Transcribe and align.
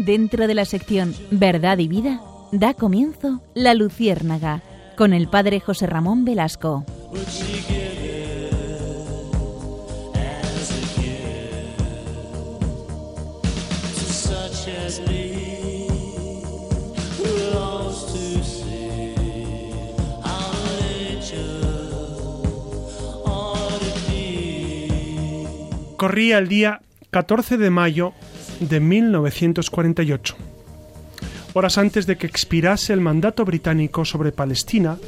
Dentro 0.00 0.46
de 0.46 0.54
la 0.54 0.64
sección 0.64 1.14
Verdad 1.30 1.76
y 1.76 1.86
Vida, 1.86 2.22
da 2.52 2.72
comienzo 2.72 3.42
La 3.52 3.74
Luciérnaga, 3.74 4.62
con 4.96 5.12
el 5.12 5.28
padre 5.28 5.60
José 5.60 5.86
Ramón 5.86 6.24
Velasco. 6.24 6.86
Corría 25.98 26.38
el 26.38 26.48
día 26.48 26.80
14 27.10 27.58
de 27.58 27.68
mayo 27.68 28.14
de 28.60 28.78
1948. 28.80 30.36
Horas 31.52 31.78
antes 31.78 32.06
de 32.06 32.16
que 32.16 32.26
expirase 32.26 32.92
el 32.92 33.00
mandato 33.00 33.44
británico 33.44 34.04
sobre 34.04 34.30
Palestina, 34.30 34.98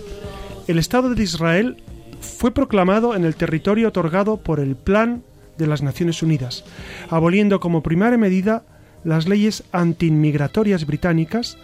el 0.66 0.78
Estado 0.78 1.14
de 1.14 1.22
Israel 1.22 1.82
fue 2.20 2.52
proclamado 2.52 3.14
en 3.14 3.24
el 3.24 3.36
territorio 3.36 3.88
otorgado 3.88 4.38
por 4.38 4.58
el 4.58 4.74
Plan 4.74 5.22
de 5.58 5.66
las 5.66 5.82
Naciones 5.82 6.22
Unidas, 6.22 6.64
aboliendo 7.10 7.60
como 7.60 7.82
primera 7.82 8.16
medida 8.16 8.64
las 9.04 9.28
leyes 9.28 9.64
antiinmigratorias 9.72 10.86
británicas 10.86 11.58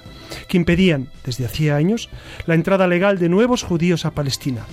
que 0.49 0.57
impedían, 0.57 1.09
desde 1.25 1.47
hacía 1.47 1.77
años, 1.77 2.09
la 2.47 2.55
entrada 2.55 2.87
legal 2.87 3.19
de 3.19 3.29
nuevos 3.29 3.63
judíos 3.63 4.05
a 4.05 4.11
Palestina. 4.11 4.67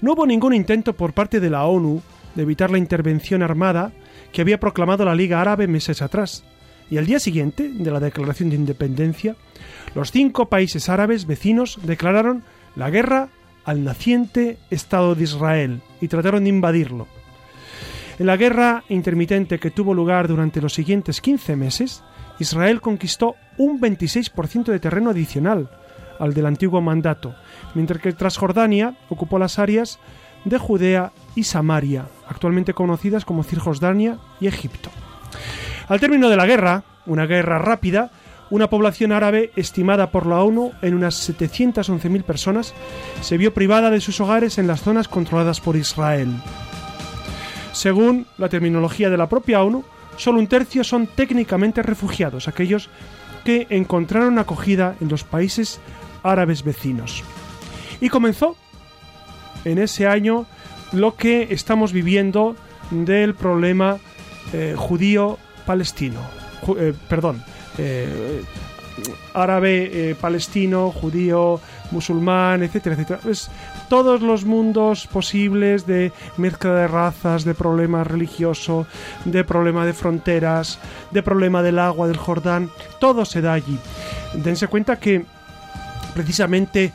No 0.00 0.12
hubo 0.12 0.26
ningún 0.26 0.54
intento 0.54 0.92
por 0.92 1.12
parte 1.12 1.40
de 1.40 1.50
la 1.50 1.64
ONU 1.64 2.02
de 2.34 2.42
evitar 2.42 2.70
la 2.70 2.78
intervención 2.78 3.42
armada 3.42 3.92
que 4.32 4.42
había 4.42 4.60
proclamado 4.60 5.04
la 5.04 5.14
Liga 5.14 5.40
Árabe 5.40 5.66
meses 5.66 6.02
atrás. 6.02 6.44
Y 6.90 6.98
al 6.98 7.06
día 7.06 7.20
siguiente 7.20 7.68
de 7.68 7.90
la 7.90 8.00
declaración 8.00 8.50
de 8.50 8.56
independencia, 8.56 9.36
los 9.94 10.10
cinco 10.10 10.48
países 10.48 10.88
árabes 10.88 11.26
vecinos 11.26 11.78
declararon 11.82 12.42
la 12.76 12.90
guerra 12.90 13.28
al 13.64 13.84
naciente 13.84 14.58
Estado 14.70 15.14
de 15.14 15.24
Israel 15.24 15.82
y 16.00 16.08
trataron 16.08 16.44
de 16.44 16.50
invadirlo. 16.50 17.06
En 18.18 18.26
la 18.26 18.36
guerra 18.36 18.84
intermitente 18.88 19.58
que 19.58 19.70
tuvo 19.70 19.94
lugar 19.94 20.26
durante 20.26 20.60
los 20.60 20.74
siguientes 20.74 21.20
15 21.20 21.54
meses, 21.56 22.02
Israel 22.38 22.80
conquistó 22.80 23.36
un 23.58 23.80
26% 23.80 24.64
de 24.64 24.80
terreno 24.80 25.10
adicional 25.10 25.70
al 26.18 26.34
del 26.34 26.46
antiguo 26.46 26.80
mandato, 26.80 27.34
mientras 27.74 28.00
que 28.00 28.12
Transjordania 28.12 28.96
ocupó 29.08 29.38
las 29.38 29.58
áreas 29.58 29.98
de 30.44 30.58
Judea 30.58 31.12
y 31.34 31.44
Samaria, 31.44 32.06
actualmente 32.28 32.74
conocidas 32.74 33.24
como 33.24 33.42
Cirjordania 33.42 34.18
y 34.40 34.46
Egipto. 34.46 34.90
Al 35.88 36.00
término 36.00 36.28
de 36.28 36.36
la 36.36 36.46
guerra, 36.46 36.84
una 37.06 37.26
guerra 37.26 37.58
rápida, 37.58 38.10
una 38.50 38.70
población 38.70 39.12
árabe 39.12 39.52
estimada 39.56 40.10
por 40.10 40.26
la 40.26 40.42
ONU 40.42 40.72
en 40.82 40.94
unas 40.94 41.28
711.000 41.28 42.22
personas 42.22 42.74
se 43.20 43.36
vio 43.36 43.52
privada 43.52 43.90
de 43.90 44.00
sus 44.00 44.20
hogares 44.20 44.58
en 44.58 44.66
las 44.66 44.82
zonas 44.82 45.08
controladas 45.08 45.60
por 45.60 45.76
Israel. 45.76 46.28
Según 47.72 48.26
la 48.38 48.48
terminología 48.48 49.10
de 49.10 49.18
la 49.18 49.28
propia 49.28 49.62
ONU, 49.62 49.84
solo 50.16 50.38
un 50.38 50.46
tercio 50.46 50.82
son 50.82 51.06
técnicamente 51.06 51.82
refugiados, 51.82 52.48
aquellos 52.48 52.88
que 53.44 53.66
encontraron 53.70 54.38
acogida 54.38 54.96
en 55.00 55.08
los 55.08 55.24
países 55.24 55.80
árabes 56.22 56.64
vecinos. 56.64 57.22
Y 58.00 58.08
comenzó 58.08 58.56
en 59.64 59.78
ese 59.78 60.06
año 60.06 60.46
lo 60.92 61.16
que 61.16 61.48
estamos 61.50 61.92
viviendo 61.92 62.56
del 62.90 63.34
problema 63.34 63.98
eh, 64.52 64.74
judío-palestino. 64.76 66.20
Eh, 66.78 66.94
perdón, 67.08 67.42
eh, 67.76 68.42
árabe, 69.34 70.16
palestino, 70.20 70.90
judío, 70.90 71.60
musulmán, 71.92 72.62
etcétera, 72.62 72.96
etcétera. 72.96 73.20
Es 73.30 73.50
todos 73.88 74.22
los 74.22 74.44
mundos 74.44 75.06
posibles 75.06 75.86
de 75.86 76.12
mezcla 76.36 76.74
de 76.74 76.88
razas, 76.88 77.44
de 77.44 77.54
problema 77.54 78.02
religioso, 78.02 78.86
de 79.24 79.44
problema 79.44 79.86
de 79.86 79.92
fronteras, 79.92 80.80
de 81.12 81.22
problema 81.22 81.62
del 81.62 81.78
agua 81.78 82.08
del 82.08 82.16
Jordán, 82.16 82.70
todo 82.98 83.24
se 83.24 83.40
da 83.40 83.52
allí. 83.52 83.78
Dense 84.34 84.66
cuenta 84.66 84.98
que 84.98 85.24
precisamente 86.14 86.92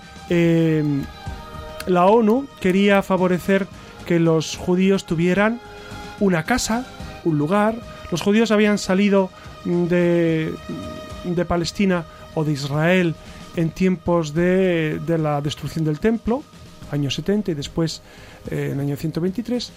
la 1.88 2.06
ONU 2.06 2.48
quería 2.60 3.02
favorecer 3.02 3.66
que 4.04 4.20
los 4.20 4.58
judíos 4.58 5.06
tuvieran 5.06 5.60
una 6.20 6.44
casa, 6.44 6.86
un 7.24 7.38
lugar. 7.38 7.76
Los 8.12 8.22
judíos 8.22 8.52
habían 8.52 8.78
salido 8.78 9.30
de, 9.66 10.54
de 11.24 11.46
Palestina 11.46 12.06
o 12.36 12.44
de 12.44 12.54
Israel 12.54 13.16
en 13.56 13.70
tiempos 13.70 14.34
de, 14.34 15.00
de, 15.00 15.18
la 15.18 15.42
destrucción 15.42 15.86
del 15.86 16.00
templo, 16.00 16.44
año 16.92 17.10
70 17.10 17.52
y 17.52 17.54
después 17.54 18.02
eh, 18.50 18.70
en 18.74 18.80
año 18.80 18.96
123, 18.96 19.72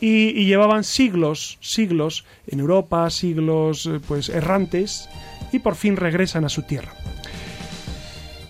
y, 0.00 0.28
y, 0.28 0.46
llevaban 0.46 0.82
siglos, 0.82 1.58
siglos 1.60 2.24
en 2.46 2.60
Europa, 2.60 3.08
siglos 3.10 3.86
eh, 3.86 4.00
pues 4.06 4.28
errantes, 4.28 5.08
y 5.52 5.60
por 5.60 5.74
fin 5.74 5.96
regresan 5.96 6.44
a 6.44 6.48
su 6.48 6.62
tierra. 6.62 6.92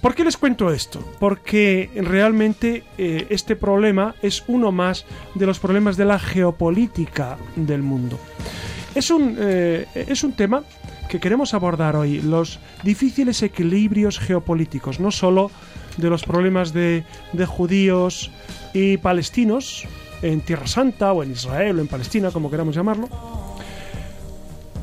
¿Por 0.01 0.15
qué 0.15 0.25
les 0.25 0.37
cuento 0.37 0.73
esto? 0.73 1.05
Porque 1.19 1.91
realmente 1.95 2.85
eh, 2.97 3.27
este 3.29 3.55
problema 3.55 4.15
es 4.23 4.43
uno 4.47 4.73
más 4.73 5.05
de 5.35 5.47
los 5.47 5.59
problemas 5.59 5.97
de 5.97 6.07
la 6.07 6.19
geopolítica 6.19 7.37
del 7.55 7.83
mundo. 7.83 8.19
Es 8.95 9.11
un, 9.11 9.37
eh, 9.39 9.87
es 9.95 10.25
un 10.25 10.33
tema 10.33 10.63
que 11.09 11.21
queremos 11.21 11.53
abordar 11.53 11.97
hoy, 11.97 12.23
los 12.23 12.61
difíciles 12.83 13.43
equilibrios 13.43 14.19
geopolíticos, 14.19 15.01
no 15.01 15.11
solo 15.11 15.51
de 15.97 16.09
los 16.09 16.23
problemas 16.23 16.73
de, 16.73 17.05
de 17.33 17.47
judíos 17.47 18.31
y 18.73 18.97
palestinos 18.97 19.87
en 20.23 20.41
Tierra 20.41 20.67
Santa 20.67 21.13
o 21.13 21.23
en 21.23 21.33
Israel 21.33 21.79
o 21.79 21.81
en 21.83 21.89
Palestina, 21.89 22.31
como 22.31 22.51
queramos 22.51 22.75
llamarlo, 22.75 23.09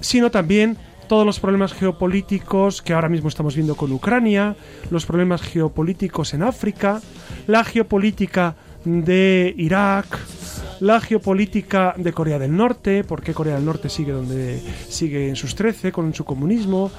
sino 0.01 0.29
también 0.29 0.77
todos 1.07 1.25
los 1.25 1.40
problemas 1.40 1.73
geopolíticos 1.73 2.81
que 2.81 2.94
ahora 2.94 3.09
mismo 3.09 3.29
estamos 3.29 3.56
viendo 3.56 3.75
con 3.75 3.91
Ucrania, 3.91 4.56
los 4.91 5.06
problemas 5.06 5.41
geopolíticos 5.41 6.34
en 6.34 6.44
África, 6.44 7.01
la 7.47 7.63
geopolítica 7.63 8.56
de 8.84 9.53
Irak, 9.57 10.06
la 10.79 11.00
geopolítica 11.01 11.94
de 11.97 12.13
Corea 12.13 12.40
del 12.40 12.56
Norte, 12.56 13.03
porque 13.03 13.34
Corea 13.34 13.56
del 13.56 13.66
Norte 13.66 13.90
sigue 13.90 14.12
donde 14.12 14.62
sigue 14.90 15.29
en 15.29 15.35
sus 15.35 15.56
13 15.56 15.91
con 15.91 16.13
su 16.13 16.23
comunismo, 16.25 16.91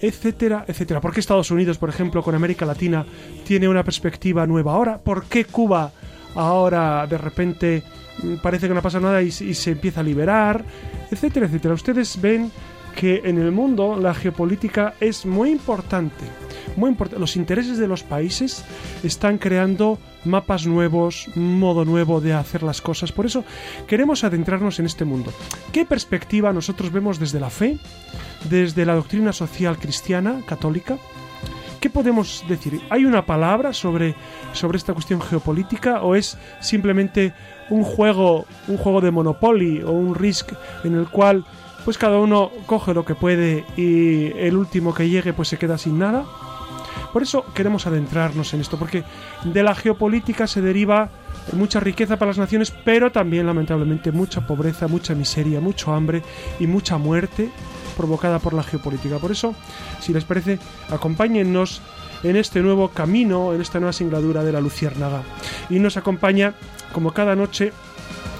etcétera, 0.00 0.64
etcétera. 0.66 1.00
¿Por 1.00 1.12
qué 1.12 1.20
Estados 1.20 1.50
Unidos, 1.50 1.78
por 1.78 1.88
ejemplo, 1.88 2.22
con 2.22 2.34
América 2.34 2.64
Latina 2.64 3.04
tiene 3.44 3.68
una 3.68 3.84
perspectiva 3.84 4.46
nueva 4.46 4.72
ahora? 4.72 4.98
¿Por 4.98 5.24
qué 5.24 5.44
Cuba 5.44 5.92
ahora 6.34 7.06
de 7.06 7.18
repente 7.18 7.82
mm, 8.22 8.36
parece 8.36 8.68
que 8.68 8.74
no 8.74 8.82
pasa 8.82 9.00
nada 9.00 9.22
y, 9.22 9.26
y 9.26 9.54
se 9.54 9.72
empieza 9.72 10.00
a 10.00 10.04
liberar, 10.04 10.64
etcétera, 11.10 11.46
etcétera? 11.46 11.74
Ustedes 11.74 12.20
ven 12.20 12.50
que 12.92 13.22
en 13.24 13.38
el 13.38 13.52
mundo 13.52 13.96
la 13.96 14.14
geopolítica 14.14 14.94
es 15.00 15.26
muy 15.26 15.50
importante. 15.50 16.24
Muy. 16.76 16.96
Los 17.18 17.36
intereses 17.36 17.78
de 17.78 17.88
los 17.88 18.02
países 18.02 18.64
están 19.02 19.38
creando 19.38 19.98
mapas 20.24 20.66
nuevos, 20.66 21.28
modo 21.34 21.84
nuevo 21.84 22.20
de 22.20 22.32
hacer 22.32 22.62
las 22.62 22.80
cosas. 22.80 23.12
Por 23.12 23.26
eso 23.26 23.44
queremos 23.86 24.24
adentrarnos 24.24 24.78
en 24.78 24.86
este 24.86 25.04
mundo. 25.04 25.32
¿Qué 25.72 25.84
perspectiva 25.84 26.52
nosotros 26.52 26.92
vemos 26.92 27.18
desde 27.18 27.40
la 27.40 27.50
fe, 27.50 27.78
desde 28.48 28.86
la 28.86 28.94
doctrina 28.94 29.32
social 29.32 29.78
cristiana, 29.78 30.40
católica? 30.46 30.98
¿Qué 31.80 31.90
podemos 31.90 32.44
decir? 32.48 32.80
¿Hay 32.90 33.04
una 33.04 33.26
palabra 33.26 33.72
sobre, 33.72 34.14
sobre 34.52 34.78
esta 34.78 34.94
cuestión 34.94 35.20
geopolítica 35.20 36.02
o 36.02 36.14
es 36.14 36.38
simplemente 36.60 37.34
un 37.70 37.82
juego, 37.82 38.46
un 38.68 38.76
juego 38.76 39.00
de 39.00 39.10
Monopoly 39.10 39.82
o 39.82 39.90
un 39.90 40.14
Risk 40.14 40.52
en 40.84 40.94
el 40.94 41.08
cual 41.08 41.44
pues 41.84 41.98
cada 41.98 42.18
uno 42.18 42.50
coge 42.66 42.94
lo 42.94 43.04
que 43.04 43.14
puede 43.14 43.64
y 43.76 44.36
el 44.38 44.56
último 44.56 44.94
que 44.94 45.08
llegue 45.08 45.32
pues 45.32 45.48
se 45.48 45.58
queda 45.58 45.78
sin 45.78 45.98
nada. 45.98 46.24
Por 47.12 47.22
eso 47.22 47.44
queremos 47.54 47.86
adentrarnos 47.86 48.54
en 48.54 48.60
esto, 48.60 48.78
porque 48.78 49.04
de 49.44 49.62
la 49.62 49.74
geopolítica 49.74 50.46
se 50.46 50.62
deriva 50.62 51.10
mucha 51.52 51.80
riqueza 51.80 52.16
para 52.16 52.30
las 52.30 52.38
naciones, 52.38 52.72
pero 52.84 53.12
también 53.12 53.46
lamentablemente 53.46 54.12
mucha 54.12 54.46
pobreza, 54.46 54.88
mucha 54.88 55.14
miseria, 55.14 55.60
mucho 55.60 55.92
hambre 55.92 56.22
y 56.58 56.66
mucha 56.66 56.96
muerte 56.96 57.50
provocada 57.96 58.38
por 58.38 58.54
la 58.54 58.62
geopolítica. 58.62 59.18
Por 59.18 59.32
eso, 59.32 59.54
si 60.00 60.12
les 60.12 60.24
parece, 60.24 60.58
acompáñennos 60.90 61.82
en 62.22 62.36
este 62.36 62.62
nuevo 62.62 62.88
camino, 62.88 63.52
en 63.52 63.60
esta 63.60 63.78
nueva 63.78 63.92
singladura 63.92 64.42
de 64.44 64.52
la 64.52 64.60
Luciérnaga. 64.60 65.22
Y 65.68 65.78
nos 65.80 65.96
acompaña, 65.96 66.54
como 66.92 67.12
cada 67.12 67.34
noche, 67.36 67.72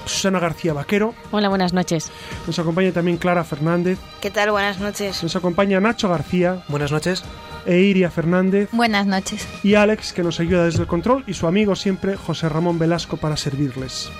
Susana 0.05 0.39
García 0.39 0.73
Vaquero. 0.73 1.13
Hola, 1.31 1.49
buenas 1.49 1.73
noches. 1.73 2.11
Nos 2.47 2.59
acompaña 2.59 2.91
también 2.91 3.17
Clara 3.17 3.43
Fernández. 3.43 3.99
¿Qué 4.21 4.31
tal? 4.31 4.51
Buenas 4.51 4.79
noches. 4.79 5.23
Nos 5.23 5.35
acompaña 5.35 5.79
Nacho 5.79 6.09
García. 6.09 6.63
Buenas 6.67 6.91
noches. 6.91 7.23
E 7.65 7.79
Iria 7.79 8.11
Fernández. 8.11 8.69
Buenas 8.71 9.05
noches. 9.05 9.47
Y 9.63 9.75
Alex, 9.75 10.13
que 10.13 10.23
nos 10.23 10.39
ayuda 10.39 10.65
desde 10.65 10.81
el 10.81 10.87
control, 10.87 11.23
y 11.27 11.33
su 11.33 11.47
amigo 11.47 11.75
siempre, 11.75 12.17
José 12.17 12.49
Ramón 12.49 12.77
Velasco, 12.77 13.17
para 13.17 13.37
servirles. 13.37 14.11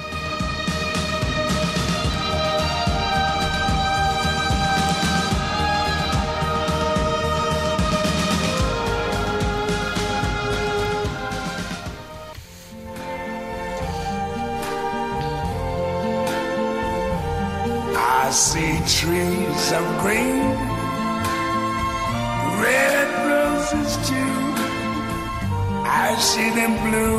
I 25.85 26.15
see 26.19 26.49
them 26.51 26.73
you. 26.91 27.13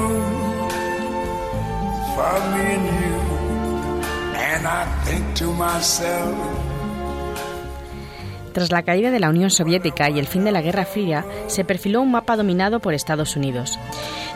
And 4.36 4.66
I 4.66 4.84
think 5.04 5.34
to 5.36 5.52
myself, 5.52 6.36
Tras 8.52 8.70
la 8.70 8.82
caída 8.82 9.10
de 9.10 9.18
la 9.18 9.30
Unión 9.30 9.50
Soviética 9.50 10.10
y 10.10 10.18
el 10.20 10.28
fin 10.28 10.44
de 10.44 10.52
la 10.52 10.60
Guerra 10.60 10.84
Fría, 10.84 11.24
se 11.48 11.64
perfiló 11.64 12.02
un 12.02 12.12
mapa 12.12 12.36
dominado 12.36 12.78
por 12.78 12.94
Estados 12.94 13.34
Unidos. 13.34 13.78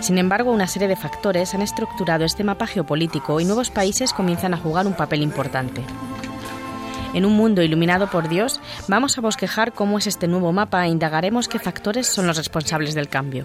Sin 0.01 0.19
embargo, 0.19 0.51
una 0.51 0.67
serie 0.67 0.89
de 0.89 0.97
factores 0.97 1.55
han 1.55 1.63
estructurado 1.63 2.25
este 2.25 2.43
mapa 2.43 2.67
geopolítico 2.67 3.41
y 3.41 3.45
nuevos 3.45 3.71
países 3.71 4.13
comienzan 4.13 4.55
a 4.55 4.59
jugar 4.59 4.89
un 4.89 4.95
papel 4.95 5.23
importante. 5.23 5.85
En 7.19 7.27
un 7.27 7.33
mundo 7.33 7.63
iluminado 7.65 8.07
por 8.07 8.29
Dios, 8.29 8.61
vamos 8.87 9.19
a 9.19 9.21
bosquejar 9.21 9.73
cómo 9.73 9.99
es 9.99 10.07
este 10.07 10.29
nuevo 10.29 10.53
mapa 10.53 10.87
e 10.87 10.89
indagaremos 10.89 11.49
qué 11.49 11.59
factores 11.59 12.07
son 12.07 12.29
los 12.29 12.37
responsables 12.37 12.95
del 12.95 13.09
cambio. 13.09 13.45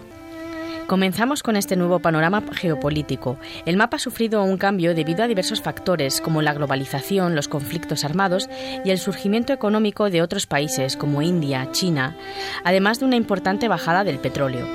Comenzamos 0.86 1.42
con 1.42 1.56
este 1.56 1.74
nuevo 1.74 1.98
panorama 1.98 2.40
geopolítico. 2.52 3.36
El 3.66 3.76
mapa 3.76 3.96
ha 3.96 3.98
sufrido 3.98 4.44
un 4.44 4.58
cambio 4.58 4.94
debido 4.94 5.24
a 5.24 5.26
diversos 5.26 5.60
factores 5.60 6.20
como 6.20 6.40
la 6.40 6.54
globalización, 6.54 7.34
los 7.34 7.48
conflictos 7.48 8.04
armados 8.04 8.48
y 8.84 8.90
el 8.90 8.98
surgimiento 8.98 9.52
económico 9.52 10.08
de 10.08 10.22
otros 10.22 10.46
países 10.46 10.96
como 10.96 11.20
India, 11.20 11.66
China, 11.72 12.14
además 12.62 13.00
de 13.00 13.06
una 13.06 13.16
importante 13.16 13.66
bajada 13.66 14.04
del 14.04 14.20
petróleo. 14.20 14.68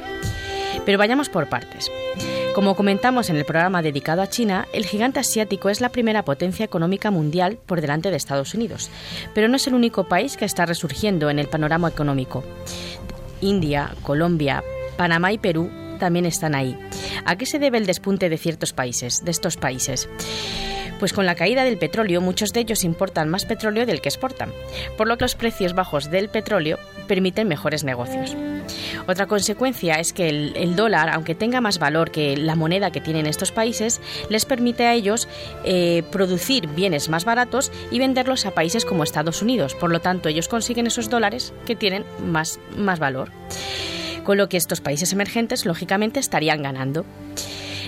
Pero 0.86 0.98
vayamos 0.98 1.30
por 1.30 1.48
partes. 1.48 1.90
Como 2.56 2.76
comentamos 2.76 3.30
en 3.30 3.38
el 3.38 3.46
programa 3.46 3.82
dedicado 3.82 4.22
a 4.22 4.28
China, 4.28 4.68
el 4.74 4.86
gigante 4.86 5.20
asiático 5.20 5.70
es 5.70 5.82
la 5.82 5.90
primera 5.90 6.26
potencia 6.26 6.66
económica 6.66 7.12
mundial 7.12 7.58
por 7.66 7.80
delante 7.80 8.10
de 8.10 8.18
Estados 8.18 8.54
Unidos, 8.54 8.90
pero 9.34 9.48
no 9.48 9.56
es 9.56 9.68
el 9.68 9.76
único 9.76 10.06
país 10.06 10.36
que 10.36 10.46
está 10.46 10.66
resurgiendo 10.66 11.30
en 11.30 11.40
el 11.40 11.48
panorama 11.48 11.88
económico. 11.88 12.44
India, 13.40 13.94
Colombia, 14.02 14.64
Panamá 14.98 15.32
y 15.32 15.38
Perú 15.38 15.70
también 16.00 16.26
están 16.26 16.56
ahí. 16.56 16.78
¿A 17.24 17.38
qué 17.38 17.46
se 17.46 17.60
debe 17.60 17.78
el 17.78 17.86
despunte 17.86 18.30
de 18.30 18.38
ciertos 18.38 18.74
países, 18.74 19.24
de 19.24 19.32
estos 19.32 19.56
países? 19.56 20.10
Pues 21.00 21.14
con 21.14 21.26
la 21.26 21.36
caída 21.36 21.64
del 21.64 21.78
petróleo, 21.78 22.22
muchos 22.22 22.52
de 22.52 22.60
ellos 22.60 22.84
importan 22.84 23.30
más 23.30 23.46
petróleo 23.46 23.86
del 23.86 24.02
que 24.02 24.10
exportan, 24.10 24.52
por 24.98 25.08
lo 25.08 25.18
que 25.18 25.24
los 25.24 25.36
precios 25.36 25.74
bajos 25.74 26.12
del 26.12 26.30
petróleo 26.30 26.78
permiten 27.08 27.48
mejores 27.48 27.84
negocios. 27.84 28.36
Otra 29.08 29.26
consecuencia 29.26 29.96
es 29.96 30.14
que 30.14 30.30
el, 30.30 30.76
dólar, 30.76 31.10
aunque 31.10 31.36
tenga 31.36 31.62
más 31.62 31.80
valor 31.80 32.12
que 32.12 32.38
la 32.38 32.56
moneda 32.56 32.92
que 32.92 33.02
tienen 33.02 33.26
estos 33.26 33.52
países, 33.52 34.02
les 34.30 34.46
permite 34.46 34.86
a 34.86 34.94
ellos 34.94 35.28
eh, 35.64 36.04
producir 36.12 36.68
bienes 36.68 37.10
más 37.10 37.26
baratos 37.26 37.72
y 37.92 38.00
venderlos 38.00 38.46
a 38.46 38.52
países 38.52 38.86
como 38.86 39.04
Estados 39.04 39.42
Unidos. 39.42 39.76
Por 39.76 39.92
lo 39.92 40.02
tanto, 40.02 40.30
ellos 40.30 40.48
consiguen 40.48 40.88
esos 40.88 41.10
dólares 41.10 41.54
que 41.66 41.76
tienen 41.76 42.06
más, 42.26 42.60
más 42.78 43.00
valor 43.00 43.32
con 44.24 44.38
lo 44.38 44.48
que 44.48 44.58
estos 44.58 44.80
países 44.80 45.12
emergentes 45.12 45.66
lógicamente 45.66 46.20
estarían 46.20 46.62
ganando. 46.62 47.04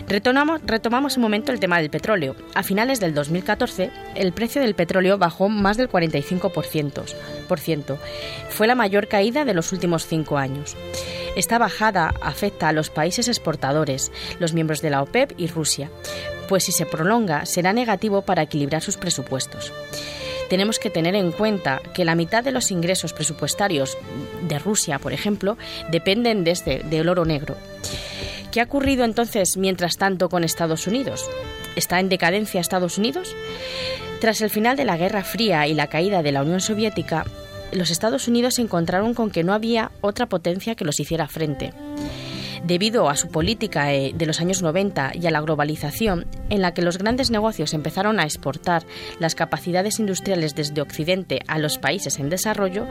Retomamos, 0.07 1.15
un 1.17 1.21
momento 1.21 1.51
el 1.51 1.59
tema 1.59 1.79
del 1.79 1.89
petróleo. 1.89 2.35
A 2.53 2.63
finales 2.63 2.99
del 2.99 3.13
2014, 3.13 3.89
el 4.15 4.33
precio 4.33 4.61
del 4.61 4.75
petróleo 4.75 5.17
bajó 5.17 5.49
más 5.49 5.77
del 5.77 5.89
45%. 5.89 7.03
Por 7.47 7.59
ciento. 7.59 7.97
Fue 8.49 8.67
la 8.67 8.75
mayor 8.75 9.07
caída 9.07 9.45
de 9.45 9.53
los 9.53 9.71
últimos 9.71 10.05
cinco 10.05 10.37
años. 10.37 10.75
Esta 11.35 11.57
bajada 11.57 12.13
afecta 12.21 12.67
a 12.67 12.73
los 12.73 12.89
países 12.89 13.27
exportadores, 13.27 14.11
los 14.39 14.53
miembros 14.53 14.81
de 14.81 14.89
la 14.89 15.01
OPEP 15.01 15.33
y 15.37 15.47
Rusia, 15.47 15.89
pues 16.49 16.65
si 16.65 16.73
se 16.73 16.85
prolonga 16.85 17.45
será 17.45 17.71
negativo 17.71 18.21
para 18.23 18.41
equilibrar 18.41 18.81
sus 18.81 18.97
presupuestos 18.97 19.71
tenemos 20.51 20.79
que 20.79 20.89
tener 20.89 21.15
en 21.15 21.31
cuenta 21.31 21.81
que 21.93 22.03
la 22.03 22.13
mitad 22.13 22.43
de 22.43 22.51
los 22.51 22.71
ingresos 22.71 23.13
presupuestarios 23.13 23.97
de 24.49 24.59
Rusia, 24.59 24.99
por 24.99 25.13
ejemplo, 25.13 25.57
dependen 25.89 26.43
de 26.43 26.51
este, 26.51 26.79
del 26.79 27.07
oro 27.07 27.23
negro. 27.23 27.55
¿Qué 28.51 28.59
ha 28.59 28.65
ocurrido 28.65 29.05
entonces 29.05 29.55
mientras 29.55 29.97
tanto 29.97 30.27
con 30.27 30.43
Estados 30.43 30.85
Unidos? 30.85 31.29
¿Está 31.77 31.99
en 32.01 32.09
decadencia 32.09 32.59
Estados 32.59 32.97
Unidos? 32.97 33.35
Tras 34.19 34.41
el 34.41 34.49
final 34.49 34.75
de 34.75 34.83
la 34.83 34.97
Guerra 34.97 35.23
Fría 35.23 35.67
y 35.67 35.73
la 35.73 35.87
caída 35.87 36.21
de 36.21 36.33
la 36.33 36.41
Unión 36.41 36.59
Soviética, 36.59 37.25
los 37.71 37.89
Estados 37.89 38.27
Unidos 38.27 38.55
se 38.55 38.61
encontraron 38.61 39.13
con 39.13 39.31
que 39.31 39.43
no 39.43 39.53
había 39.53 39.91
otra 40.01 40.25
potencia 40.25 40.75
que 40.75 40.83
los 40.83 40.99
hiciera 40.99 41.27
frente 41.27 41.73
debido 42.63 43.09
a 43.09 43.15
su 43.15 43.29
política 43.29 43.93
eh, 43.93 44.13
de 44.15 44.25
los 44.25 44.39
años 44.41 44.61
90 44.61 45.13
y 45.15 45.27
a 45.27 45.31
la 45.31 45.41
globalización, 45.41 46.27
en 46.49 46.61
la 46.61 46.73
que 46.73 46.81
los 46.81 46.97
grandes 46.97 47.31
negocios 47.31 47.73
empezaron 47.73 48.19
a 48.19 48.23
exportar 48.23 48.83
las 49.19 49.35
capacidades 49.35 49.99
industriales 49.99 50.55
desde 50.55 50.81
Occidente 50.81 51.41
a 51.47 51.59
los 51.59 51.77
países 51.77 52.19
en 52.19 52.29
desarrollo, 52.29 52.87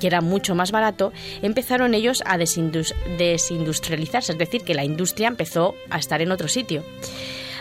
que 0.00 0.06
era 0.06 0.20
mucho 0.20 0.54
más 0.54 0.70
barato, 0.72 1.12
empezaron 1.42 1.94
ellos 1.94 2.22
a 2.26 2.38
desindustrializarse, 2.38 4.32
es 4.32 4.38
decir, 4.38 4.62
que 4.62 4.74
la 4.74 4.84
industria 4.84 5.28
empezó 5.28 5.74
a 5.90 5.98
estar 5.98 6.22
en 6.22 6.32
otro 6.32 6.48
sitio. 6.48 6.84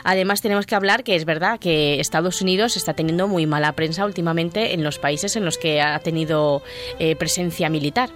Además, 0.03 0.41
tenemos 0.41 0.65
que 0.65 0.75
hablar 0.75 1.03
que 1.03 1.15
es 1.15 1.25
verdad 1.25 1.59
que 1.59 1.99
Estados 1.99 2.41
Unidos 2.41 2.77
está 2.77 2.93
teniendo 2.93 3.27
muy 3.27 3.45
mala 3.45 3.73
prensa 3.73 4.05
últimamente 4.05 4.73
en 4.73 4.81
los 4.81 4.99
países 4.99 5.35
en 5.35 5.43
los 5.43 5.57
que 5.57 5.81
ha 5.81 5.99
tenido 5.99 6.61
eh, 6.97 7.17
presencia 7.17 7.69
militar 7.69 8.09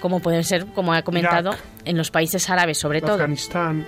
como 0.00 0.20
pueden 0.20 0.44
ser, 0.44 0.66
como 0.66 0.92
ha 0.92 1.02
comentado, 1.02 1.52
en 1.84 1.96
los 1.96 2.10
países 2.10 2.48
árabes 2.50 2.78
sobre 2.78 3.00
todo. 3.00 3.14
Afganistán. 3.14 3.86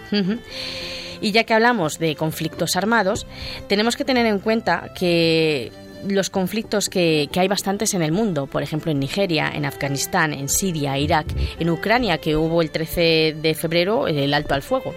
Y 1.20 1.32
ya 1.32 1.44
que 1.44 1.54
hablamos 1.54 1.98
de 1.98 2.14
conflictos 2.14 2.76
armados, 2.76 3.26
tenemos 3.68 3.96
que 3.96 4.04
tener 4.04 4.26
en 4.26 4.38
cuenta 4.38 4.92
que 4.94 5.72
los 6.06 6.30
conflictos 6.30 6.88
que, 6.88 7.28
que, 7.32 7.40
hay 7.40 7.48
bastantes 7.48 7.94
en 7.94 8.02
el 8.02 8.12
mundo, 8.12 8.46
por 8.46 8.62
ejemplo 8.62 8.92
en 8.92 9.00
Nigeria, 9.00 9.50
en 9.52 9.64
Afganistán, 9.64 10.34
en 10.34 10.48
Siria, 10.48 10.98
Irak, 10.98 11.26
en 11.58 11.70
Ucrania, 11.70 12.18
que 12.18 12.36
hubo 12.36 12.60
el 12.60 12.70
13 12.70 13.36
de 13.40 13.54
febrero 13.54 14.06
el 14.06 14.34
alto 14.34 14.54
al 14.54 14.62
fuego. 14.62 14.94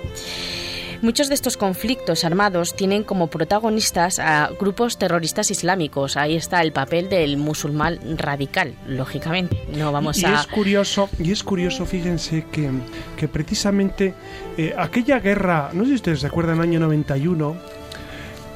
Muchos 1.01 1.29
de 1.29 1.35
estos 1.35 1.55
conflictos 1.55 2.25
armados 2.25 2.75
tienen 2.75 3.03
como 3.03 3.27
protagonistas 3.27 4.19
a 4.19 4.49
grupos 4.59 4.97
terroristas 4.97 5.49
islámicos. 5.49 6.17
Ahí 6.17 6.35
está 6.35 6.61
el 6.61 6.73
papel 6.73 7.07
del 7.07 7.37
musulmán 7.37 7.99
radical, 8.17 8.73
lógicamente. 8.85 9.63
No 9.77 9.93
vamos 9.93 10.17
y 10.17 10.25
a. 10.25 10.41
Es 10.41 10.47
curioso, 10.47 11.09
y 11.17 11.31
es 11.31 11.41
curioso, 11.43 11.85
fíjense 11.85 12.45
que, 12.51 12.69
que 13.15 13.29
precisamente 13.29 14.13
eh, 14.57 14.73
aquella 14.77 15.19
guerra, 15.19 15.69
no 15.71 15.83
sé 15.83 15.89
si 15.89 15.95
ustedes 15.95 16.19
se 16.19 16.27
acuerdan, 16.27 16.59
año 16.59 16.81
91, 16.81 17.55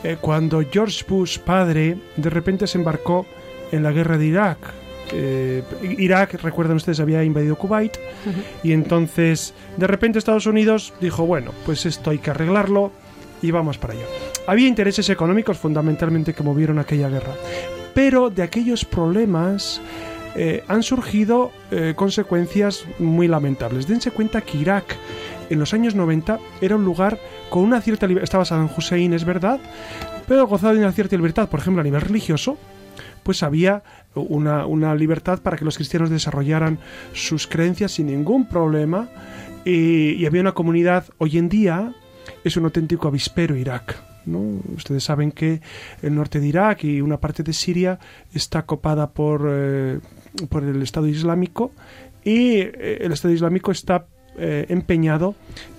eh, 0.03 0.17
cuando 0.19 0.62
George 0.69 1.05
Bush 1.07 1.39
padre 1.39 1.97
de 2.17 2.29
repente 2.29 2.67
se 2.67 2.77
embarcó 2.77 3.25
en 3.71 3.83
la 3.83 3.91
guerra 3.91 4.17
de 4.17 4.25
Irak 4.25 4.83
eh, 5.12 5.63
Irak, 5.98 6.41
recuerdan 6.41 6.77
ustedes, 6.77 7.00
había 7.00 7.24
invadido 7.24 7.55
Kuwait 7.55 7.98
uh 7.98 8.29
-huh. 8.29 8.33
y 8.63 8.72
entonces 8.72 9.53
de 9.77 9.88
repente 9.88 10.19
Estados 10.19 10.45
Unidos 10.45 10.93
dijo, 11.01 11.25
bueno, 11.25 11.51
pues 11.65 11.86
esto 11.86 12.10
hay 12.10 12.19
que 12.19 12.31
arreglarlo 12.31 12.91
y 13.41 13.51
vamos 13.51 13.77
para 13.77 13.93
allá. 13.93 14.05
Había 14.48 14.67
intereses 14.67 15.10
económicos 15.10 15.57
fundamentalmente 15.57 16.33
que 16.33 16.43
movieron 16.43 16.79
aquella 16.79 17.10
guerra, 17.10 17.33
pero 17.93 18.29
de 18.29 18.43
aquellos 18.43 18.86
problemas 18.86 19.81
eh, 20.36 20.63
han 20.67 20.81
surgido 20.81 21.51
eh, 21.72 21.93
consecuencias 21.95 22.86
muy 23.00 23.27
lamentables. 23.27 23.88
Dense 23.88 24.12
cuenta 24.12 24.41
que 24.41 24.57
Irak 24.57 24.95
en 25.50 25.60
los 25.60 25.74
años 25.74 25.93
90 25.93 26.39
era 26.62 26.75
un 26.75 26.86
lugar 26.86 27.19
con 27.50 27.63
una 27.63 27.81
cierta 27.81 28.07
libertad, 28.07 28.24
estaba 28.24 28.45
Saddam 28.45 28.69
Hussein, 28.75 29.13
es 29.13 29.25
verdad, 29.25 29.60
pero 30.27 30.48
gozaba 30.48 30.74
de 30.74 30.79
una 30.79 30.91
cierta 30.91 31.15
libertad, 31.15 31.50
por 31.50 31.60
ejemplo, 31.60 31.81
a 31.81 31.83
nivel 31.83 32.01
religioso, 32.01 32.57
pues 33.24 33.44
había 33.44 33.84
una, 34.15 34.65
una, 34.65 34.94
libertad 34.96 35.39
para 35.42 35.58
que 35.58 35.65
los 35.65 35.77
cristianos 35.77 36.10
desarrollaran 36.10 36.80
sus 37.13 37.48
creencias 37.48 37.94
sin 37.94 38.08
ningún 38.08 38.48
problema 38.48 39.10
y, 39.65 40.25
había 40.25 40.42
una 40.42 40.51
comunidad, 40.53 41.06
hoy 41.18 41.38
en 41.38 41.50
día 41.50 41.94
es 42.44 42.58
un 42.58 42.65
auténtico 42.65 43.08
avispero 43.08 43.56
Irak. 43.56 43.96
¿no? 44.25 44.62
Ustedes 44.75 45.03
saben 45.03 45.32
que 45.32 45.62
el 46.01 46.15
norte 46.15 46.39
de 46.39 46.48
Irak 46.48 46.84
y 46.84 47.01
una 47.01 47.20
parte 47.20 47.44
de 47.44 47.53
Siria 47.53 48.00
está 48.34 48.65
copada 48.65 49.12
por, 49.12 49.48
eh, 49.50 50.00
por 50.50 50.63
el 50.63 50.82
Estado 50.82 51.08
Islámico 51.08 51.72
y 52.24 52.60
eh, 52.60 53.00
el 53.01 53.12
Estado 53.12 53.34
Islámico 53.34 53.72
está 53.72 54.08
eh, 54.38 54.65
empeñado 54.70 55.36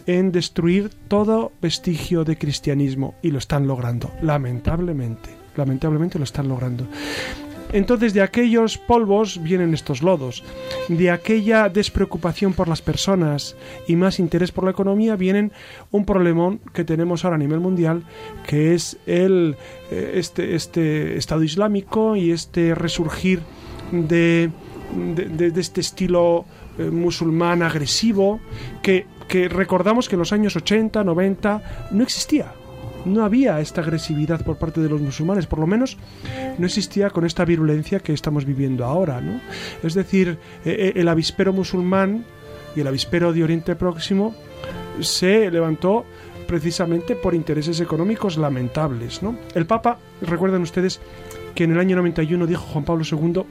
en 0.06 0.30
destruir 0.30 0.90
todo 1.08 1.52
vestigio 1.60 2.24
de 2.24 2.38
cristianismo 2.38 3.14
y 3.22 3.30
lo 3.30 3.38
están 3.38 3.66
logrando, 3.66 4.12
lamentablemente. 4.22 5.30
Lamentablemente 5.56 6.18
lo 6.18 6.24
están 6.24 6.48
logrando. 6.48 6.86
Entonces 7.72 8.14
de 8.14 8.22
aquellos 8.22 8.78
polvos 8.78 9.42
vienen 9.42 9.74
estos 9.74 10.00
lodos, 10.00 10.44
de 10.88 11.10
aquella 11.10 11.68
despreocupación 11.68 12.52
por 12.52 12.68
las 12.68 12.82
personas 12.82 13.56
y 13.88 13.96
más 13.96 14.20
interés 14.20 14.52
por 14.52 14.62
la 14.62 14.70
economía 14.70 15.16
vienen 15.16 15.50
un 15.90 16.04
problemón 16.04 16.60
que 16.72 16.84
tenemos 16.84 17.24
ahora 17.24 17.34
a 17.34 17.38
nivel 17.38 17.58
mundial, 17.58 18.04
que 18.46 18.74
es 18.74 18.96
el 19.06 19.56
este, 19.90 20.54
este 20.54 21.16
Estado 21.16 21.42
Islámico 21.42 22.14
y 22.14 22.30
este 22.30 22.76
resurgir 22.76 23.40
de, 23.90 24.50
de, 25.16 25.50
de 25.50 25.60
este 25.60 25.80
estilo 25.80 26.44
eh, 26.78 26.90
musulmán 26.90 27.62
agresivo 27.62 28.38
que, 28.82 29.06
que 29.26 29.48
recordamos 29.48 30.08
que 30.08 30.14
en 30.14 30.20
los 30.20 30.32
años 30.32 30.54
80, 30.54 31.02
90 31.02 31.88
no 31.90 32.02
existía 32.04 32.52
no 33.04 33.24
había 33.24 33.60
esta 33.60 33.80
agresividad 33.80 34.44
por 34.44 34.56
parte 34.56 34.80
de 34.80 34.88
los 34.88 35.00
musulmanes, 35.00 35.46
por 35.46 35.58
lo 35.58 35.66
menos 35.66 35.96
no 36.58 36.66
existía 36.66 37.10
con 37.10 37.24
esta 37.24 37.44
virulencia 37.44 38.00
que 38.00 38.12
estamos 38.12 38.44
viviendo 38.44 38.84
ahora. 38.84 39.20
¿no? 39.20 39.40
Es 39.82 39.94
decir, 39.94 40.38
eh, 40.64 40.92
el 40.96 41.08
avispero 41.08 41.52
musulmán 41.52 42.24
y 42.76 42.80
el 42.80 42.86
avispero 42.86 43.32
de 43.32 43.44
Oriente 43.44 43.76
Próximo 43.76 44.34
se 45.00 45.50
levantó 45.50 46.04
precisamente 46.46 47.16
por 47.16 47.34
intereses 47.34 47.80
económicos 47.80 48.36
lamentables. 48.36 49.22
¿no? 49.22 49.36
El 49.54 49.66
Papa, 49.66 49.98
recuerdan 50.20 50.62
ustedes 50.62 51.00
que 51.54 51.64
en 51.64 51.72
el 51.72 51.78
año 51.78 51.96
91 51.96 52.46
dijo 52.46 52.64
Juan 52.66 52.84
Pablo 52.84 53.04
II, 53.10 53.44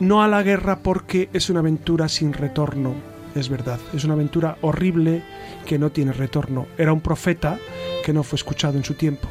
no 0.00 0.22
a 0.22 0.28
la 0.28 0.42
guerra 0.42 0.80
porque 0.80 1.28
es 1.32 1.48
una 1.50 1.60
aventura 1.60 2.08
sin 2.08 2.32
retorno. 2.32 2.94
Es 3.34 3.48
verdad, 3.50 3.78
es 3.92 4.04
una 4.04 4.14
aventura 4.14 4.56
horrible 4.62 5.22
que 5.66 5.78
no 5.78 5.90
tiene 5.90 6.12
retorno. 6.12 6.66
Era 6.78 6.92
un 6.92 7.00
profeta 7.00 7.58
que 8.06 8.12
no 8.12 8.22
fue 8.22 8.36
escuchado 8.36 8.78
en 8.78 8.84
su 8.84 8.94
tiempo. 8.94 9.28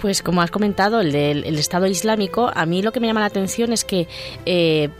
Pues 0.00 0.20
como 0.20 0.42
has 0.42 0.50
comentado, 0.50 1.00
el 1.00 1.12
del 1.12 1.56
Estado 1.56 1.86
Islámico, 1.86 2.50
a 2.52 2.66
mí 2.66 2.82
lo 2.82 2.90
que 2.90 2.98
me 2.98 3.06
llama 3.06 3.20
la 3.20 3.26
atención 3.26 3.72
es 3.72 3.84
que 3.84 4.08
eh, 4.46 4.90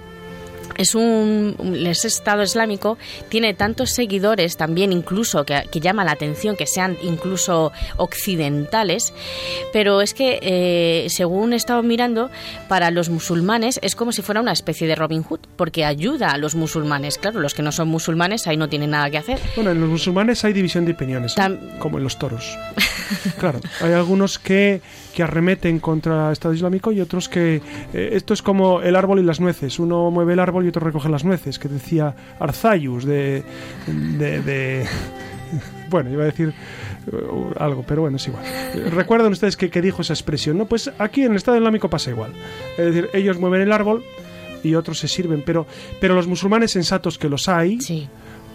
es 0.77 0.95
un 0.95 1.57
Estado 1.87 2.43
Islámico 2.43 2.99
tiene 3.29 3.55
tantos 3.55 3.91
seguidores 3.91 4.57
también 4.57 4.93
incluso 4.93 5.45
que, 5.45 5.65
llama 5.73 6.05
la 6.05 6.13
atención 6.13 6.57
que 6.57 6.67
sean 6.67 6.97
incluso 7.03 7.73
occidentales 7.97 9.13
pero 9.73 10.01
es 10.01 10.15
que 10.15 10.39
eh, 10.43 11.07
según 11.11 11.53
he 11.53 11.57
estado 11.57 11.83
mirando 11.83 12.31
para 12.69 12.91
los 12.91 13.09
musulmanes 13.09 13.79
es 13.83 13.95
como 13.95 14.13
si 14.13 14.23
fuera 14.23 14.41
una 14.41 14.53
especie 14.53 14.87
de 14.87 14.95
Robin 14.95 15.23
Hood 15.23 15.41
porque 15.57 15.85
ayuda 15.85 16.31
a 16.31 16.39
los 16.39 16.55
musulmanes. 16.55 17.19
Claro 17.19 17.41
los 17.41 17.55
que 17.55 17.63
no 17.63 17.73
son 17.73 17.89
musulmanes 17.89 18.47
ahí 18.47 18.57
no 18.57 18.69
tienen 18.69 18.91
nada 18.91 19.11
que 19.11 19.19
hacer. 19.19 19.39
Bueno 19.55 19.71
en 19.71 19.81
los 19.81 19.89
musulmanes 19.89 20.45
hay 20.45 20.53
división 20.53 20.85
de 20.85 20.93
opiniones 20.93 21.35
como 21.79 21.99
en 21.99 22.05
los 22.05 22.19
toros. 22.19 22.57
Claro 23.39 23.61
hay 23.81 23.93
algunos 23.93 24.39
que 24.39 24.81
que 25.17 25.23
arremeten 25.23 25.81
contra 25.81 26.27
el 26.27 26.33
Estado 26.35 26.53
Islámico 26.53 26.93
y 26.93 27.01
otros 27.01 27.31
que 27.31 27.63
eh, 27.95 28.11
esto 28.13 28.35
es 28.35 28.43
como 28.43 28.83
el 28.83 28.95
árbol 28.95 29.19
y 29.19 29.23
las 29.23 29.41
nueces 29.41 29.79
uno 29.79 30.11
mueve 30.11 30.35
el 30.35 30.41
árbol 30.41 30.67
y 30.67 30.69
otro 30.69 30.85
recoge 30.85 31.09
las 31.09 31.25
nueces, 31.25 31.59
que 31.59 31.69
decía 31.69 32.15
Arzayus 32.39 33.07
de, 33.07 33.43
de, 33.87 34.87
bueno, 35.89 36.11
iba 36.11 36.25
a 36.25 36.27
decir 36.27 36.53
uh, 37.11 37.53
algo, 37.59 37.83
pero 37.89 38.03
bueno, 38.03 38.19
es 38.19 38.29
igual. 38.29 38.45
Recuerdan 38.91 39.33
ustedes 39.33 39.57
que, 39.57 39.81
dijo 39.81 40.03
esa 40.03 40.13
expresión, 40.13 40.59
¿no? 40.59 40.67
Pues 40.67 40.93
aquí 40.99 41.23
en 41.23 41.31
el 41.31 41.39
Estado 41.39 41.57
Islámico 41.57 41.89
pasa 41.89 42.11
igual. 42.11 42.33
Es 42.77 42.85
decir, 42.85 43.09
ellos 43.15 43.39
mueven 43.39 43.63
el 43.63 43.73
árbol 43.73 44.05
y 44.63 44.75
otros 44.75 44.99
se 44.99 45.09
sirven, 45.09 45.43
pero, 45.47 45.67
pero 45.99 46.15
los 46.15 46.27
musulmanes 46.27 46.73
sensatos 46.73 47.17
que 47.17 47.31
los 47.31 47.49
hay 47.49 47.79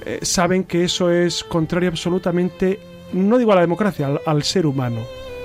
eh, 0.06 0.20
saben 0.22 0.66
que 0.66 0.84
eso 0.84 1.10
es 1.10 1.44
contrario 1.44 1.90
absolutamente, 1.90 2.80
no 3.14 3.40
digo 3.40 3.52
a 3.52 3.56
la 3.56 3.62
democracia, 3.62 4.12
al, 4.24 4.44
ser 4.44 4.68
humano. 4.68 5.00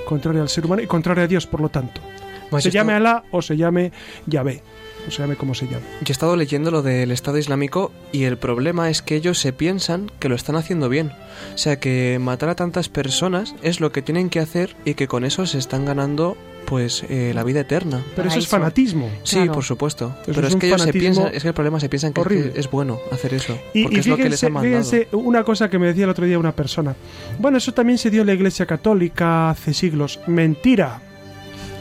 Contrario 0.07 0.41
al 0.41 0.49
ser 0.49 0.65
humano 0.65 0.81
y 0.81 0.87
contrario 0.87 1.25
a 1.25 1.27
Dios, 1.27 1.47
por 1.47 1.61
lo 1.61 1.69
tanto. 1.69 2.01
Pues 2.49 2.65
se 2.65 2.71
llame 2.71 2.95
Alá 2.95 3.25
o 3.33 3.43
se 3.43 3.57
llame 3.57 3.93
Yahvé 4.27 4.63
o 5.07 5.11
se 5.11 5.23
llame 5.23 5.37
como 5.37 5.55
se 5.55 5.67
llame. 5.67 5.85
Yo 6.01 6.07
he 6.09 6.13
estado 6.13 6.37
leyendo 6.37 6.71
lo 6.71 6.83
del 6.83 7.11
Estado 7.11 7.39
Islámico 7.39 7.93
y 8.13 8.25
el 8.25 8.39
problema 8.39 8.89
es 8.89 9.03
que 9.03 9.17
ellos 9.17 9.39
se 9.39 9.53
piensan 9.53 10.11
que 10.19 10.29
lo 10.29 10.35
están 10.35 10.57
haciendo 10.57 10.89
bien. 10.89 11.13
O 11.55 11.59
sea, 11.59 11.79
que 11.79 12.19
matar 12.21 12.49
a 12.49 12.55
tantas 12.55 12.89
personas 12.89 13.55
es 13.63 13.81
lo 13.81 13.93
que 13.93 14.03
tienen 14.03 14.31
que 14.31 14.41
hacer 14.41 14.77
y 14.85 14.95
que 14.95 15.09
con 15.09 15.25
eso 15.25 15.45
se 15.47 15.59
están 15.59 15.85
ganando 15.85 16.37
pues 16.67 17.05
eh, 17.09 17.33
la 17.35 17.45
vida 17.45 17.61
eterna. 17.61 18.03
Pero 18.15 18.29
eso 18.29 18.39
es 18.39 18.49
fanatismo. 18.49 19.11
Sí, 19.23 19.47
por 19.47 19.65
supuesto. 19.65 20.15
Pero 20.27 20.47
es, 20.47 20.57
que 20.57 20.67
ellos 20.67 20.83
se 20.83 20.93
piensan, 20.93 21.35
es 21.35 21.43
que 21.43 21.49
el 21.49 21.55
problema 21.55 21.81
se 21.81 21.89
piensan 21.89 22.13
que 22.13 22.53
es, 22.55 22.71
bueno 22.71 23.01
hacer 23.11 23.35
eso. 23.35 23.59
Y, 23.73 23.85
porque 23.85 24.01
es 24.01 24.07
lo 24.07 24.17
que 24.17 24.29
les 24.29 24.43
ha 24.45 24.49
mandado. 24.49 24.85
fíjense 24.85 25.09
una 25.13 25.45
cosa 25.45 25.71
que 25.71 25.79
me 25.79 25.87
decía 25.87 26.05
el 26.05 26.11
otro 26.11 26.27
día 26.27 26.39
una 26.39 26.53
persona. 26.53 26.95
Bueno, 27.39 27.59
eso 27.59 27.73
también 27.73 27.99
se 27.99 28.11
dio 28.11 28.23
en 28.23 28.27
la 28.27 28.35
Iglesia 28.35 28.67
Católica 28.67 29.51
hace 29.51 29.73
siglos. 29.73 30.21
Mentira. 30.27 31.01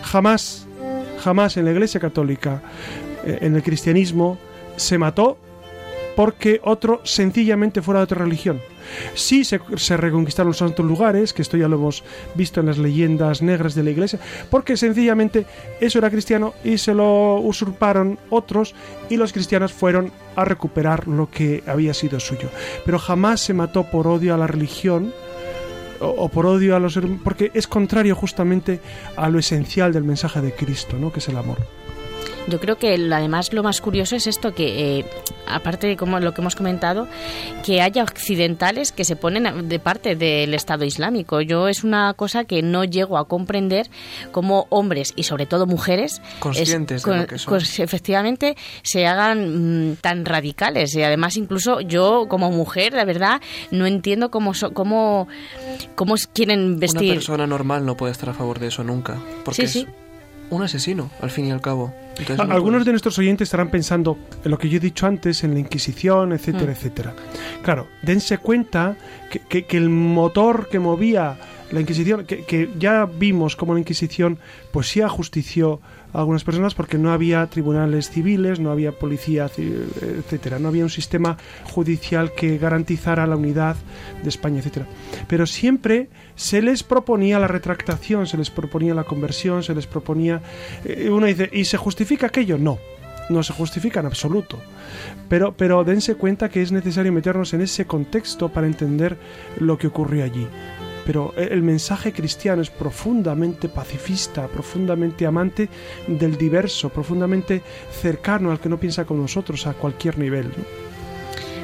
Jamás, 0.03 0.67
jamás 1.23 1.57
en 1.57 1.65
la 1.65 1.71
Iglesia 1.71 1.99
Católica 1.99 2.61
en 3.25 3.55
el 3.55 3.63
cristianismo 3.63 4.37
se 4.77 4.97
mató 4.97 5.37
porque 6.15 6.61
otro 6.63 7.01
sencillamente 7.03 7.81
fuera 7.81 7.99
de 7.99 8.05
otra 8.05 8.23
religión. 8.23 8.61
Sí 9.15 9.43
se, 9.43 9.59
reconquistaron 9.97 10.49
los 10.49 10.57
santos 10.57 10.85
lugares, 10.85 11.33
que 11.33 11.41
esto 11.41 11.57
ya 11.57 11.67
lo 11.67 11.75
hemos 11.77 12.03
visto 12.35 12.59
en 12.59 12.67
las 12.67 12.77
leyendas 12.77 13.41
negras 13.41 13.75
de 13.75 13.83
la 13.83 13.89
iglesia, 13.89 14.19
porque 14.49 14.77
sencillamente 14.77 15.45
eso 15.81 15.99
era 15.99 16.09
cristiano 16.09 16.53
y 16.63 16.77
se 16.77 16.93
lo 16.93 17.35
usurparon 17.39 18.19
otros 18.29 18.75
y 19.09 19.17
los 19.17 19.33
cristianos 19.33 19.73
fueron 19.73 20.11
a 20.35 20.45
recuperar 20.45 21.07
lo 21.07 21.29
que 21.29 21.63
había 21.67 21.93
sido 21.93 22.19
suyo. 22.19 22.49
Pero 22.85 22.99
jamás 22.99 23.41
se 23.41 23.53
mató 23.53 23.83
por 23.83 24.07
odio 24.07 24.33
a 24.33 24.37
la 24.37 24.47
religión 24.47 25.13
o, 25.99 26.29
por 26.29 26.45
odio 26.45 26.75
a 26.75 26.79
los... 26.79 26.99
porque 27.23 27.51
es 27.53 27.67
contrario 27.67 28.15
justamente 28.15 28.79
a 29.15 29.29
lo 29.29 29.39
esencial 29.39 29.93
del 29.93 30.03
mensaje 30.03 30.41
de 30.41 30.53
Cristo, 30.53 30.97
¿no? 30.99 31.11
que 31.11 31.19
es 31.19 31.27
el 31.29 31.37
amor. 31.37 31.57
Yo 32.47 32.59
creo 32.59 32.77
que 32.77 32.93
además 33.11 33.51
lo 33.53 33.63
más 33.63 33.81
curioso 33.81 34.15
es 34.15 34.27
esto 34.27 34.53
que, 34.53 34.99
eh, 34.99 35.05
aparte 35.47 35.87
de 35.87 35.97
como 35.97 36.19
lo 36.19 36.33
que 36.33 36.41
hemos 36.41 36.55
comentado, 36.55 37.07
que 37.63 37.81
haya 37.81 38.03
occidentales 38.03 38.91
que 38.91 39.03
se 39.03 39.15
ponen 39.15 39.67
de 39.67 39.79
parte 39.79 40.15
del 40.15 40.53
Estado 40.53 40.85
Islámico. 40.85 41.41
Yo 41.41 41.67
es 41.67 41.83
una 41.83 42.13
cosa 42.13 42.43
que 42.43 42.61
no 42.61 42.83
llego 42.83 43.17
a 43.17 43.27
comprender 43.27 43.89
cómo 44.31 44.67
hombres 44.69 45.13
y 45.15 45.23
sobre 45.23 45.45
todo 45.45 45.65
mujeres 45.65 46.21
conscientes 46.39 47.03
de 47.03 47.17
lo 47.17 47.27
que 47.27 47.39
son. 47.39 47.57
efectivamente 47.57 48.55
se 48.83 49.07
hagan 49.07 49.91
mm, 49.91 49.95
tan 49.97 50.25
radicales 50.25 50.95
y 50.95 51.03
además 51.03 51.37
incluso 51.37 51.81
yo 51.81 52.27
como 52.29 52.51
mujer, 52.51 52.93
la 52.93 53.05
verdad, 53.05 53.41
no 53.71 53.85
entiendo 53.85 54.29
cómo 54.29 54.51
cómo 54.73 55.27
cómo 55.95 56.15
quieren 56.33 56.79
vestir. 56.79 57.03
Una 57.03 57.13
persona 57.15 57.47
normal 57.47 57.85
no 57.85 57.97
puede 57.97 58.11
estar 58.11 58.29
a 58.29 58.33
favor 58.33 58.59
de 58.59 58.67
eso 58.67 58.83
nunca, 58.83 59.17
porque 59.43 59.67
sí, 59.67 59.81
sí 59.81 59.87
un 60.49 60.63
asesino, 60.63 61.09
al 61.21 61.29
fin 61.29 61.45
y 61.45 61.51
al 61.51 61.61
cabo. 61.61 61.93
Algunos 62.37 62.85
de 62.85 62.91
nuestros 62.91 63.17
oyentes 63.19 63.47
estarán 63.47 63.69
pensando 63.69 64.17
en 64.43 64.51
lo 64.51 64.57
que 64.57 64.69
yo 64.69 64.77
he 64.77 64.79
dicho 64.79 65.05
antes, 65.05 65.43
en 65.43 65.53
la 65.53 65.59
Inquisición, 65.59 66.31
etcétera, 66.33 66.67
mm. 66.67 66.75
etcétera. 66.75 67.13
Claro, 67.63 67.87
dense 68.01 68.37
cuenta 68.37 68.95
que, 69.49 69.65
que, 69.65 69.77
el 69.77 69.89
motor 69.89 70.69
que 70.69 70.79
movía 70.79 71.37
la 71.71 71.81
Inquisición, 71.81 72.25
que, 72.25 72.69
ya 72.77 73.05
vimos 73.05 73.55
como 73.55 73.73
la 73.73 73.79
Inquisición, 73.79 74.37
pues 74.71 74.87
sí 74.87 75.01
ajustició 75.01 75.81
algunas 76.13 76.43
personas 76.43 76.75
porque 76.75 76.97
no 76.97 77.11
había 77.11 77.45
tribunales 77.47 78.09
civiles, 78.09 78.59
no 78.59 78.71
había 78.71 78.93
policía, 78.93 79.49
etcétera, 79.57 80.59
no 80.59 80.69
había 80.69 80.83
un 80.83 80.89
sistema 80.89 81.37
judicial 81.63 82.33
que 82.33 82.57
garantizara 82.57 83.27
la 83.27 83.35
unidad 83.35 83.75
de 84.23 84.29
España, 84.29 84.59
etcétera. 84.59 84.85
Pero 85.27 85.45
siempre 85.45 86.09
se 86.35 86.61
les 86.61 86.83
proponía 86.83 87.39
la 87.39 87.47
retractación, 87.47 88.27
se 88.27 88.37
les 88.37 88.49
proponía 88.49 88.93
la 88.93 89.03
conversión, 89.03 89.63
se 89.63 89.75
les 89.75 89.87
proponía 89.87 90.41
eh, 90.85 91.09
uno 91.09 91.25
dice, 91.25 91.49
¿y 91.51 91.65
se 91.65 91.77
justifica 91.77 92.27
aquello? 92.27 92.57
No. 92.57 92.79
No 93.27 93.41
se 93.41 93.53
justifica 93.53 94.01
en 94.01 94.05
absoluto. 94.05 94.59
Pero, 95.29 95.57
pero 95.57 95.83
dense 95.83 96.13
cuenta 96.13 96.49
que 96.49 96.61
es 96.61 96.71
necesario 96.71 97.11
meternos 97.11 97.53
en 97.55 97.61
ese 97.61 97.85
contexto 97.85 98.49
para 98.49 98.67
entender 98.67 99.17
lo 99.59 99.79
que 99.79 99.87
ocurrió 99.87 100.23
allí 100.23 100.47
pero 101.05 101.33
el 101.37 101.61
mensaje 101.61 102.11
cristiano 102.11 102.61
es 102.61 102.69
profundamente 102.69 103.69
pacifista, 103.69 104.47
profundamente 104.47 105.25
amante 105.25 105.69
del 106.07 106.37
diverso, 106.37 106.89
profundamente 106.89 107.61
cercano 107.91 108.51
al 108.51 108.59
que 108.59 108.69
no 108.69 108.79
piensa 108.79 109.05
con 109.05 109.21
nosotros 109.21 109.67
a 109.67 109.73
cualquier 109.73 110.17
nivel. 110.17 110.51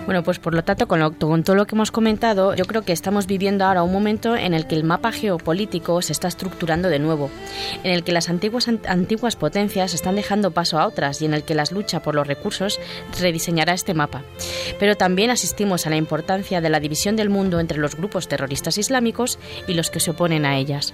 Bueno, 0.05 0.23
pues 0.23 0.39
por 0.39 0.55
lo 0.55 0.63
tanto, 0.63 0.87
con, 0.87 1.43
todo 1.43 1.55
lo 1.55 1.65
que 1.65 1.75
hemos 1.75 1.91
comentado, 1.91 2.55
yo 2.55 2.65
creo 2.65 2.81
que 2.81 2.91
estamos 2.91 3.27
viviendo 3.27 3.65
ahora 3.65 3.83
un 3.83 3.93
momento 3.93 4.35
en 4.35 4.53
el 4.53 4.65
que 4.65 4.75
el 4.75 4.83
mapa 4.83 5.11
geopolítico 5.11 6.01
se 6.01 6.11
está 6.11 6.27
estructurando 6.27 6.89
de 6.89 6.99
nuevo, 6.99 7.29
en 7.83 7.91
el 7.91 8.03
que 8.03 8.11
las 8.11 8.27
antiguas, 8.27 8.67
antiguas 8.67 9.35
potencias 9.35 9.93
están 9.93 10.15
dejando 10.15 10.51
paso 10.51 10.79
a 10.79 10.87
otras 10.87 11.21
y 11.21 11.25
en 11.25 11.33
el 11.33 11.43
que 11.43 11.55
la 11.55 11.63
lucha 11.71 12.01
por 12.01 12.15
los 12.15 12.27
recursos 12.27 12.79
rediseñará 13.19 13.73
este 13.73 13.93
mapa. 13.93 14.23
Pero 14.79 14.97
también 14.97 15.29
asistimos 15.29 15.85
a 15.85 15.91
la 15.91 15.97
importancia 15.97 16.61
de 16.61 16.69
la 16.69 16.79
división 16.79 17.15
del 17.15 17.29
mundo 17.29 17.59
entre 17.59 17.77
los 17.77 17.95
grupos 17.95 18.27
terroristas 18.27 18.77
islámicos 18.77 19.37
y 19.67 19.75
los 19.75 19.91
que 19.91 19.99
se 19.99 20.11
oponen 20.11 20.45
a 20.45 20.57
ellas. 20.57 20.93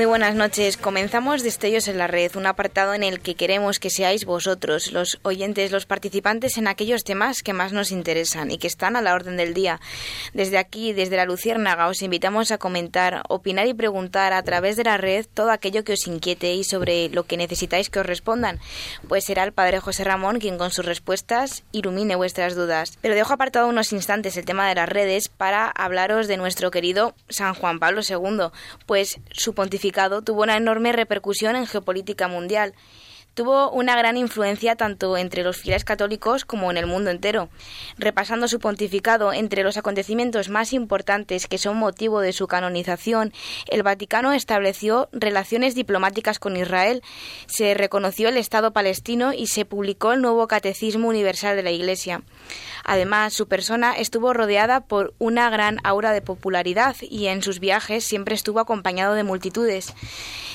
Muy 0.00 0.06
buenas 0.06 0.34
noches. 0.34 0.78
Comenzamos 0.78 1.42
Destellos 1.42 1.86
en 1.86 1.98
la 1.98 2.06
Red, 2.06 2.34
un 2.36 2.46
apartado 2.46 2.94
en 2.94 3.02
el 3.02 3.20
que 3.20 3.34
queremos 3.34 3.78
que 3.78 3.90
seáis 3.90 4.24
vosotros, 4.24 4.92
los 4.92 5.18
oyentes, 5.24 5.72
los 5.72 5.84
participantes 5.84 6.56
en 6.56 6.68
aquellos 6.68 7.04
temas 7.04 7.42
que 7.42 7.52
más 7.52 7.74
nos 7.74 7.90
interesan 7.90 8.50
y 8.50 8.56
que 8.56 8.66
están 8.66 8.96
a 8.96 9.02
la 9.02 9.12
orden 9.12 9.36
del 9.36 9.52
día. 9.52 9.78
Desde 10.32 10.56
aquí, 10.56 10.94
desde 10.94 11.16
la 11.16 11.26
Luciérnaga, 11.26 11.86
os 11.86 12.00
invitamos 12.00 12.50
a 12.50 12.56
comentar, 12.56 13.24
opinar 13.28 13.66
y 13.66 13.74
preguntar 13.74 14.32
a 14.32 14.42
través 14.42 14.78
de 14.78 14.84
la 14.84 14.96
red 14.96 15.26
todo 15.34 15.50
aquello 15.50 15.84
que 15.84 15.92
os 15.92 16.06
inquiete 16.06 16.54
y 16.54 16.64
sobre 16.64 17.10
lo 17.10 17.24
que 17.24 17.36
necesitáis 17.36 17.90
que 17.90 18.00
os 18.00 18.06
respondan. 18.06 18.58
Pues 19.06 19.26
será 19.26 19.44
el 19.44 19.52
Padre 19.52 19.80
José 19.80 20.04
Ramón 20.04 20.38
quien 20.38 20.56
con 20.56 20.70
sus 20.70 20.86
respuestas 20.86 21.62
ilumine 21.72 22.16
vuestras 22.16 22.54
dudas. 22.54 22.96
Pero 23.02 23.14
dejo 23.14 23.34
apartado 23.34 23.68
unos 23.68 23.92
instantes 23.92 24.38
el 24.38 24.46
tema 24.46 24.66
de 24.66 24.76
las 24.76 24.88
redes 24.88 25.28
para 25.28 25.68
hablaros 25.68 26.26
de 26.26 26.38
nuestro 26.38 26.70
querido 26.70 27.14
San 27.28 27.52
Juan 27.52 27.78
Pablo 27.78 28.00
II, 28.08 28.46
pues 28.86 29.20
su 29.32 29.54
pontificado 29.54 29.89
tuvo 30.22 30.42
una 30.42 30.56
enorme 30.56 30.92
repercusión 30.92 31.56
en 31.56 31.66
geopolítica 31.66 32.28
mundial. 32.28 32.74
Tuvo 33.34 33.70
una 33.70 33.96
gran 33.96 34.16
influencia 34.16 34.76
tanto 34.76 35.16
entre 35.16 35.44
los 35.44 35.56
fieles 35.56 35.84
católicos 35.84 36.44
como 36.44 36.70
en 36.70 36.76
el 36.76 36.86
mundo 36.86 37.10
entero. 37.10 37.48
Repasando 37.96 38.48
su 38.48 38.58
pontificado, 38.58 39.32
entre 39.32 39.62
los 39.62 39.76
acontecimientos 39.76 40.48
más 40.48 40.72
importantes 40.72 41.46
que 41.46 41.58
son 41.58 41.76
motivo 41.76 42.20
de 42.20 42.32
su 42.32 42.48
canonización, 42.48 43.32
el 43.68 43.82
Vaticano 43.82 44.32
estableció 44.32 45.08
relaciones 45.12 45.74
diplomáticas 45.74 46.38
con 46.38 46.56
Israel, 46.56 47.02
se 47.46 47.74
reconoció 47.74 48.28
el 48.28 48.36
Estado 48.36 48.72
palestino 48.72 49.32
y 49.32 49.46
se 49.46 49.64
publicó 49.64 50.12
el 50.12 50.22
nuevo 50.22 50.48
Catecismo 50.48 51.08
Universal 51.08 51.56
de 51.56 51.62
la 51.62 51.70
Iglesia. 51.70 52.22
Además, 52.84 53.32
su 53.32 53.46
persona 53.46 53.92
estuvo 53.92 54.32
rodeada 54.32 54.80
por 54.80 55.14
una 55.18 55.50
gran 55.50 55.78
aura 55.84 56.12
de 56.12 56.22
popularidad 56.22 56.96
y 57.00 57.26
en 57.26 57.42
sus 57.42 57.60
viajes 57.60 58.04
siempre 58.04 58.34
estuvo 58.34 58.58
acompañado 58.60 59.14
de 59.14 59.22
multitudes. 59.22 59.94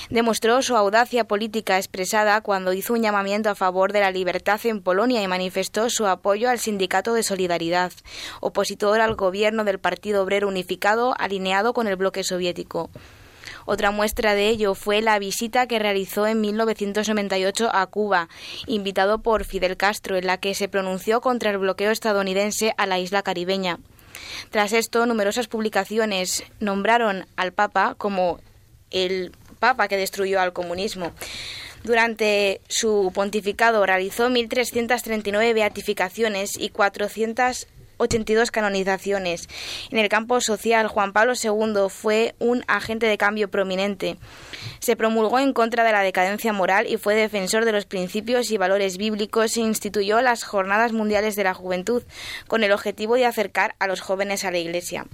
Demostró 0.09 0.61
su 0.61 0.75
audacia 0.75 1.23
política 1.23 1.77
expresada 1.77 2.41
cuando 2.41 2.64
hizo 2.73 2.93
un 2.93 3.01
llamamiento 3.01 3.49
a 3.49 3.55
favor 3.55 3.93
de 3.93 3.99
la 3.99 4.11
libertad 4.11 4.59
en 4.65 4.81
Polonia 4.81 5.21
y 5.21 5.27
manifestó 5.27 5.89
su 5.89 6.07
apoyo 6.07 6.49
al 6.49 6.59
Sindicato 6.59 7.13
de 7.13 7.23
Solidaridad, 7.23 7.91
opositor 8.41 9.01
al 9.01 9.15
gobierno 9.15 9.63
del 9.63 9.79
Partido 9.79 10.23
Obrero 10.23 10.47
Unificado 10.47 11.13
alineado 11.17 11.73
con 11.73 11.87
el 11.87 11.95
bloque 11.95 12.23
soviético. 12.23 12.89
Otra 13.65 13.91
muestra 13.91 14.35
de 14.35 14.47
ello 14.49 14.75
fue 14.75 15.01
la 15.01 15.17
visita 15.17 15.67
que 15.67 15.79
realizó 15.79 16.27
en 16.27 16.39
1998 16.41 17.69
a 17.73 17.85
Cuba, 17.87 18.29
invitado 18.67 19.19
por 19.19 19.43
Fidel 19.43 19.75
Castro, 19.75 20.17
en 20.17 20.27
la 20.27 20.37
que 20.37 20.53
se 20.53 20.67
pronunció 20.67 21.19
contra 21.19 21.49
el 21.49 21.57
bloqueo 21.57 21.91
estadounidense 21.91 22.73
a 22.77 22.85
la 22.85 22.99
isla 22.99 23.23
caribeña. 23.23 23.79
Tras 24.51 24.71
esto, 24.73 25.05
numerosas 25.05 25.47
publicaciones 25.47 26.43
nombraron 26.59 27.25
al 27.35 27.53
Papa 27.53 27.95
como 27.97 28.39
el 28.91 29.31
Papa 29.59 29.87
que 29.87 29.97
destruyó 29.97 30.39
al 30.39 30.53
comunismo. 30.53 31.11
Durante 31.85 32.61
su 32.67 33.11
pontificado 33.13 33.85
realizó 33.85 34.27
1.339 34.27 35.53
beatificaciones 35.53 36.57
y 36.57 36.69
482 36.69 38.49
canonizaciones. 38.49 39.47
En 39.91 39.99
el 39.99 40.09
campo 40.09 40.41
social, 40.41 40.87
Juan 40.87 41.13
Pablo 41.13 41.33
II 41.35 41.89
fue 41.89 42.33
un 42.39 42.63
agente 42.67 43.05
de 43.05 43.19
cambio 43.19 43.51
prominente. 43.51 44.17
Se 44.79 44.95
promulgó 44.95 45.37
en 45.37 45.53
contra 45.53 45.83
de 45.83 45.91
la 45.91 46.01
decadencia 46.01 46.53
moral 46.53 46.87
y 46.87 46.97
fue 46.97 47.13
defensor 47.13 47.65
de 47.65 47.73
los 47.73 47.85
principios 47.85 48.49
y 48.49 48.57
valores 48.57 48.97
bíblicos 48.97 49.55
e 49.55 49.61
instituyó 49.61 50.21
las 50.21 50.43
Jornadas 50.43 50.91
Mundiales 50.91 51.35
de 51.35 51.43
la 51.43 51.53
Juventud 51.53 52.01
con 52.47 52.63
el 52.63 52.71
objetivo 52.71 53.13
de 53.13 53.27
acercar 53.27 53.75
a 53.77 53.85
los 53.85 54.01
jóvenes 54.01 54.43
a 54.43 54.49
la 54.49 54.57
Iglesia. 54.57 55.05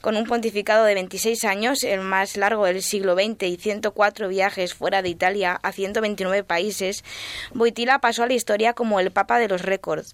Con 0.00 0.16
un 0.16 0.24
pontificado 0.24 0.84
de 0.84 0.94
26 0.94 1.44
años, 1.44 1.82
el 1.82 2.00
más 2.00 2.36
largo 2.36 2.66
del 2.66 2.82
siglo 2.82 3.14
XX 3.14 3.42
y 3.44 3.56
104 3.56 4.28
viajes 4.28 4.74
fuera 4.74 5.02
de 5.02 5.08
Italia 5.08 5.58
a 5.62 5.72
129 5.72 6.44
países, 6.44 7.04
Boitila 7.52 7.98
pasó 7.98 8.22
a 8.22 8.26
la 8.26 8.34
historia 8.34 8.72
como 8.72 9.00
el 9.00 9.10
Papa 9.10 9.38
de 9.38 9.48
los 9.48 9.62
récords. 9.62 10.12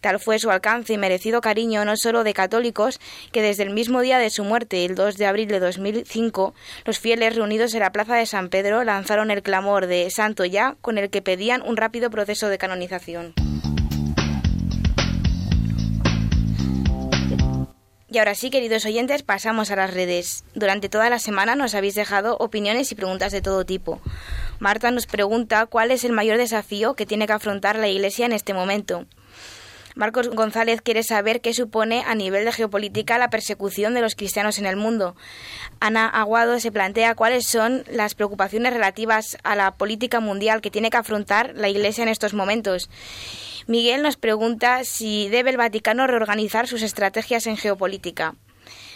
Tal 0.00 0.20
fue 0.20 0.38
su 0.38 0.50
alcance 0.50 0.92
y 0.92 0.98
merecido 0.98 1.40
cariño 1.40 1.84
no 1.84 1.96
solo 1.96 2.24
de 2.24 2.34
católicos, 2.34 3.00
que 3.32 3.42
desde 3.42 3.62
el 3.62 3.70
mismo 3.70 4.00
día 4.00 4.18
de 4.18 4.30
su 4.30 4.44
muerte, 4.44 4.84
el 4.84 4.94
2 4.94 5.16
de 5.16 5.26
abril 5.26 5.48
de 5.48 5.60
2005, 5.60 6.54
los 6.84 6.98
fieles 6.98 7.36
reunidos 7.36 7.74
en 7.74 7.80
la 7.80 7.92
Plaza 7.92 8.16
de 8.16 8.26
San 8.26 8.48
Pedro 8.48 8.84
lanzaron 8.84 9.30
el 9.30 9.42
clamor 9.42 9.86
de 9.86 10.10
Santo 10.10 10.44
ya, 10.44 10.76
con 10.80 10.98
el 10.98 11.10
que 11.10 11.22
pedían 11.22 11.62
un 11.62 11.76
rápido 11.76 12.10
proceso 12.10 12.48
de 12.48 12.58
canonización. 12.58 13.34
Y 18.12 18.18
ahora 18.18 18.34
sí, 18.34 18.50
queridos 18.50 18.84
oyentes, 18.84 19.22
pasamos 19.22 19.70
a 19.70 19.76
las 19.76 19.94
redes. 19.94 20.44
Durante 20.54 20.90
toda 20.90 21.08
la 21.08 21.18
semana 21.18 21.56
nos 21.56 21.74
habéis 21.74 21.94
dejado 21.94 22.36
opiniones 22.36 22.92
y 22.92 22.94
preguntas 22.94 23.32
de 23.32 23.40
todo 23.40 23.64
tipo. 23.64 24.02
Marta 24.58 24.90
nos 24.90 25.06
pregunta 25.06 25.64
cuál 25.64 25.90
es 25.90 26.04
el 26.04 26.12
mayor 26.12 26.36
desafío 26.36 26.92
que 26.92 27.06
tiene 27.06 27.26
que 27.26 27.32
afrontar 27.32 27.78
la 27.78 27.88
Iglesia 27.88 28.26
en 28.26 28.32
este 28.32 28.52
momento. 28.52 29.06
Marcos 29.94 30.28
González 30.28 30.80
quiere 30.80 31.02
saber 31.02 31.40
qué 31.40 31.52
supone 31.52 32.02
a 32.06 32.14
nivel 32.14 32.44
de 32.44 32.52
geopolítica 32.52 33.18
la 33.18 33.30
persecución 33.30 33.94
de 33.94 34.00
los 34.00 34.14
cristianos 34.14 34.58
en 34.58 34.66
el 34.66 34.76
mundo. 34.76 35.14
Ana 35.80 36.08
Aguado 36.08 36.58
se 36.60 36.72
plantea 36.72 37.14
cuáles 37.14 37.46
son 37.46 37.84
las 37.90 38.14
preocupaciones 38.14 38.72
relativas 38.72 39.36
a 39.42 39.54
la 39.56 39.74
política 39.74 40.20
mundial 40.20 40.60
que 40.60 40.70
tiene 40.70 40.90
que 40.90 40.96
afrontar 40.96 41.52
la 41.54 41.68
Iglesia 41.68 42.02
en 42.02 42.08
estos 42.08 42.34
momentos. 42.34 42.88
Miguel 43.66 44.02
nos 44.02 44.16
pregunta 44.16 44.84
si 44.84 45.28
debe 45.28 45.50
el 45.50 45.56
Vaticano 45.56 46.06
reorganizar 46.06 46.66
sus 46.66 46.82
estrategias 46.82 47.46
en 47.46 47.56
geopolítica. 47.56 48.34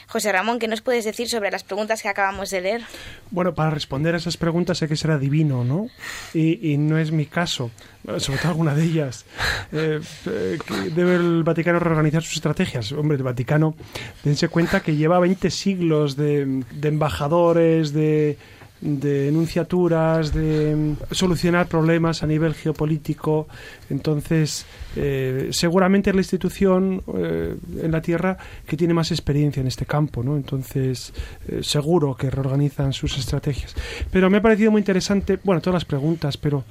José 0.09 0.31
Ramón, 0.31 0.59
¿qué 0.59 0.69
nos 0.69 0.83
puedes 0.83 1.05
decir 1.05 1.29
sobre 1.29 1.51
las 1.51 1.65
preguntas 1.65 2.01
que 2.01 2.09
acabamos 2.09 2.51
de 2.51 2.61
leer? 2.61 2.83
Bueno, 3.31 3.55
para 3.55 3.71
responder 3.71 4.15
a 4.15 4.19
esas 4.19 4.37
preguntas 4.37 4.81
hay 4.83 4.89
que 4.89 4.97
ser 4.97 5.11
adivino, 5.11 5.65
¿no? 5.65 5.89
Y, 6.33 6.77
no 6.79 6.99
es 6.99 7.11
mi 7.11 7.27
caso, 7.27 7.71
sobre 8.19 8.39
todo 8.39 8.51
alguna 8.51 8.75
de 8.75 8.85
ellas. 8.85 9.25
Eh, 9.73 10.01
eh, 10.27 10.59
¿Debe 10.95 11.17
el 11.17 11.43
Vaticano 11.43 11.81
reorganizar 11.81 12.23
sus 12.23 12.37
estrategias? 12.37 12.93
Hombre, 12.93 13.17
el 13.17 13.25
Vaticano, 13.25 13.75
dense 14.23 14.49
cuenta 14.49 14.81
que 14.81 14.95
lleva 14.95 15.19
20 15.19 15.51
siglos 15.51 16.17
de 16.17 16.63
embajadores, 16.83 17.93
de 17.93 18.39
de 18.81 19.29
enunciaturas, 19.29 20.33
de 20.35 20.77
mm, 20.77 20.97
solucionar 21.11 21.67
problemas 21.67 22.23
a 22.23 22.27
nivel 22.27 22.55
geopolítico. 22.55 23.49
Entonces, 23.89 24.67
eh, 24.97 25.49
seguramente 25.53 26.11
es 26.11 26.17
la 26.17 26.21
institución 26.21 27.03
eh, 27.15 27.57
en 27.83 27.91
la 27.91 28.03
Tierra 28.03 28.37
que 28.67 28.77
tiene 28.77 28.93
más 28.93 29.11
experiencia 29.11 29.61
en 29.61 29.67
este 29.67 29.87
campo, 29.87 30.23
¿no? 30.23 30.37
Entonces, 30.37 31.13
eh, 31.49 31.61
seguro 31.63 32.15
que 32.17 32.31
reorganizan 32.31 32.93
sus 32.93 33.17
estrategias. 33.19 33.75
Pero 34.11 34.29
me 34.29 34.39
ha 34.39 34.43
parecido 34.43 34.71
muy 34.71 34.81
interesante, 34.81 35.39
bueno, 35.43 35.61
todas 35.61 35.75
las 35.75 35.85
preguntas, 35.85 36.37
pero 36.37 36.65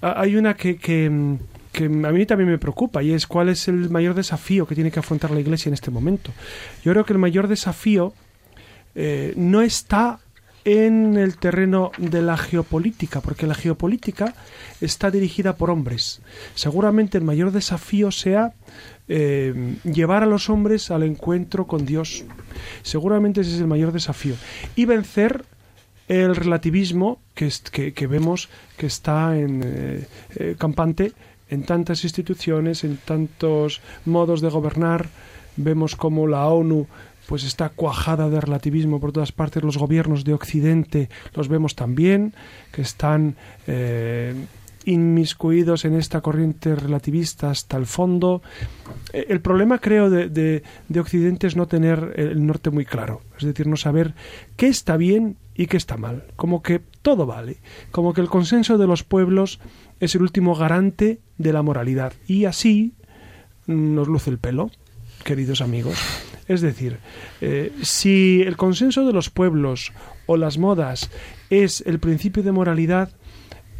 hay 0.00 0.36
una 0.36 0.54
que, 0.54 0.76
que 0.76 1.08
mm, 1.08 1.38
que 1.72 1.84
a 1.84 1.88
mí 1.88 2.24
también 2.24 2.48
me 2.48 2.56
preocupa 2.56 3.02
y 3.02 3.12
es 3.12 3.26
cuál 3.26 3.50
es 3.50 3.68
el 3.68 3.90
mayor 3.90 4.14
desafío 4.14 4.66
que 4.66 4.74
tiene 4.74 4.90
que 4.90 4.98
afrontar 4.98 5.30
la 5.30 5.40
Iglesia 5.40 5.68
en 5.68 5.74
este 5.74 5.90
momento. 5.90 6.32
Yo 6.82 6.92
creo 6.92 7.04
que 7.04 7.12
el 7.12 7.18
mayor 7.18 7.48
desafío 7.48 8.14
no 9.36 9.60
está 9.60 10.20
en 10.66 11.16
el 11.16 11.38
terreno 11.38 11.92
de 11.96 12.22
la 12.22 12.36
geopolítica, 12.36 13.20
porque 13.20 13.46
la 13.46 13.54
geopolítica 13.54 14.34
está 14.80 15.12
dirigida 15.12 15.56
por 15.56 15.70
hombres. 15.70 16.20
Seguramente 16.56 17.16
el 17.16 17.24
mayor 17.24 17.52
desafío 17.52 18.10
sea 18.10 18.52
eh, 19.06 19.76
llevar 19.84 20.24
a 20.24 20.26
los 20.26 20.50
hombres 20.50 20.90
al 20.90 21.04
encuentro 21.04 21.68
con 21.68 21.86
Dios. 21.86 22.24
Seguramente 22.82 23.42
ese 23.42 23.54
es 23.54 23.60
el 23.60 23.68
mayor 23.68 23.92
desafío. 23.92 24.34
Y 24.74 24.86
vencer 24.86 25.44
el 26.08 26.34
relativismo 26.34 27.20
que, 27.34 27.48
que, 27.94 28.06
vemos 28.08 28.48
que 28.76 28.86
está 28.86 29.38
en 29.38 29.62
eh, 29.64 30.08
eh, 30.34 30.56
campante 30.58 31.12
en 31.48 31.62
tantas 31.62 32.02
instituciones, 32.02 32.82
en 32.82 32.96
tantos 32.96 33.80
modos 34.04 34.40
de 34.40 34.50
gobernar. 34.50 35.06
Vemos 35.56 35.94
como 35.94 36.26
la 36.26 36.48
ONU 36.48 36.88
pues 37.26 37.44
está 37.44 37.68
cuajada 37.68 38.28
de 38.30 38.40
relativismo 38.40 39.00
por 39.00 39.12
todas 39.12 39.32
partes. 39.32 39.62
Los 39.62 39.78
gobiernos 39.78 40.24
de 40.24 40.34
Occidente 40.34 41.08
los 41.34 41.48
vemos 41.48 41.74
también, 41.74 42.34
que 42.72 42.82
están 42.82 43.36
eh, 43.66 44.34
inmiscuidos 44.86 45.84
en 45.84 45.94
esta 45.94 46.20
corriente 46.20 46.74
relativista 46.74 47.50
hasta 47.50 47.76
el 47.76 47.86
fondo. 47.86 48.40
Eh, 49.12 49.26
el 49.28 49.40
problema, 49.40 49.78
creo, 49.78 50.08
de, 50.08 50.28
de, 50.28 51.00
Occidente 51.00 51.46
es 51.46 51.56
no 51.56 51.66
tener 51.66 52.14
el 52.16 52.46
norte 52.46 52.70
muy 52.70 52.86
claro, 52.86 53.20
es 53.38 53.44
decir, 53.44 53.66
no 53.66 53.76
saber 53.76 54.14
qué 54.56 54.68
está 54.68 54.96
bien 54.96 55.36
y 55.54 55.66
qué 55.66 55.76
está 55.76 55.96
mal, 55.96 56.24
como 56.36 56.62
que 56.62 56.80
todo 57.02 57.26
vale, 57.26 57.58
como 57.90 58.14
que 58.14 58.20
el 58.20 58.28
consenso 58.28 58.78
de 58.78 58.86
los 58.86 59.02
pueblos 59.02 59.58
es 60.00 60.14
el 60.14 60.22
último 60.22 60.54
garante 60.54 61.18
de 61.38 61.52
la 61.52 61.62
moralidad 61.62 62.12
y 62.26 62.44
así 62.44 62.92
nos 63.66 64.06
luce 64.06 64.30
el 64.30 64.38
pelo, 64.38 64.70
queridos 65.24 65.60
amigos. 65.60 65.96
Es 66.48 66.60
decir, 66.60 66.98
eh, 67.40 67.72
si 67.82 68.42
el 68.42 68.56
consenso 68.56 69.04
de 69.04 69.12
los 69.12 69.30
pueblos 69.30 69.92
o 70.26 70.36
las 70.36 70.58
modas 70.58 71.10
es 71.50 71.82
el 71.86 71.98
principio 71.98 72.42
de 72.42 72.52
moralidad, 72.52 73.10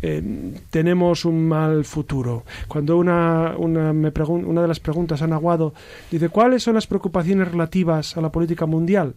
eh, 0.03 0.23
tenemos 0.71 1.25
un 1.25 1.49
mal 1.49 1.85
futuro. 1.85 2.45
Cuando 2.69 2.99
una, 2.99 3.55
una, 3.57 3.93
me 3.93 4.13
una 4.29 4.63
de 4.63 4.69
las 4.69 4.81
preguntas, 4.81 5.23
han 5.23 5.33
aguado, 5.33 5.75
dice, 6.11 6.29
¿cuáles 6.29 6.63
son 6.63 6.75
las 6.75 6.87
preocupaciones 6.87 7.51
relativas 7.51 8.17
a 8.17 8.21
la 8.21 8.33
política 8.33 8.67
mundial? 8.67 9.15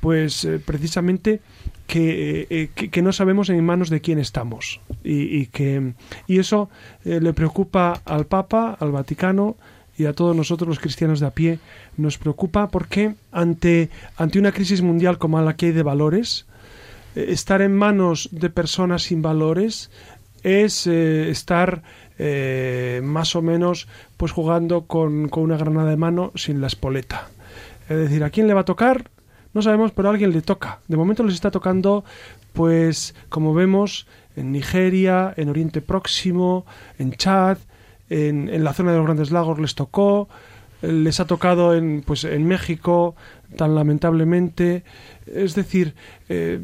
Pues 0.00 0.44
eh, 0.44 0.60
precisamente 0.64 1.40
que, 1.86 2.70
que, 2.74 2.88
que 2.88 3.02
no 3.02 3.12
sabemos 3.12 3.50
en 3.50 3.62
manos 3.64 3.90
de 3.90 4.00
quién 4.00 4.20
estamos. 4.20 4.80
Y, 5.02 5.22
y 5.36 5.46
que, 5.46 5.94
y 6.28 6.38
eso 6.38 6.70
le 7.04 7.32
preocupa 7.32 8.00
al 8.04 8.26
Papa, 8.26 8.76
al 8.78 8.92
Vaticano 8.92 9.56
y 10.00 10.06
a 10.06 10.14
todos 10.14 10.34
nosotros 10.34 10.66
los 10.66 10.78
cristianos 10.78 11.20
de 11.20 11.26
a 11.26 11.30
pie. 11.32 11.58
Nos 11.98 12.16
preocupa 12.16 12.70
porque 12.70 13.16
ante, 13.32 13.90
ante 14.16 14.38
una 14.38 14.50
crisis 14.50 14.80
mundial 14.80 15.18
como 15.18 15.38
la 15.42 15.56
que 15.56 15.66
hay 15.66 15.72
de 15.72 15.82
valores, 15.82 16.46
eh, 17.14 17.26
estar 17.28 17.60
en 17.60 17.76
manos 17.76 18.30
de 18.32 18.48
personas 18.48 19.02
sin 19.02 19.20
valores 19.20 19.90
es 20.42 20.86
eh, 20.86 21.28
estar 21.28 21.82
eh, 22.18 23.02
más 23.04 23.36
o 23.36 23.42
menos 23.42 23.88
pues 24.16 24.32
jugando 24.32 24.86
con, 24.86 25.28
con 25.28 25.42
una 25.42 25.58
granada 25.58 25.90
de 25.90 25.98
mano 25.98 26.32
sin 26.34 26.62
la 26.62 26.68
espoleta. 26.68 27.28
Es 27.90 27.98
decir, 27.98 28.24
¿a 28.24 28.30
quién 28.30 28.46
le 28.46 28.54
va 28.54 28.62
a 28.62 28.64
tocar? 28.64 29.10
No 29.52 29.60
sabemos, 29.60 29.92
pero 29.92 30.08
a 30.08 30.12
alguien 30.12 30.32
le 30.32 30.40
toca. 30.40 30.78
De 30.88 30.96
momento 30.96 31.24
les 31.24 31.34
está 31.34 31.50
tocando, 31.50 32.04
pues, 32.54 33.14
como 33.28 33.52
vemos, 33.52 34.06
en 34.34 34.52
Nigeria, 34.52 35.34
en 35.36 35.50
Oriente 35.50 35.82
Próximo, 35.82 36.64
en 36.98 37.12
Chad, 37.12 37.58
en, 38.10 38.48
en 38.48 38.64
la 38.64 38.74
zona 38.74 38.92
de 38.92 38.98
los 38.98 39.06
Grandes 39.06 39.30
Lagos 39.30 39.58
les 39.58 39.74
tocó, 39.74 40.28
eh, 40.82 40.92
les 40.92 41.20
ha 41.20 41.24
tocado 41.24 41.74
en, 41.74 42.02
pues, 42.04 42.24
en 42.24 42.46
México, 42.46 43.14
tan 43.56 43.74
lamentablemente. 43.74 44.82
Es 45.26 45.54
decir, 45.54 45.94
eh, 46.28 46.60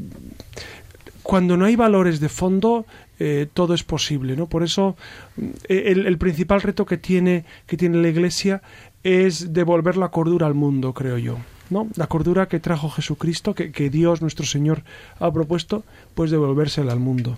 cuando 1.22 1.56
no 1.56 1.64
hay 1.64 1.76
valores 1.76 2.20
de 2.20 2.28
fondo, 2.28 2.84
eh, 3.18 3.48
todo 3.52 3.72
es 3.74 3.82
posible, 3.82 4.36
¿no? 4.36 4.46
Por 4.46 4.62
eso 4.62 4.96
mm, 5.36 5.48
el, 5.68 6.06
el 6.06 6.18
principal 6.18 6.60
reto 6.60 6.84
que 6.84 6.98
tiene, 6.98 7.44
que 7.66 7.76
tiene 7.76 8.02
la 8.02 8.08
Iglesia 8.08 8.60
es 9.02 9.52
devolver 9.52 9.96
la 9.96 10.08
cordura 10.08 10.46
al 10.46 10.54
mundo, 10.54 10.92
creo 10.92 11.16
yo. 11.16 11.38
¿no? 11.70 11.88
La 11.96 12.06
cordura 12.06 12.46
que 12.46 12.60
trajo 12.60 12.90
Jesucristo, 12.90 13.54
que, 13.54 13.72
que 13.72 13.90
Dios 13.90 14.22
nuestro 14.22 14.46
Señor 14.46 14.82
ha 15.18 15.32
propuesto, 15.32 15.84
pues 16.14 16.30
devolvérsela 16.30 16.92
al 16.92 17.00
mundo. 17.00 17.36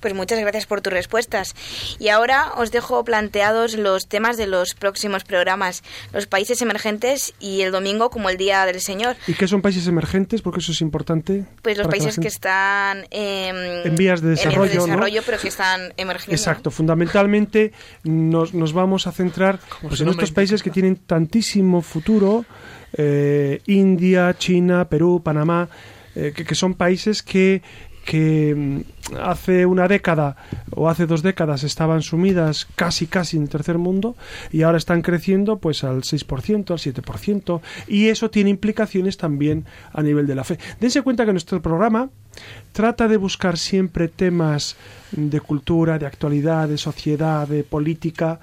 Pues 0.00 0.14
muchas 0.14 0.38
gracias 0.40 0.66
por 0.66 0.80
tus 0.80 0.92
respuestas. 0.92 1.54
Y 1.98 2.08
ahora 2.08 2.52
os 2.56 2.70
dejo 2.70 3.04
planteados 3.04 3.74
los 3.74 4.06
temas 4.08 4.36
de 4.36 4.46
los 4.46 4.74
próximos 4.74 5.24
programas, 5.24 5.82
los 6.12 6.26
países 6.26 6.62
emergentes 6.62 7.34
y 7.40 7.62
el 7.62 7.72
domingo 7.72 8.10
como 8.10 8.30
el 8.30 8.36
Día 8.36 8.64
del 8.66 8.80
Señor. 8.80 9.16
¿Y 9.26 9.34
qué 9.34 9.48
son 9.48 9.62
países 9.62 9.86
emergentes? 9.86 10.42
Porque 10.42 10.60
eso 10.60 10.72
es 10.72 10.80
importante. 10.80 11.44
Pues 11.62 11.76
los 11.76 11.86
que 11.86 11.90
países 11.90 12.18
que, 12.18 12.28
están 12.28 13.06
eh, 13.10 13.82
En 13.84 13.96
vías 13.96 14.20
de 14.20 14.30
desarrollo, 14.30 14.74
¿no? 14.74 14.86
desarrollo, 14.86 15.22
pero 15.24 15.38
que 15.38 15.48
están 15.48 15.92
emergiendo. 15.96 16.34
Exacto, 16.34 16.70
fundamentalmente 16.70 17.72
nos, 18.04 18.54
nos 18.54 18.72
vamos 18.72 19.06
a 19.06 19.12
centrar 19.12 19.60
pues, 19.82 20.00
en 20.00 20.08
estos 20.08 20.32
países 20.32 20.62
que 20.62 20.70
tienen 20.70 20.96
tantísimo 20.96 21.82
futuro, 21.82 22.44
eh, 22.92 23.60
India, 23.66 24.34
China, 24.38 24.88
Perú, 24.88 25.20
Panamá, 25.22 25.68
eh, 26.14 26.32
que, 26.34 26.44
que 26.44 26.54
son 26.54 26.74
países 26.74 27.22
que, 27.22 27.62
que 28.08 28.54
mm, 28.56 29.16
hace 29.20 29.66
una 29.66 29.86
década 29.86 30.34
o 30.70 30.88
hace 30.88 31.06
dos 31.06 31.22
décadas 31.22 31.62
estaban 31.62 32.00
sumidas 32.00 32.66
casi 32.74 33.06
casi 33.06 33.36
en 33.36 33.42
el 33.42 33.50
tercer 33.50 33.76
mundo 33.76 34.16
y 34.50 34.62
ahora 34.62 34.78
están 34.78 35.02
creciendo 35.02 35.58
pues 35.58 35.84
al 35.84 36.00
6%, 36.00 36.70
al 36.70 36.78
7% 36.78 37.60
y 37.86 38.08
eso 38.08 38.30
tiene 38.30 38.48
implicaciones 38.48 39.18
también 39.18 39.66
a 39.92 40.02
nivel 40.02 40.26
de 40.26 40.36
la 40.36 40.44
fe. 40.44 40.58
Dense 40.80 41.02
cuenta 41.02 41.26
que 41.26 41.32
nuestro 41.32 41.60
programa 41.60 42.08
trata 42.72 43.08
de 43.08 43.18
buscar 43.18 43.58
siempre 43.58 44.08
temas 44.08 44.76
de 45.12 45.40
cultura, 45.42 45.98
de 45.98 46.06
actualidad, 46.06 46.66
de 46.66 46.78
sociedad, 46.78 47.46
de 47.46 47.62
política, 47.62 48.40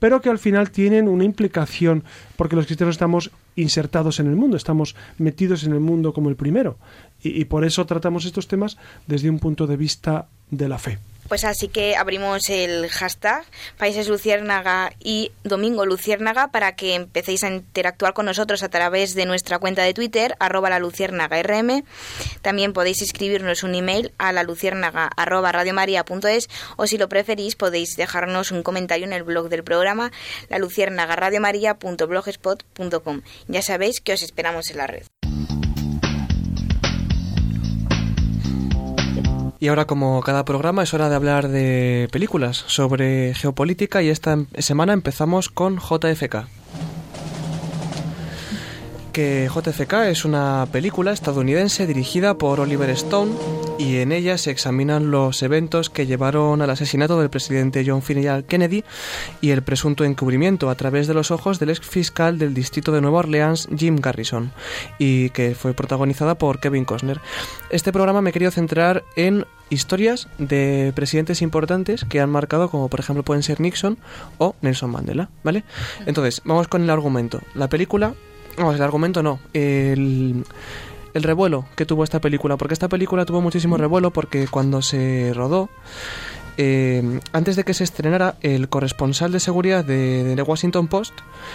pero 0.00 0.20
que 0.20 0.28
al 0.30 0.40
final 0.40 0.70
tienen 0.70 1.06
una 1.06 1.22
implicación, 1.22 2.02
porque 2.34 2.56
los 2.56 2.66
cristianos 2.66 2.96
estamos 2.96 3.30
insertados 3.56 4.20
en 4.20 4.26
el 4.26 4.36
mundo, 4.36 4.56
estamos 4.56 4.96
metidos 5.18 5.64
en 5.64 5.72
el 5.72 5.80
mundo 5.80 6.12
como 6.12 6.28
el 6.28 6.36
primero, 6.36 6.78
y, 7.22 7.44
por 7.46 7.64
eso 7.64 7.86
tratamos 7.86 8.26
estos 8.26 8.48
temas 8.48 8.76
desde 9.06 9.30
un 9.30 9.38
punto 9.38 9.66
de 9.66 9.76
vista 9.76 10.26
de 10.50 10.68
la 10.68 10.78
fe. 10.78 10.98
Pues 11.28 11.44
así 11.44 11.68
que 11.68 11.96
abrimos 11.96 12.48
el 12.50 12.88
hashtag 12.88 13.44
Países 13.78 14.08
Luciérnaga 14.08 14.92
y 15.00 15.32
Domingo 15.42 15.86
Luciérnaga 15.86 16.48
para 16.48 16.76
que 16.76 16.94
empecéis 16.94 17.44
a 17.44 17.50
interactuar 17.50 18.12
con 18.12 18.26
nosotros 18.26 18.62
a 18.62 18.68
través 18.68 19.14
de 19.14 19.26
nuestra 19.26 19.58
cuenta 19.58 19.82
de 19.82 19.94
Twitter, 19.94 20.36
arroba 20.38 20.70
la 20.70 20.78
luciérnaga 20.78 21.42
rm. 21.42 21.84
También 22.42 22.72
podéis 22.72 23.02
escribirnos 23.02 23.62
un 23.62 23.74
email 23.74 24.12
a 24.18 24.32
la 24.32 24.42
luciérnaga 24.42 25.10
arroba 25.16 25.52
radiomaria.es 25.52 26.48
o 26.76 26.86
si 26.86 26.98
lo 26.98 27.08
preferís 27.08 27.56
podéis 27.56 27.96
dejarnos 27.96 28.50
un 28.50 28.62
comentario 28.62 29.06
en 29.06 29.12
el 29.12 29.22
blog 29.22 29.48
del 29.48 29.64
programa 29.64 30.12
la 30.48 30.58
luciérnaga 30.58 31.16
radiomaria.blogspot.com. 31.16 33.22
Ya 33.48 33.62
sabéis 33.62 34.00
que 34.00 34.12
os 34.12 34.22
esperamos 34.22 34.70
en 34.70 34.76
la 34.76 34.86
red. 34.86 35.04
Y 39.64 39.68
ahora, 39.68 39.86
como 39.86 40.20
cada 40.20 40.44
programa, 40.44 40.82
es 40.82 40.92
hora 40.92 41.08
de 41.08 41.14
hablar 41.14 41.48
de 41.48 42.10
películas 42.12 42.64
sobre 42.66 43.32
geopolítica 43.32 44.02
y 44.02 44.10
esta 44.10 44.34
em- 44.34 44.46
semana 44.58 44.92
empezamos 44.92 45.48
con 45.48 45.78
JFK. 45.78 46.46
Que 49.14 49.48
JFK 49.48 50.10
es 50.10 50.26
una 50.26 50.66
película 50.70 51.12
estadounidense 51.12 51.86
dirigida 51.86 52.36
por 52.36 52.60
Oliver 52.60 52.90
Stone 52.90 53.32
y 53.78 53.98
en 53.98 54.12
ella 54.12 54.38
se 54.38 54.50
examinan 54.50 55.10
los 55.10 55.42
eventos 55.42 55.90
que 55.90 56.06
llevaron 56.06 56.62
al 56.62 56.70
asesinato 56.70 57.18
del 57.18 57.30
presidente 57.30 57.84
John 57.86 57.98
F. 57.98 58.44
Kennedy 58.46 58.84
y 59.40 59.50
el 59.50 59.62
presunto 59.62 60.04
encubrimiento 60.04 60.70
a 60.70 60.74
través 60.74 61.06
de 61.06 61.14
los 61.14 61.30
ojos 61.30 61.58
del 61.58 61.70
ex 61.70 61.80
fiscal 61.80 62.38
del 62.38 62.54
distrito 62.54 62.92
de 62.92 63.00
Nueva 63.00 63.20
Orleans, 63.20 63.68
Jim 63.76 63.96
Garrison, 63.96 64.52
y 64.98 65.30
que 65.30 65.54
fue 65.54 65.74
protagonizada 65.74 66.36
por 66.36 66.60
Kevin 66.60 66.84
Costner. 66.84 67.20
Este 67.70 67.92
programa 67.92 68.20
me 68.20 68.30
he 68.30 68.32
querido 68.32 68.50
centrar 68.50 69.04
en 69.16 69.46
historias 69.70 70.28
de 70.38 70.92
presidentes 70.94 71.42
importantes 71.42 72.04
que 72.04 72.20
han 72.20 72.30
marcado, 72.30 72.70
como 72.70 72.88
por 72.88 73.00
ejemplo 73.00 73.22
pueden 73.22 73.42
ser 73.42 73.60
Nixon 73.60 73.98
o 74.38 74.54
Nelson 74.60 74.90
Mandela, 74.90 75.30
¿vale? 75.42 75.64
Entonces, 76.06 76.42
vamos 76.44 76.68
con 76.68 76.82
el 76.82 76.90
argumento. 76.90 77.40
La 77.54 77.68
película, 77.68 78.14
vamos, 78.56 78.76
el 78.76 78.82
argumento 78.82 79.22
no, 79.22 79.40
el, 79.52 80.44
el 81.14 81.22
revuelo 81.22 81.66
que 81.76 81.86
tuvo 81.86 82.04
esta 82.04 82.20
película, 82.20 82.56
porque 82.56 82.74
esta 82.74 82.88
película 82.88 83.24
tuvo 83.24 83.40
muchísimo 83.40 83.76
revuelo 83.76 84.12
porque 84.12 84.46
cuando 84.48 84.82
se 84.82 85.32
rodó, 85.34 85.70
eh, 86.56 87.20
antes 87.32 87.56
de 87.56 87.64
que 87.64 87.74
se 87.74 87.84
estrenara, 87.84 88.36
el 88.40 88.68
corresponsal 88.68 89.32
de 89.32 89.40
seguridad 89.40 89.84
de, 89.84 90.24
de 90.24 90.36
The 90.36 90.42
Washington 90.42 90.88
Post 90.88 91.14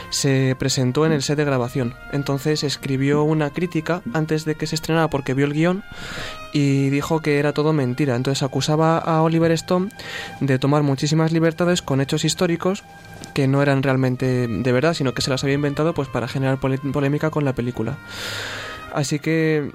se 0.09 0.55
presentó 0.59 1.05
en 1.05 1.11
el 1.11 1.21
set 1.21 1.37
de 1.37 1.45
grabación. 1.45 1.95
Entonces 2.11 2.63
escribió 2.63 3.23
una 3.23 3.51
crítica 3.51 4.01
antes 4.13 4.45
de 4.45 4.55
que 4.55 4.67
se 4.67 4.75
estrenara 4.75 5.09
porque 5.09 5.33
vio 5.33 5.45
el 5.45 5.53
guion 5.53 5.83
y 6.53 6.89
dijo 6.89 7.21
que 7.21 7.39
era 7.39 7.53
todo 7.53 7.73
mentira. 7.73 8.15
Entonces 8.15 8.43
acusaba 8.43 8.97
a 8.97 9.21
Oliver 9.21 9.51
Stone 9.51 9.89
de 10.41 10.59
tomar 10.59 10.83
muchísimas 10.83 11.31
libertades 11.31 11.81
con 11.81 12.01
hechos 12.01 12.25
históricos 12.25 12.83
que 13.33 13.47
no 13.47 13.61
eran 13.61 13.83
realmente 13.83 14.47
de 14.47 14.71
verdad, 14.71 14.93
sino 14.93 15.13
que 15.13 15.21
se 15.21 15.29
las 15.29 15.43
había 15.43 15.55
inventado 15.55 15.93
pues 15.93 16.07
para 16.07 16.27
generar 16.27 16.59
polémica 16.59 17.29
con 17.29 17.45
la 17.45 17.53
película. 17.53 17.97
Así 18.93 19.19
que 19.19 19.71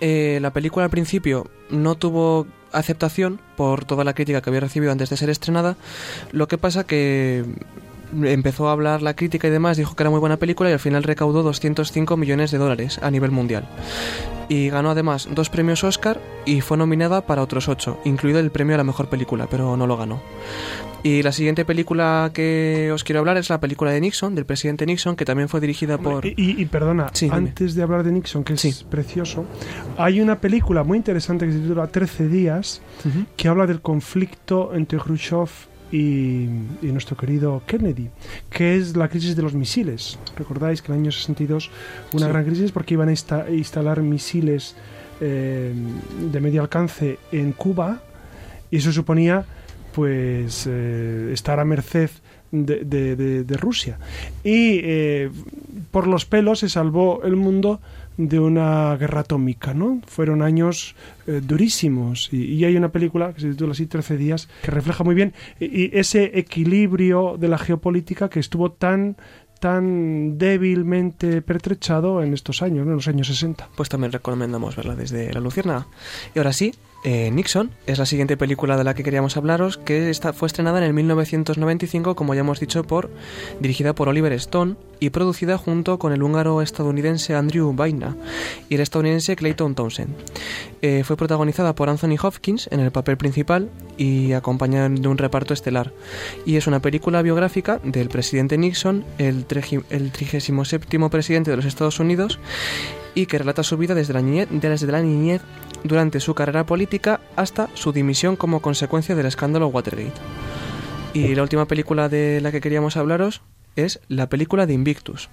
eh, 0.00 0.38
la 0.42 0.52
película 0.52 0.84
al 0.84 0.90
principio 0.90 1.46
no 1.70 1.94
tuvo 1.94 2.46
aceptación 2.72 3.40
por 3.56 3.84
toda 3.84 4.04
la 4.04 4.14
crítica 4.14 4.40
que 4.40 4.50
había 4.50 4.60
recibido 4.60 4.92
antes 4.92 5.10
de 5.10 5.16
ser 5.16 5.30
estrenada. 5.30 5.76
Lo 6.32 6.48
que 6.48 6.58
pasa 6.58 6.84
que 6.84 7.44
empezó 8.24 8.68
a 8.68 8.72
hablar 8.72 9.02
la 9.02 9.14
crítica 9.14 9.48
y 9.48 9.50
demás, 9.50 9.76
dijo 9.76 9.94
que 9.96 10.02
era 10.02 10.10
muy 10.10 10.20
buena 10.20 10.36
película 10.36 10.70
y 10.70 10.72
al 10.72 10.78
final 10.80 11.02
recaudó 11.02 11.42
205 11.42 12.16
millones 12.16 12.50
de 12.50 12.58
dólares 12.58 12.98
a 13.02 13.10
nivel 13.10 13.30
mundial. 13.30 13.68
Y 14.48 14.68
ganó 14.68 14.90
además 14.90 15.28
dos 15.34 15.48
premios 15.48 15.82
Oscar 15.84 16.20
y 16.44 16.60
fue 16.60 16.76
nominada 16.76 17.22
para 17.26 17.42
otros 17.42 17.68
ocho, 17.68 17.98
incluido 18.04 18.38
el 18.40 18.50
premio 18.50 18.74
a 18.74 18.78
la 18.78 18.84
mejor 18.84 19.08
película, 19.08 19.46
pero 19.50 19.76
no 19.76 19.86
lo 19.86 19.96
ganó. 19.96 20.20
Y 21.04 21.22
la 21.22 21.32
siguiente 21.32 21.64
película 21.64 22.30
que 22.32 22.90
os 22.92 23.02
quiero 23.02 23.18
hablar 23.20 23.36
es 23.36 23.50
la 23.50 23.58
película 23.58 23.90
de 23.90 24.00
Nixon, 24.00 24.34
del 24.36 24.44
presidente 24.46 24.86
Nixon, 24.86 25.16
que 25.16 25.24
también 25.24 25.48
fue 25.48 25.60
dirigida 25.60 25.98
por... 25.98 26.24
Y, 26.26 26.34
y- 26.36 26.62
y 26.62 26.66
perdona, 26.66 27.08
Sí, 27.12 27.28
antes 27.32 27.74
de 27.74 27.82
hablar 27.82 28.04
de 28.04 28.12
Nixon, 28.12 28.44
que 28.44 28.52
es 28.54 28.60
Sí. 28.60 28.72
precioso, 28.88 29.44
hay 29.96 30.20
una 30.20 30.38
película 30.40 30.84
muy 30.84 30.98
interesante 30.98 31.46
que 31.46 31.52
se 31.52 31.58
titula 31.58 31.88
13 31.88 32.28
días, 32.28 32.82
que 33.36 33.48
habla 33.48 33.66
del 33.66 33.80
conflicto 33.80 34.74
entre 34.74 34.98
Khrushchev 34.98 35.48
y, 35.92 36.44
y 36.82 36.86
nuestro 36.90 37.16
querido 37.16 37.62
Kennedy, 37.66 38.08
que 38.50 38.76
es 38.76 38.96
la 38.96 39.08
crisis 39.08 39.36
de 39.36 39.42
los 39.42 39.54
misiles. 39.54 40.18
Recordáis 40.36 40.80
que 40.82 40.90
en 40.90 40.96
el 40.96 41.02
año 41.04 41.12
62 41.12 41.70
una 42.14 42.26
Sí. 42.26 42.32
gran 42.32 42.44
crisis 42.44 42.72
porque 42.72 42.94
iban 42.94 43.08
a 43.08 43.12
insta- 43.12 43.46
instalar 43.54 44.00
misiles 44.02 44.74
eh, 45.20 45.72
de 46.32 46.40
medio 46.40 46.62
alcance 46.62 47.18
en 47.30 47.52
Cuba 47.52 48.00
y 48.70 48.78
eso 48.78 48.90
suponía 48.92 49.44
pues 49.94 50.66
eh, 50.68 51.30
estar 51.32 51.60
a 51.60 51.64
merced 51.64 52.10
de, 52.50 52.84
de- 52.84 53.14
de- 53.16 53.44
de 53.44 53.56
Rusia. 53.56 53.98
Y 54.42 54.80
eh, 54.82 55.30
por 55.90 56.06
los 56.06 56.24
pelos 56.26 56.60
se 56.60 56.68
salvó 56.68 57.22
el 57.24 57.36
mundo 57.36 57.80
de 58.28 58.38
una 58.38 58.96
guerra 58.96 59.20
atómica, 59.20 59.74
¿no? 59.74 60.00
Fueron 60.06 60.42
años 60.42 60.94
eh, 61.26 61.40
durísimos 61.42 62.32
y, 62.32 62.64
hay 62.64 62.76
una 62.76 62.90
película 62.90 63.32
que 63.32 63.40
se 63.40 63.50
titula 63.50 63.72
así 63.72 63.86
13 63.86 64.16
días 64.16 64.48
que 64.62 64.70
refleja 64.70 65.04
muy 65.04 65.14
bien 65.14 65.34
y, 65.60 65.96
ese 65.96 66.38
equilibrio 66.38 67.36
de 67.38 67.48
la 67.48 67.58
geopolítica 67.58 68.28
que 68.28 68.40
estuvo 68.40 68.72
tan 68.72 69.16
tan 69.60 70.38
débilmente 70.38 71.40
pertrechado 71.40 72.20
en 72.20 72.34
estos 72.34 72.62
años, 72.62 72.84
en 72.84 72.94
los 72.94 73.06
años 73.06 73.28
60. 73.28 73.68
Pues 73.76 73.88
también 73.88 74.10
recomendamos 74.10 74.74
verla 74.74 74.96
desde 74.96 75.32
La 75.32 75.38
Lucierna. 75.38 75.86
Y 76.34 76.40
ahora 76.40 76.52
sí, 76.52 76.74
eh, 77.04 77.30
Nixon 77.30 77.70
es 77.86 77.96
la 78.00 78.06
siguiente 78.06 78.36
película 78.36 78.76
de 78.76 78.82
la 78.82 78.94
que 78.94 79.04
queríamos 79.04 79.36
hablaros, 79.36 79.78
que 79.78 80.10
está, 80.10 80.32
fue 80.32 80.46
estrenada 80.46 80.78
en 80.78 80.84
el 80.84 80.94
1995, 80.94 82.16
como 82.16 82.34
ya 82.34 82.40
hemos 82.40 82.58
dicho, 82.58 82.82
por 82.82 83.10
dirigida 83.60 83.94
por 83.94 84.08
Oliver 84.08 84.32
Stone 84.32 84.74
y 85.02 85.10
producida 85.10 85.58
junto 85.58 85.98
con 85.98 86.12
el 86.12 86.22
húngaro 86.22 86.62
estadounidense 86.62 87.34
Andrew 87.34 87.72
Vaina 87.74 88.16
y 88.68 88.76
el 88.76 88.82
estadounidense 88.82 89.34
Clayton 89.34 89.74
Townsend. 89.74 90.14
Eh, 90.80 91.02
fue 91.02 91.16
protagonizada 91.16 91.74
por 91.74 91.88
Anthony 91.88 92.14
Hopkins 92.22 92.68
en 92.70 92.78
el 92.78 92.92
papel 92.92 93.16
principal 93.16 93.68
y 93.96 94.32
acompañada 94.32 94.88
de 94.88 95.08
un 95.08 95.18
reparto 95.18 95.54
estelar. 95.54 95.92
Y 96.46 96.54
es 96.54 96.68
una 96.68 96.80
película 96.80 97.20
biográfica 97.20 97.80
del 97.82 98.10
presidente 98.10 98.56
Nixon, 98.56 99.04
el, 99.18 99.44
el 99.90 100.12
37 100.12 101.08
presidente 101.10 101.50
de 101.50 101.56
los 101.56 101.66
Estados 101.66 101.98
Unidos, 101.98 102.38
y 103.16 103.26
que 103.26 103.38
relata 103.38 103.64
su 103.64 103.76
vida 103.76 103.96
desde 103.96 104.14
la, 104.14 104.22
niñez, 104.22 104.46
desde 104.52 104.86
la 104.86 105.02
niñez 105.02 105.42
durante 105.82 106.20
su 106.20 106.36
carrera 106.36 106.64
política 106.64 107.20
hasta 107.34 107.68
su 107.74 107.90
dimisión 107.90 108.36
como 108.36 108.62
consecuencia 108.62 109.16
del 109.16 109.26
escándalo 109.26 109.66
Watergate. 109.66 110.20
Y 111.12 111.34
la 111.34 111.42
última 111.42 111.66
película 111.66 112.08
de 112.08 112.40
la 112.40 112.52
que 112.52 112.60
queríamos 112.60 112.96
hablaros 112.96 113.42
es 113.76 114.00
la 114.08 114.28
película 114.28 114.66
de 114.66 114.74
Invictus, 114.74 115.28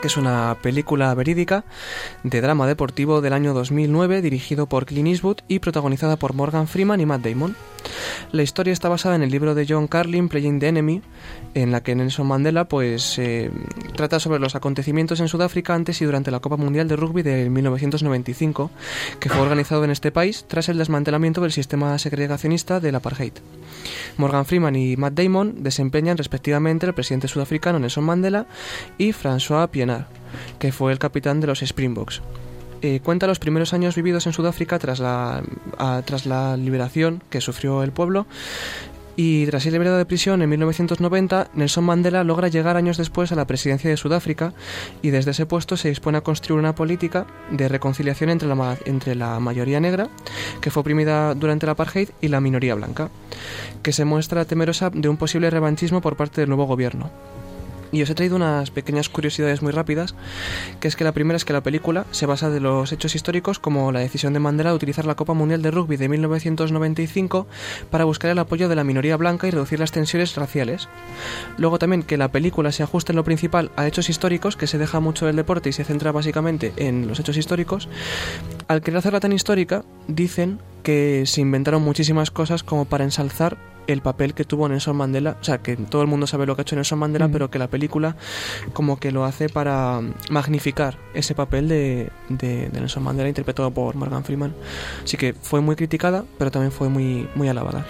que 0.00 0.08
es 0.08 0.16
una 0.16 0.56
película 0.62 1.14
verídica 1.14 1.64
de 2.22 2.40
drama 2.40 2.66
deportivo 2.66 3.20
del 3.20 3.32
año 3.32 3.54
2009 3.54 4.22
dirigido 4.22 4.66
por 4.66 4.86
Clint 4.86 5.08
Eastwood 5.08 5.38
y 5.48 5.58
protagonizada 5.58 6.16
por 6.16 6.34
Morgan 6.34 6.68
Freeman 6.68 7.00
y 7.00 7.06
Matt 7.06 7.22
Damon. 7.22 7.56
La 8.30 8.42
historia 8.42 8.72
está 8.72 8.88
basada 8.88 9.16
en 9.16 9.22
el 9.22 9.30
libro 9.30 9.54
de 9.54 9.66
John 9.68 9.88
Carlin, 9.88 10.28
Playing 10.28 10.60
the 10.60 10.68
Enemy, 10.68 11.02
en 11.54 11.72
la 11.72 11.82
que 11.82 11.94
Nelson 11.94 12.26
Mandela 12.26 12.66
pues 12.66 13.18
eh, 13.18 13.50
trata 13.96 14.20
sobre 14.20 14.38
los 14.38 14.54
acontecimientos 14.54 15.20
en 15.20 15.28
Sudáfrica 15.28 15.74
antes 15.74 16.00
y 16.00 16.04
durante 16.04 16.30
la 16.30 16.40
Copa 16.40 16.56
Mundial 16.56 16.88
de 16.88 16.96
Rugby 16.96 17.22
de 17.22 17.50
1995, 17.50 18.70
que 19.20 19.28
fue 19.28 19.40
organizado 19.40 19.84
en 19.84 19.90
este 19.90 20.12
país 20.12 20.46
tras 20.48 20.68
el 20.68 20.78
desmantelamiento 20.78 21.40
del 21.40 21.52
sistema 21.52 21.98
segregacionista 21.98 22.80
del 22.80 22.94
apartheid. 22.94 23.34
Morgan 24.16 24.44
Freeman 24.44 24.76
y 24.76 24.96
Matt 24.96 25.14
Damon 25.14 25.62
desempeñan 25.62 26.16
respectivamente 26.16 26.86
el 26.86 26.94
presidente 26.94 27.28
sudafricano 27.28 27.78
Nelson 27.78 28.04
Mandela 28.04 28.46
y 28.98 29.12
François 29.12 29.68
Pienaar, 29.68 30.06
que 30.58 30.72
fue 30.72 30.92
el 30.92 30.98
capitán 30.98 31.40
de 31.40 31.46
los 31.46 31.62
Springboks. 31.62 32.22
Eh, 32.84 32.98
cuenta 33.00 33.28
los 33.28 33.38
primeros 33.38 33.72
años 33.74 33.94
vividos 33.94 34.26
en 34.26 34.32
Sudáfrica 34.32 34.76
tras 34.80 34.98
la, 34.98 35.42
tras 36.04 36.26
la 36.26 36.56
liberación 36.56 37.22
que 37.30 37.40
sufrió 37.40 37.84
el 37.84 37.92
pueblo 37.92 38.26
y 39.16 39.46
tras 39.46 39.62
ser 39.62 39.72
liberado 39.72 39.98
de 39.98 40.06
prisión 40.06 40.42
en 40.42 40.48
1990, 40.48 41.50
Nelson 41.54 41.84
Mandela 41.84 42.24
logra 42.24 42.48
llegar 42.48 42.76
años 42.76 42.96
después 42.96 43.32
a 43.32 43.36
la 43.36 43.46
presidencia 43.46 43.90
de 43.90 43.96
Sudáfrica 43.96 44.52
y 45.02 45.10
desde 45.10 45.32
ese 45.32 45.46
puesto 45.46 45.76
se 45.76 45.88
dispone 45.88 46.18
a 46.18 46.22
construir 46.22 46.58
una 46.58 46.74
política 46.74 47.26
de 47.50 47.68
reconciliación 47.68 48.30
entre 48.30 48.48
la, 48.48 48.78
entre 48.86 49.14
la 49.14 49.38
mayoría 49.40 49.80
negra, 49.80 50.08
que 50.60 50.70
fue 50.70 50.80
oprimida 50.80 51.34
durante 51.34 51.66
la 51.66 51.72
apartheid, 51.72 52.10
y 52.20 52.28
la 52.28 52.40
minoría 52.40 52.74
blanca, 52.74 53.10
que 53.82 53.92
se 53.92 54.04
muestra 54.04 54.44
temerosa 54.44 54.90
de 54.90 55.08
un 55.08 55.16
posible 55.16 55.50
revanchismo 55.50 56.00
por 56.00 56.16
parte 56.16 56.40
del 56.40 56.48
nuevo 56.48 56.66
gobierno. 56.66 57.10
Y 57.92 58.02
os 58.02 58.10
he 58.10 58.14
traído 58.14 58.36
unas 58.36 58.70
pequeñas 58.70 59.08
curiosidades 59.08 59.62
muy 59.62 59.70
rápidas, 59.70 60.14
que 60.80 60.88
es 60.88 60.96
que 60.96 61.04
la 61.04 61.12
primera 61.12 61.36
es 61.36 61.44
que 61.44 61.52
la 61.52 61.60
película 61.60 62.06
se 62.10 62.26
basa 62.26 62.50
de 62.50 62.58
los 62.58 62.90
hechos 62.90 63.14
históricos 63.14 63.58
como 63.58 63.92
la 63.92 64.00
decisión 64.00 64.32
de 64.32 64.40
Mandela 64.40 64.70
de 64.70 64.76
utilizar 64.76 65.04
la 65.04 65.14
Copa 65.14 65.34
Mundial 65.34 65.62
de 65.62 65.70
Rugby 65.70 65.96
de 65.96 66.08
1995 66.08 67.46
para 67.90 68.04
buscar 68.04 68.30
el 68.30 68.38
apoyo 68.38 68.68
de 68.68 68.76
la 68.76 68.84
minoría 68.84 69.16
blanca 69.16 69.46
y 69.46 69.50
reducir 69.50 69.78
las 69.78 69.92
tensiones 69.92 70.34
raciales. 70.36 70.88
Luego 71.58 71.78
también 71.78 72.02
que 72.02 72.16
la 72.16 72.32
película 72.32 72.72
se 72.72 72.82
ajuste 72.82 73.12
en 73.12 73.16
lo 73.16 73.24
principal 73.24 73.70
a 73.76 73.86
hechos 73.86 74.08
históricos, 74.08 74.56
que 74.56 74.66
se 74.66 74.78
deja 74.78 75.00
mucho 75.00 75.26
del 75.26 75.36
deporte 75.36 75.68
y 75.68 75.72
se 75.72 75.84
centra 75.84 76.12
básicamente 76.12 76.72
en 76.76 77.06
los 77.06 77.20
hechos 77.20 77.36
históricos. 77.36 77.88
Al 78.68 78.80
querer 78.80 78.98
hacerla 78.98 79.20
tan 79.20 79.32
histórica, 79.32 79.84
dicen 80.08 80.60
que 80.82 81.24
se 81.26 81.40
inventaron 81.40 81.82
muchísimas 81.82 82.30
cosas 82.30 82.62
como 82.62 82.84
para 82.86 83.04
ensalzar 83.04 83.56
el 83.86 84.00
papel 84.02 84.34
que 84.34 84.44
tuvo 84.44 84.68
Nelson 84.68 84.96
Mandela, 84.96 85.36
o 85.40 85.44
sea, 85.44 85.58
que 85.58 85.76
todo 85.76 86.02
el 86.02 86.08
mundo 86.08 86.26
sabe 86.26 86.46
lo 86.46 86.54
que 86.54 86.62
ha 86.62 86.64
hecho 86.64 86.76
Nelson 86.76 86.98
Mandela, 86.98 87.28
pero 87.28 87.50
que 87.50 87.58
la 87.58 87.68
película 87.68 88.16
como 88.72 88.98
que 88.98 89.10
lo 89.10 89.24
hace 89.24 89.48
para 89.48 90.00
magnificar 90.30 90.98
ese 91.14 91.34
papel 91.34 91.68
de, 91.68 92.10
de, 92.28 92.70
Nelson 92.72 93.02
Mandela 93.02 93.28
interpretado 93.28 93.70
por 93.70 93.94
Morgan 93.96 94.24
Freeman. 94.24 94.54
Así 95.04 95.16
que 95.16 95.34
fue 95.34 95.60
muy 95.60 95.76
criticada, 95.76 96.24
pero 96.38 96.50
también 96.50 96.72
fue 96.72 96.88
muy, 96.88 97.28
muy 97.34 97.48
alabada. 97.48 97.86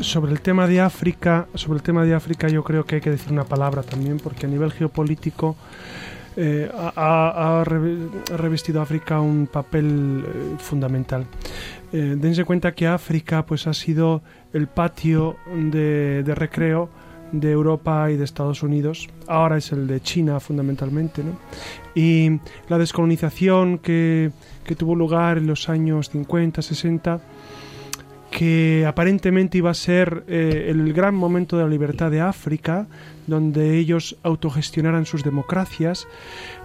Sobre 0.00 0.32
el 0.32 0.40
tema 0.40 0.66
de 0.66 0.80
África, 0.80 1.46
sobre 1.54 1.78
el 1.78 1.82
tema 1.82 2.04
de 2.04 2.14
África 2.14 2.48
yo 2.48 2.64
creo 2.64 2.84
que 2.84 2.96
hay 2.96 3.00
que 3.00 3.10
decir 3.10 3.32
una 3.32 3.44
palabra 3.44 3.82
también, 3.82 4.18
porque 4.18 4.46
a 4.46 4.48
nivel 4.48 4.72
geopolítico 4.72 5.56
eh, 6.36 6.70
ha, 6.74 7.64
revestido 7.64 8.80
África 8.80 9.20
un 9.20 9.46
papel 9.46 10.24
eh, 10.26 10.56
fundamental. 10.58 11.26
Eh, 11.92 12.16
dense 12.18 12.44
cuenta 12.44 12.72
que 12.72 12.86
África 12.86 13.44
pues 13.44 13.66
ha 13.66 13.74
sido 13.74 14.22
el 14.52 14.66
patio 14.66 15.36
de, 15.54 16.24
recreo 16.34 16.88
de 17.32 17.50
Europa 17.50 18.10
y 18.10 18.16
de 18.16 18.24
Estados 18.24 18.62
Unidos. 18.62 19.08
Ahora 19.26 19.58
es 19.58 19.72
el 19.72 19.86
de 19.86 20.00
China 20.00 20.40
fundamentalmente. 20.40 21.22
Y 21.94 22.40
la 22.68 22.78
descolonización 22.78 23.78
que, 23.78 24.30
que 24.64 24.74
tuvo 24.74 24.94
lugar 24.94 25.38
en 25.38 25.46
los 25.46 25.68
años 25.68 26.10
50, 26.10 26.62
60 26.62 27.20
que 28.32 28.86
aparentemente 28.86 29.58
iba 29.58 29.70
a 29.70 29.74
ser 29.74 30.24
eh, 30.26 30.66
el 30.68 30.92
gran 30.94 31.14
momento 31.14 31.58
de 31.58 31.64
la 31.64 31.68
libertad 31.68 32.10
de 32.10 32.22
África, 32.22 32.86
donde 33.26 33.76
ellos 33.76 34.16
autogestionaran 34.22 35.04
sus 35.04 35.22
democracias, 35.22 36.08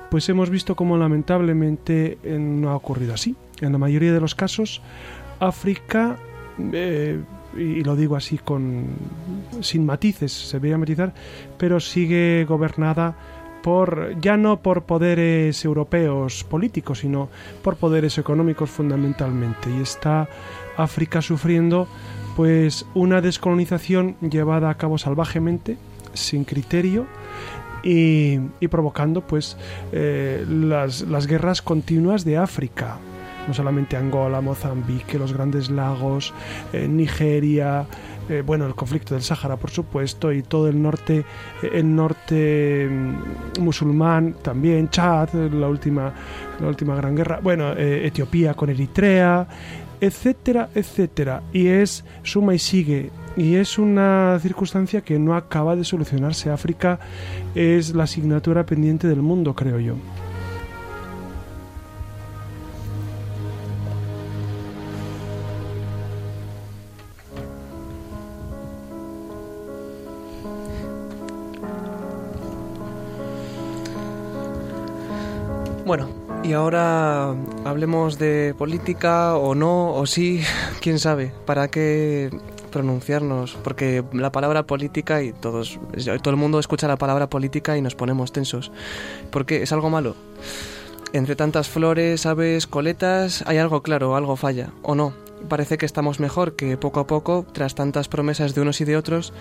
pues 0.10 0.28
hemos 0.30 0.50
visto 0.50 0.76
como 0.76 0.98
lamentablemente 0.98 2.18
eh, 2.24 2.38
no 2.40 2.70
ha 2.70 2.76
ocurrido 2.76 3.14
así. 3.14 3.36
En 3.60 3.74
la 3.74 3.78
mayoría 3.78 4.14
de 4.14 4.22
los 4.22 4.34
casos, 4.34 4.82
África, 5.40 6.18
eh, 6.74 7.20
y 7.56 7.84
lo 7.84 7.96
digo 7.96 8.16
así 8.16 8.38
con 8.38 8.86
sin 9.62 9.86
matices, 9.86 10.32
se 10.32 10.60
veía 10.60 10.78
matizar, 10.78 11.14
pero 11.58 11.80
sigue 11.80 12.46
gobernada 12.48 13.16
por 13.64 14.20
ya 14.22 14.38
no 14.38 14.62
por 14.62 14.84
poderes 14.84 15.66
europeos 15.66 16.44
políticos, 16.44 17.00
sino 17.00 17.30
por 17.64 17.76
poderes 17.76 18.18
económicos 18.18 18.70
fundamentalmente. 18.70 19.70
Y 19.70 19.82
está 19.82 20.28
África 20.78 21.22
sufriendo 21.22 21.88
pues 22.36 22.86
una 22.94 23.20
descolonización 23.20 24.16
llevada 24.22 24.70
a 24.70 24.78
cabo 24.78 24.98
salvajemente, 24.98 25.78
sin 26.14 26.44
criterio 26.46 27.08
y, 27.84 28.38
provocando 28.70 29.22
pues 29.22 29.58
eh, 29.92 30.46
las, 30.48 31.02
las 31.02 31.26
guerras 31.26 31.62
continuas 31.62 32.26
de 32.26 32.38
África 32.38 33.00
no 33.48 33.54
solamente 33.54 33.98
Angola, 33.98 34.42
Mozambique, 34.42 35.18
los 35.18 35.34
grandes 35.34 35.70
lagos, 35.70 36.34
eh, 36.74 36.88
Nigeria, 36.88 37.86
eh, 38.30 38.44
bueno, 38.46 38.66
el 38.66 38.76
conflicto 38.76 39.14
del 39.14 39.24
Sáhara, 39.24 39.56
por 39.56 39.72
supuesto, 39.72 40.32
y 40.32 40.44
todo 40.44 40.68
el 40.68 40.82
norte, 40.82 41.26
el 41.62 41.96
norte 41.96 42.88
mm, 42.90 43.62
musulmán 43.62 44.36
también, 44.42 44.90
Chad, 44.90 45.34
la 45.34 45.68
última, 45.68 46.14
la 46.60 46.68
última 46.68 46.96
gran 46.96 47.16
guerra, 47.16 47.40
bueno, 47.42 47.72
Etiopía 47.78 48.54
con 48.54 48.70
Eritrea, 48.70 49.48
etcétera, 50.02 50.70
etcétera. 50.76 51.44
Y 51.54 51.68
es 51.68 52.06
suma 52.24 52.54
y 52.54 52.60
sigue. 52.60 53.12
Y 53.36 53.56
es 53.56 53.78
una 53.78 54.38
circunstancia 54.42 55.02
que 55.02 55.20
no 55.20 55.36
acaba 55.36 55.76
de 55.76 55.84
solucionarse. 55.84 56.50
África 56.50 57.00
es 57.56 57.94
la 57.94 58.04
asignatura 58.04 58.66
pendiente 58.66 59.08
del 59.08 59.22
mundo, 59.22 59.54
creo 59.54 59.80
yo. 59.80 59.96
Y 76.48 76.54
ahora 76.54 77.36
hablemos 77.66 78.18
de 78.18 78.56
política 78.58 79.36
o 79.36 79.54
no, 79.54 79.94
o 79.94 80.06
sí, 80.06 80.42
quién 80.82 80.98
sabe, 80.98 81.34
para 81.46 81.68
qué 81.68 82.30
pronunciarnos, 82.72 83.58
porque 83.64 84.04
la 84.14 84.32
palabra 84.32 84.64
política 84.64 85.22
y 85.22 85.34
todos, 85.34 85.78
todo 86.22 86.30
el 86.32 86.38
mundo 86.38 86.60
escucha 86.60 86.88
la 86.88 86.96
palabra 86.96 87.28
política 87.30 87.78
y 87.78 87.82
nos 87.82 87.96
ponemos 87.96 88.32
tensos. 88.32 88.72
porque 89.30 89.62
¿Es 89.62 89.74
algo 89.74 89.90
malo? 89.90 90.16
Entre 91.12 91.36
tantas 91.36 91.68
flores, 91.68 92.26
aves, 92.26 92.66
coletas, 92.66 93.44
hay 93.46 93.58
algo 93.58 93.82
claro, 93.82 94.16
algo 94.16 94.36
falla, 94.38 94.72
¿o 94.84 94.96
no? 94.96 95.27
Parece 95.48 95.78
que 95.78 95.86
estamos 95.86 96.20
mejor, 96.20 96.56
que 96.56 96.78
poco 96.78 97.00
a 97.00 97.08
poco, 97.08 97.46
tras 97.52 97.76
tantas 97.76 98.08
promesas 98.08 98.56
de 98.56 98.62
unos 98.62 98.82
y 98.82 98.86
de 98.86 98.98
otros, 98.98 99.34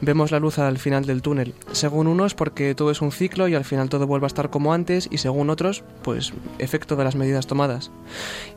vemos 0.00 0.30
la 0.30 0.40
luz 0.40 0.58
al 0.58 0.78
final 0.78 1.04
del 1.04 1.22
túnel. 1.22 1.54
Según 1.72 2.06
unos, 2.06 2.34
porque 2.34 2.74
todo 2.74 2.90
es 2.90 3.02
un 3.02 3.12
ciclo 3.12 3.48
y 3.48 3.54
al 3.54 3.64
final 3.64 3.88
todo 3.88 4.06
vuelve 4.06 4.26
a 4.26 4.28
estar 4.28 4.50
como 4.50 4.72
antes, 4.72 5.08
y 5.10 5.18
según 5.18 5.50
otros, 5.50 5.84
pues 6.02 6.32
efecto 6.58 6.96
de 6.96 7.04
las 7.04 7.16
medidas 7.16 7.46
tomadas. 7.46 7.90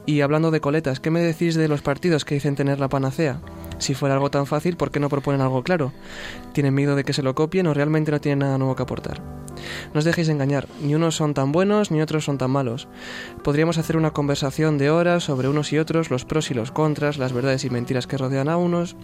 Y 0.05 0.21
hablando 0.21 0.51
de 0.51 0.61
coletas, 0.61 0.99
¿qué 0.99 1.11
me 1.11 1.21
decís 1.21 1.55
de 1.55 1.67
los 1.67 1.81
partidos 1.81 2.25
que 2.25 2.35
dicen 2.35 2.55
tener 2.55 2.79
la 2.79 2.89
panacea? 2.89 3.39
Si 3.79 3.93
fuera 3.93 4.15
algo 4.15 4.31
tan 4.31 4.47
fácil, 4.47 4.77
¿por 4.77 4.91
qué 4.91 4.99
no 4.99 5.09
proponen 5.09 5.41
algo 5.41 5.63
claro? 5.63 5.93
¿Tienen 6.53 6.73
miedo 6.73 6.95
de 6.95 7.03
que 7.03 7.13
se 7.13 7.23
lo 7.23 7.35
copien 7.35 7.67
o 7.67 7.73
realmente 7.73 8.11
no 8.11 8.21
tienen 8.21 8.39
nada 8.39 8.57
nuevo 8.57 8.75
que 8.75 8.83
aportar? 8.83 9.21
No 9.93 9.99
os 9.99 10.05
dejéis 10.05 10.29
engañar, 10.29 10.67
ni 10.81 10.95
unos 10.95 11.15
son 11.15 11.33
tan 11.33 11.51
buenos 11.51 11.91
ni 11.91 12.01
otros 12.01 12.25
son 12.25 12.37
tan 12.37 12.51
malos. 12.51 12.87
Podríamos 13.43 13.77
hacer 13.77 13.97
una 13.97 14.11
conversación 14.11 14.77
de 14.77 14.89
horas 14.89 15.23
sobre 15.23 15.49
unos 15.49 15.71
y 15.73 15.77
otros, 15.77 16.09
los 16.09 16.25
pros 16.25 16.51
y 16.51 16.53
los 16.53 16.71
contras, 16.71 17.17
las 17.17 17.33
verdades 17.33 17.63
y 17.65 17.69
mentiras 17.69 18.07
que 18.07 18.17
rodean 18.17 18.49
a 18.49 18.57
unos, 18.57 18.95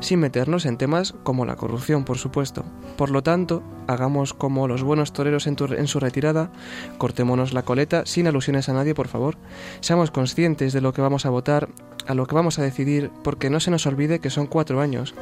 sin 0.00 0.20
meternos 0.20 0.66
en 0.66 0.76
temas 0.76 1.14
como 1.22 1.44
la 1.46 1.56
corrupción, 1.56 2.04
por 2.04 2.18
supuesto. 2.18 2.64
Por 2.96 3.10
lo 3.10 3.22
tanto, 3.22 3.62
hagamos 3.86 4.34
como 4.34 4.68
los 4.68 4.82
buenos 4.82 5.12
toreros 5.12 5.46
en, 5.46 5.56
en 5.76 5.86
su 5.86 6.00
retirada, 6.00 6.50
cortémonos 6.98 7.52
la 7.52 7.62
coleta 7.62 8.04
sin 8.06 8.26
alusiones 8.26 8.68
a 8.68 8.72
nadie, 8.72 8.94
por 8.94 9.08
favor. 9.08 9.36
Seamos 9.80 10.10
conscientes 10.10 10.72
de 10.72 10.80
lo 10.80 10.92
que 10.92 11.02
vamos 11.02 11.26
a 11.26 11.30
votar, 11.30 11.68
a 12.06 12.14
lo 12.14 12.26
que 12.26 12.34
vamos 12.34 12.58
a 12.58 12.62
decidir, 12.62 13.10
porque 13.22 13.50
no 13.50 13.60
se 13.60 13.70
nos 13.70 13.86
olvide 13.86 14.20
que 14.20 14.30
son 14.30 14.46
cuatro 14.46 14.80
años, 14.80 15.14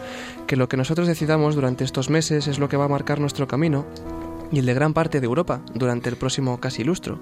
que 0.47 0.57
lo 0.57 0.69
que 0.69 0.77
nosotros 0.77 1.09
decidamos 1.09 1.55
durante 1.55 1.85
estos 1.85 2.11
meses 2.11 2.47
es 2.47 2.59
lo 2.59 2.69
que 2.69 2.77
va 2.77 2.85
a 2.85 2.89
marcar 2.89 3.21
nuestro 3.21 3.47
camino 3.49 3.87
y 4.55 4.61
el 4.61 4.67
de 4.67 4.75
gran 4.75 4.95
parte 4.95 5.21
de 5.21 5.27
Europa 5.27 5.61
durante 5.75 6.09
el 6.09 6.17
próximo 6.17 6.61
casi 6.61 6.85
lustro. 6.85 7.19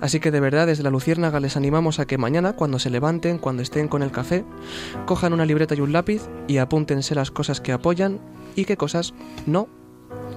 Así 0.00 0.20
que 0.20 0.30
de 0.30 0.40
verdad 0.40 0.66
desde 0.66 0.82
la 0.82 0.90
Luciérnaga 0.90 1.40
les 1.40 1.56
animamos 1.56 2.00
a 2.00 2.06
que 2.06 2.18
mañana, 2.18 2.54
cuando 2.54 2.78
se 2.78 2.90
levanten, 2.90 3.38
cuando 3.38 3.62
estén 3.62 3.88
con 3.88 4.02
el 4.02 4.10
café, 4.10 4.44
cojan 5.06 5.32
una 5.32 5.46
libreta 5.46 5.74
y 5.74 5.80
un 5.80 5.92
lápiz 5.92 6.22
y 6.48 6.58
apúntense 6.58 7.14
las 7.14 7.30
cosas 7.30 7.60
que 7.60 7.72
apoyan 7.72 8.18
y 8.56 8.64
qué 8.64 8.76
cosas 8.76 9.14
no 9.46 9.68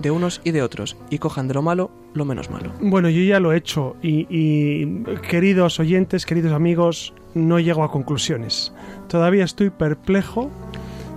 de 0.01 0.11
unos 0.11 0.41
y 0.43 0.51
de 0.51 0.61
otros 0.61 0.95
y 1.09 1.17
cojan 1.17 1.47
de 1.47 1.55
lo 1.55 1.61
malo 1.61 1.89
lo 2.13 2.25
menos 2.25 2.49
malo. 2.49 2.71
Bueno, 2.81 3.09
yo 3.09 3.23
ya 3.23 3.39
lo 3.39 3.51
he 3.51 3.57
hecho 3.57 3.95
y, 4.01 5.03
queridos 5.29 5.79
oyentes, 5.79 6.25
queridos 6.25 6.53
amigos, 6.53 7.13
no 7.33 7.59
llego 7.59 7.83
a 7.83 7.91
conclusiones. 7.91 8.73
Todavía 9.07 9.43
estoy 9.43 9.69
perplejo 9.69 10.51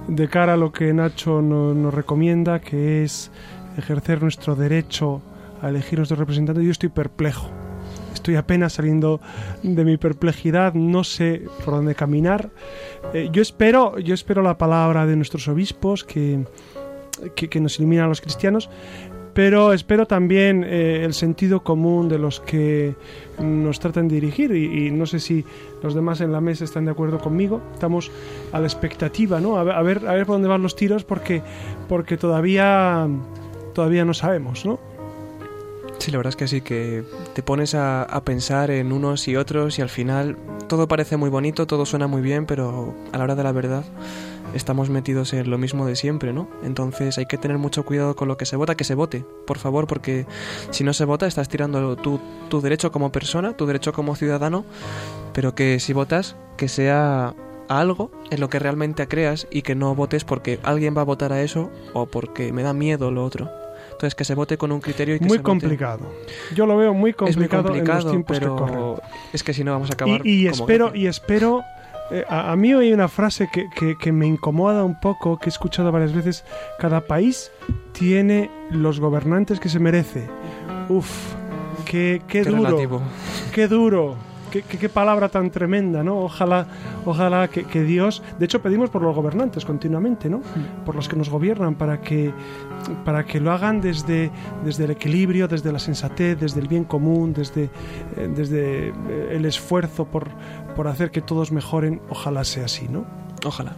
de 0.09 0.29
cara 0.29 0.55
a 0.55 0.57
lo 0.57 0.73
que 0.73 0.93
Nacho 0.93 1.43
nos 1.43 1.93
recomienda, 1.93 2.61
que 2.61 3.05
es 3.05 3.31
ejercer 3.77 4.23
nuestro 4.23 4.55
derecho 4.57 5.23
a 5.63 5.69
elegir 5.69 5.99
nuestro 5.99 6.17
representante, 6.17 6.65
yo 6.65 6.71
estoy 6.71 6.89
perplejo. 6.89 7.51
Estoy 8.15 8.37
apenas 8.37 8.75
saliendo 8.75 9.21
de 9.63 9.85
mi 9.85 9.97
perplejidad, 9.97 10.75
no 10.75 11.05
sé 11.05 11.43
por 11.65 11.75
dónde 11.75 11.95
caminar. 11.95 12.51
Eh, 13.15 13.29
yo 13.33 13.41
espero, 13.41 13.99
yo 13.99 14.15
espero 14.15 14.43
la 14.43 14.59
palabra 14.59 15.07
de 15.07 15.17
nuestros 15.17 15.49
obispos 15.49 16.05
que, 16.05 16.45
que, 17.35 17.49
que 17.49 17.61
nos 17.61 17.79
ilumina 17.79 18.05
a 18.05 18.09
los 18.09 18.21
cristianos, 18.21 18.69
pero 19.33 19.73
espero 19.73 20.07
también 20.07 20.65
eh, 20.65 21.03
el 21.05 21.15
sentido 21.15 21.63
común 21.63 22.09
de 22.09 22.19
los 22.19 22.41
que 22.41 22.95
nos 23.39 23.79
tratan 23.79 24.09
de 24.09 24.17
dirigir 24.17 24.55
y, 24.55 24.87
y, 24.87 24.91
no 24.91 25.07
sé 25.07 25.21
si 25.21 25.45
los 25.83 25.95
demás 25.95 26.21
en 26.21 26.33
la 26.33 26.41
mesa 26.41 26.65
están 26.65 26.85
de 26.85 26.91
acuerdo 26.91 27.19
conmigo. 27.19 27.63
Estamos 27.73 28.11
a 28.53 28.61
la 28.61 28.67
expectativa, 28.67 29.41
¿no? 29.41 29.57
A 29.57 29.83
ver, 29.83 30.07
a 30.07 30.13
ver 30.13 30.27
por 30.27 30.35
dónde 30.35 30.49
van 30.49 30.63
los 30.63 30.77
tiros 30.77 31.05
porque, 31.05 31.43
porque 31.89 32.17
todavía 32.17 33.09
todavía 33.81 34.05
no 34.05 34.13
sabemos, 34.13 34.67
¿no? 34.67 34.79
Sí, 35.97 36.11
la 36.11 36.19
verdad 36.19 36.33
es 36.33 36.37
que 36.37 36.49
sí, 36.49 36.61
que 36.61 37.03
te 37.33 37.43
pones 37.43 37.75
a, 37.75 38.03
a, 38.03 38.23
pensar 38.25 38.71
en 38.71 38.93
unos 38.93 39.27
y 39.27 39.37
otros 39.37 39.79
y 39.79 39.81
al 39.81 39.89
final 39.89 40.37
todo 40.69 40.87
parece 40.87 41.17
muy 41.17 41.31
bonito, 41.31 41.67
todo 41.67 41.87
suena 41.87 42.07
muy 42.07 42.21
bien, 42.21 42.45
pero 42.45 42.95
a 43.11 43.17
la 43.17 43.25
hora 43.25 43.37
de 43.37 43.43
la 43.43 43.53
verdad 43.53 43.85
estamos 44.53 44.91
metidos 44.91 45.33
en 45.33 45.49
lo 45.49 45.57
mismo 45.57 45.87
de 45.87 45.97
siempre, 45.97 46.35
¿no? 46.35 46.47
Entonces 46.63 47.17
hay 47.17 47.25
que 47.25 47.39
tener 47.39 47.57
mucho 47.57 47.87
cuidado 47.87 48.15
con 48.17 48.29
lo 48.29 48.37
que 48.37 48.45
se 48.45 48.57
vota, 48.57 48.75
que 48.75 48.85
se 48.85 48.95
vote, 48.95 49.25
por 49.47 49.57
favor, 49.57 49.87
porque 49.87 50.27
si 50.69 50.85
no 50.85 50.93
se 50.93 51.07
vota 51.07 51.27
estás 51.27 51.49
tirando 51.49 51.97
tu, 51.97 52.21
tu 52.51 52.61
derecho 52.61 52.93
como 52.93 53.13
persona, 53.13 53.57
tu 53.57 53.65
derecho 53.65 53.95
como 53.95 54.15
ciudadano, 54.15 54.67
pero 55.33 55.55
que 55.55 55.81
si 55.81 55.95
votas, 55.95 56.37
que 56.59 56.69
sea 56.69 57.35
algo 57.71 58.11
en 58.31 58.41
lo 58.41 58.51
que 58.51 58.59
realmente 58.59 59.07
creas 59.09 59.47
y 59.51 59.63
que 59.63 59.75
no 59.75 59.95
votes 59.95 60.25
porque 60.25 60.59
alguien 60.65 60.95
va 60.95 61.03
a 61.03 61.05
votar 61.05 61.33
a 61.33 61.41
eso 61.41 61.71
o 61.95 62.07
porque 62.07 62.53
me 62.53 62.63
da 62.63 62.75
miedo 62.75 63.11
lo 63.11 63.25
otro. 63.25 63.60
Entonces 64.01 64.15
que 64.15 64.25
se 64.25 64.35
vote 64.35 64.57
con 64.57 64.73
un 64.73 64.81
criterio 64.81 65.15
y 65.15 65.19
que 65.19 65.27
muy 65.27 65.37
se 65.37 65.43
complicado. 65.43 66.05
Vote. 66.05 66.33
Yo 66.55 66.65
lo 66.65 66.75
veo 66.79 66.95
muy 66.95 67.13
complicado, 67.13 67.61
es 67.61 67.65
muy 67.67 67.75
complicado 67.75 67.99
en 67.99 68.05
los 68.05 68.13
tiempos 68.13 68.39
pero 68.39 68.57
que 68.57 68.63
corren. 68.63 68.95
Es 69.35 69.43
que 69.43 69.53
si 69.53 69.63
no 69.63 69.73
vamos 69.73 69.91
a 69.91 69.93
acabar. 69.93 70.27
Y, 70.27 70.47
y 70.47 70.51
como 70.51 70.63
espero 70.63 70.87
Grecia. 70.87 71.05
y 71.05 71.07
espero 71.07 71.65
eh, 72.11 72.25
a, 72.27 72.51
a, 72.51 72.57
mí 72.57 72.73
hay 72.73 72.95
una 72.95 73.09
frase 73.09 73.51
que, 73.53 73.69
que, 73.69 73.99
que, 73.99 74.11
me 74.11 74.27
incomoda 74.27 74.85
un 74.85 74.99
poco, 74.99 75.39
que 75.39 75.51
he 75.51 75.53
escuchado 75.53 75.93
varias 75.93 76.15
veces. 76.15 76.45
Cada 76.79 77.03
país 77.03 77.53
tiene 77.93 78.51
los 78.71 79.01
gobernantes 79.01 79.61
que 79.61 79.69
se 79.69 79.79
merece. 79.79 80.31
Uf, 80.89 81.35
qué, 81.85 82.23
qué, 82.27 82.41
qué 82.41 82.49
duro. 82.49 82.65
Relativo. 82.65 83.03
Qué 83.53 83.69
duro. 83.69 84.17
Qué, 84.51 84.63
qué, 84.63 84.79
qué, 84.79 84.89
palabra 84.89 85.29
tan 85.29 85.51
tremenda, 85.51 86.03
¿no? 86.03 86.19
Ojalá, 86.19 86.67
ojalá 87.05 87.49
que, 87.49 87.65
que, 87.65 87.83
Dios. 87.83 88.23
De 88.39 88.45
hecho, 88.47 88.61
pedimos 88.61 88.91
por 88.91 89.03
los 89.03 89.15
gobernantes 89.15 89.65
continuamente, 89.65 90.29
¿no? 90.29 90.43
Por 90.85 90.97
los 90.97 91.09
que 91.09 91.17
nos 91.17 91.29
gobiernan, 91.31 91.77
para 91.77 92.01
que, 92.01 92.33
para 93.05 93.25
que 93.25 93.41
lo 93.41 93.53
hagan 93.53 93.81
desde, 93.81 94.31
desde 94.65 94.85
el 94.85 94.91
equilibrio, 94.91 95.47
desde 95.47 95.73
la 95.73 95.79
sensatez, 95.79 96.39
desde 96.39 96.61
el 96.61 96.69
bien 96.69 96.85
común, 96.85 97.33
desde, 97.33 97.71
eh, 98.17 98.33
desde 98.35 98.93
el 99.31 99.45
esfuerzo 99.45 100.05
por, 100.05 100.29
por 100.75 100.89
hacer 100.89 101.11
que 101.11 101.21
todos 101.21 101.53
mejoren. 101.53 102.01
Ojalá 102.09 102.45
sea 102.45 102.65
así, 102.65 102.89
¿no? 102.89 103.05
Ojalá. 103.45 103.77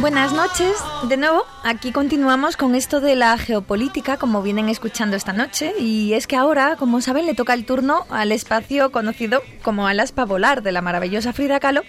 Buenas 0.00 0.34
noches, 0.34 0.76
de 1.08 1.16
nuevo, 1.16 1.44
aquí 1.62 1.90
continuamos 1.90 2.58
con 2.58 2.74
esto 2.74 3.00
de 3.00 3.16
la 3.16 3.38
geopolítica, 3.38 4.18
como 4.18 4.42
vienen 4.42 4.68
escuchando 4.68 5.16
esta 5.16 5.32
noche, 5.32 5.72
y 5.78 6.12
es 6.12 6.26
que 6.26 6.36
ahora, 6.36 6.76
como 6.76 7.00
saben, 7.00 7.24
le 7.24 7.34
toca 7.34 7.54
el 7.54 7.64
turno 7.64 8.04
al 8.10 8.30
espacio 8.30 8.92
conocido 8.92 9.42
como 9.62 9.86
Alas 9.86 10.12
para 10.12 10.26
volar 10.26 10.62
de 10.62 10.72
la 10.72 10.82
maravillosa 10.82 11.32
Frida 11.32 11.58
Kahlo, 11.58 11.82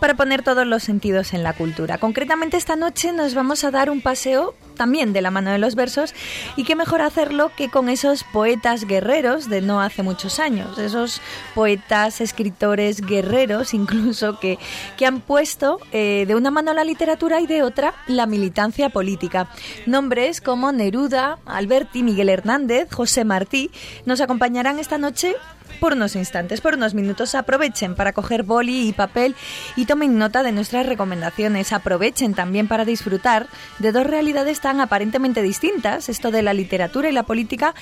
para 0.00 0.14
poner 0.14 0.42
todos 0.42 0.66
los 0.66 0.82
sentidos 0.82 1.34
en 1.34 1.42
la 1.42 1.52
cultura. 1.52 1.98
Concretamente 1.98 2.56
esta 2.56 2.76
noche 2.76 3.12
nos 3.12 3.34
vamos 3.34 3.62
a 3.62 3.70
dar 3.70 3.90
un 3.90 4.00
paseo 4.00 4.54
también 4.80 5.12
de 5.12 5.20
la 5.20 5.30
mano 5.30 5.50
de 5.50 5.58
los 5.58 5.74
versos 5.74 6.14
y 6.56 6.64
qué 6.64 6.74
mejor 6.74 7.02
hacerlo 7.02 7.52
que 7.54 7.68
con 7.68 7.90
esos 7.90 8.24
poetas 8.24 8.86
guerreros 8.86 9.50
de 9.50 9.60
no 9.60 9.82
hace 9.82 10.02
muchos 10.02 10.40
años, 10.40 10.78
esos 10.78 11.20
poetas, 11.54 12.22
escritores, 12.22 13.02
guerreros 13.02 13.74
incluso 13.82 14.40
que, 14.40 14.58
que 14.96 15.04
han 15.04 15.20
puesto 15.20 15.80
eh, 15.92 16.24
de 16.26 16.34
una 16.34 16.50
mano 16.50 16.72
la 16.72 16.84
literatura 16.84 17.42
y 17.42 17.46
de 17.46 17.62
otra 17.62 17.92
la 18.06 18.24
militancia 18.24 18.88
política. 18.88 19.50
Nombres 19.84 20.40
como 20.40 20.72
Neruda, 20.72 21.40
Alberti, 21.44 22.02
Miguel 22.02 22.30
Hernández, 22.30 22.90
José 22.90 23.26
Martí 23.26 23.70
nos 24.06 24.22
acompañarán 24.22 24.78
esta 24.78 24.96
noche 24.96 25.36
por 25.78 25.92
unos 25.92 26.16
instantes, 26.16 26.60
por 26.60 26.74
unos 26.74 26.94
minutos. 26.94 27.34
Aprovechen 27.34 27.94
para 27.94 28.12
coger 28.12 28.42
boli 28.42 28.88
y 28.88 28.92
papel 28.92 29.36
y 29.76 29.86
tomen 29.86 30.18
nota 30.18 30.42
de 30.42 30.52
nuestras 30.52 30.86
recomendaciones. 30.86 31.72
Aprovechen 31.72 32.34
también 32.34 32.68
para 32.68 32.84
disfrutar 32.84 33.46
de 33.78 33.92
dos 33.92 34.06
realidades 34.06 34.60
tan 34.60 34.80
aparentemente 34.80 35.42
distintas, 35.42 36.08
esto 36.08 36.30
de 36.30 36.42
la 36.42 36.54
literatura 36.54 37.08
y 37.08 37.12
la 37.12 37.22
política, 37.22 37.74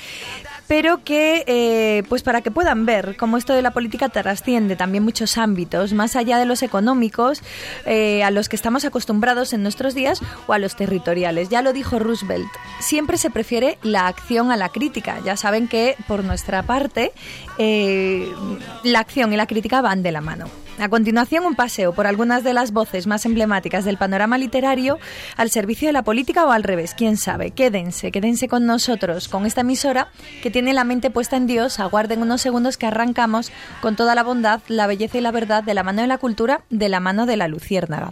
pero 0.68 1.02
que, 1.02 1.44
eh, 1.46 2.02
pues 2.08 2.22
para 2.22 2.42
que 2.42 2.50
puedan 2.50 2.86
ver 2.86 3.16
cómo 3.16 3.38
esto 3.38 3.54
de 3.54 3.62
la 3.62 3.72
política 3.72 4.10
trasciende 4.10 4.76
también 4.76 5.02
muchos 5.02 5.38
ámbitos, 5.38 5.94
más 5.94 6.14
allá 6.14 6.38
de 6.38 6.44
los 6.44 6.62
económicos, 6.62 7.42
eh, 7.86 8.22
a 8.22 8.30
los 8.30 8.48
que 8.48 8.56
estamos 8.56 8.84
acostumbrados 8.84 9.52
en 9.52 9.62
nuestros 9.62 9.94
días 9.94 10.20
o 10.46 10.52
a 10.52 10.58
los 10.58 10.76
territoriales. 10.76 11.48
Ya 11.48 11.62
lo 11.62 11.72
dijo 11.72 11.98
Roosevelt, 11.98 12.48
siempre 12.80 13.16
se 13.16 13.30
prefiere 13.30 13.78
la 13.82 14.06
acción 14.06 14.52
a 14.52 14.56
la 14.56 14.68
crítica. 14.68 15.18
Ya 15.24 15.36
saben 15.36 15.68
que 15.68 15.96
por 16.06 16.22
nuestra 16.22 16.62
parte 16.62 17.12
eh, 17.56 18.30
la 18.84 19.00
acción 19.00 19.32
y 19.32 19.36
la 19.36 19.46
crítica 19.46 19.80
van 19.80 20.02
de 20.02 20.12
la 20.12 20.20
mano. 20.20 20.67
A 20.80 20.88
continuación, 20.88 21.44
un 21.44 21.56
paseo 21.56 21.92
por 21.92 22.06
algunas 22.06 22.44
de 22.44 22.54
las 22.54 22.72
voces 22.72 23.08
más 23.08 23.26
emblemáticas 23.26 23.84
del 23.84 23.96
panorama 23.96 24.38
literario 24.38 24.98
al 25.36 25.50
servicio 25.50 25.88
de 25.88 25.92
la 25.92 26.04
política 26.04 26.46
o 26.46 26.52
al 26.52 26.62
revés, 26.62 26.94
quién 26.96 27.16
sabe. 27.16 27.50
Quédense, 27.50 28.12
quédense 28.12 28.46
con 28.46 28.64
nosotros, 28.64 29.26
con 29.28 29.44
esta 29.44 29.62
emisora 29.62 30.08
que 30.40 30.52
tiene 30.52 30.72
la 30.72 30.84
mente 30.84 31.10
puesta 31.10 31.36
en 31.36 31.48
Dios. 31.48 31.80
Aguarden 31.80 32.22
unos 32.22 32.42
segundos 32.42 32.76
que 32.76 32.86
arrancamos 32.86 33.50
con 33.82 33.96
toda 33.96 34.14
la 34.14 34.22
bondad, 34.22 34.60
la 34.68 34.86
belleza 34.86 35.18
y 35.18 35.20
la 35.20 35.32
verdad 35.32 35.64
de 35.64 35.74
la 35.74 35.82
mano 35.82 36.02
de 36.02 36.08
la 36.08 36.18
cultura, 36.18 36.62
de 36.70 36.88
la 36.88 37.00
mano 37.00 37.26
de 37.26 37.36
la 37.36 37.48
luciérnaga. 37.48 38.10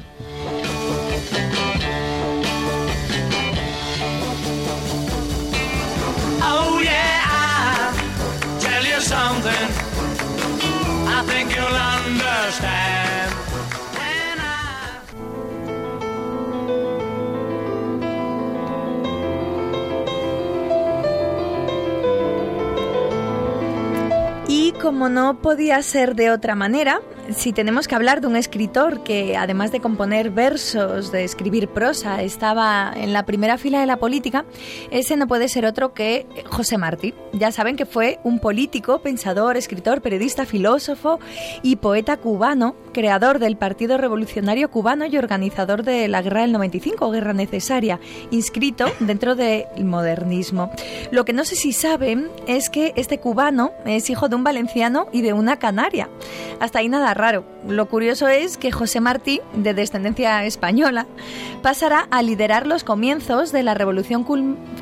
Como 24.87 25.09
no 25.09 25.43
podía 25.43 25.82
ser 25.82 26.14
de 26.14 26.30
otra 26.30 26.55
manera, 26.55 27.01
si 27.35 27.53
tenemos 27.53 27.89
que 27.89 27.95
hablar 27.95 28.20
de 28.20 28.27
un 28.27 28.37
escritor 28.37 29.03
que, 29.03 29.37
además 29.37 29.72
de 29.72 29.81
componer 29.81 30.31
versos, 30.31 31.11
de 31.11 31.24
escribir 31.24 31.68
prosa, 31.68 32.22
estaba 32.22 32.93
en 32.95 33.12
la 33.12 33.24
primera 33.24 33.59
fila 33.59 33.81
de 33.81 33.87
la 33.87 33.97
política, 33.97 34.45
ese 34.91 35.16
no 35.16 35.27
puede 35.27 35.49
ser 35.49 35.66
otro 35.66 35.93
que 35.93 36.27
José 36.51 36.79
Martí. 36.79 37.14
Ya 37.33 37.53
saben 37.53 37.77
que 37.77 37.87
fue 37.87 38.20
un 38.22 38.39
político, 38.39 39.01
pensador, 39.01 39.57
escritor, 39.57 40.03
periodista, 40.03 40.47
filósofo 40.47 41.18
y 41.62 41.77
poeta 41.77 42.16
cubano, 42.16 42.77
creador 42.93 43.39
del 43.39 43.57
Partido 43.57 43.99
Revolucionario 43.99 44.70
Cubano 44.70 45.07
y 45.07 45.16
organizador 45.18 45.83
de 45.83 46.09
la 46.09 46.22
Guerra 46.22 46.43
del 46.43 46.53
95, 46.53 47.11
Guerra 47.11 47.33
Necesaria, 47.33 48.01
inscrito 48.31 48.87
dentro 49.01 49.35
del 49.35 49.66
modernismo. 49.85 50.70
Lo 51.11 51.24
que 51.24 51.33
no 51.33 51.45
sé 51.45 51.57
si 51.57 51.72
saben 51.72 52.29
es 52.47 52.70
que 52.70 52.93
este 52.97 53.18
cubano 53.18 53.72
es 53.85 54.11
hijo 54.11 54.29
de 54.29 54.37
un 54.37 54.45
valenciano 54.45 55.09
y 55.12 55.22
de 55.22 55.33
una 55.33 55.59
canaria. 55.59 56.09
Hasta 56.61 56.79
ahí 56.79 56.89
nada 56.89 57.14
raro. 57.16 57.44
Lo 57.66 57.86
curioso 57.86 58.28
es 58.28 58.56
que 58.56 58.70
José 58.70 59.00
Martí, 59.00 59.40
de 59.54 59.74
descendencia 59.74 60.44
española, 60.44 61.06
pasará 61.62 62.06
a 62.10 62.22
liderar 62.22 62.66
los 62.66 62.84
comienzos 62.84 63.52
de 63.52 63.62
la 63.62 63.74
Revolución 63.74 64.24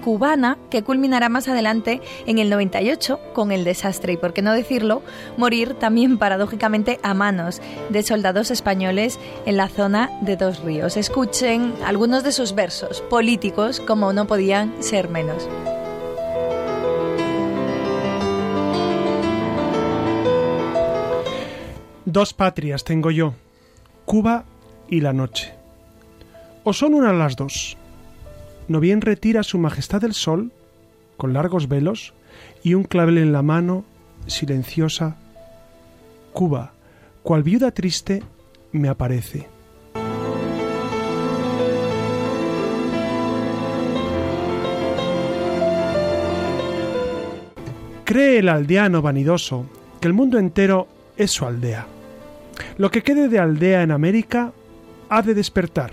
cubana 0.05 0.59
que 0.71 0.83
culminará 0.83 1.29
más 1.29 1.49
adelante 1.49 2.01
en 2.27 2.39
el 2.39 2.51
98 2.51 3.19
con 3.33 3.53
el 3.53 3.65
desastre 3.65 4.15
y, 4.15 4.17
por 4.17 4.33
qué 4.33 4.43
no 4.43 4.53
decirlo, 4.53 5.03
morir 5.37 5.75
también 5.75 6.19
paradójicamente 6.19 7.01
a 7.03 7.15
manos 7.15 7.63
de 7.89 8.03
soldados 8.03 8.51
españoles 8.51 9.19
en 9.47 9.57
la 9.57 9.69
zona 9.69 10.11
de 10.21 10.37
Dos 10.37 10.61
Ríos. 10.61 10.97
Escuchen 10.97 11.75
algunos 11.85 12.25
de 12.25 12.33
sus 12.33 12.55
versos 12.55 13.01
políticos 13.03 13.81
como 13.81 14.13
no 14.13 14.27
podían 14.27 14.83
ser 14.83 15.09
menos. 15.09 15.49
Dos 22.15 22.33
patrias 22.33 22.85
tengo 22.85 23.11
yo, 23.11 23.35
Cuba 24.05 24.45
y 24.89 25.01
la 25.01 25.13
noche. 25.13 25.53
¿O 26.63 26.73
son 26.73 26.95
una 26.95 27.13
las 27.13 27.35
dos? 27.35 27.77
No 28.69 28.79
bien 28.79 29.01
retira 29.01 29.43
su 29.43 29.59
majestad 29.59 30.05
el 30.05 30.15
sol, 30.15 30.53
con 31.17 31.33
largos 31.33 31.67
velos, 31.67 32.15
y 32.63 32.75
un 32.75 32.85
clavel 32.85 33.19
en 33.19 33.33
la 33.33 33.43
mano, 33.43 33.85
silenciosa, 34.29 35.17
Cuba, 36.33 36.75
cual 37.25 37.43
viuda 37.43 37.73
triste, 37.73 38.23
me 38.71 38.89
aparece. 38.89 39.49
Cree 48.05 48.39
el 48.39 48.49
aldeano 48.49 49.03
vanidoso 49.03 49.67
que 50.01 50.07
el 50.07 50.15
mundo 50.15 50.39
entero 50.39 50.87
es 51.17 51.33
su 51.33 51.45
aldea. 51.45 51.89
Lo 52.77 52.91
que 52.91 53.03
quede 53.03 53.29
de 53.29 53.39
aldea 53.39 53.83
en 53.83 53.91
América 53.91 54.53
ha 55.09 55.23
de 55.23 55.35
despertar. 55.35 55.93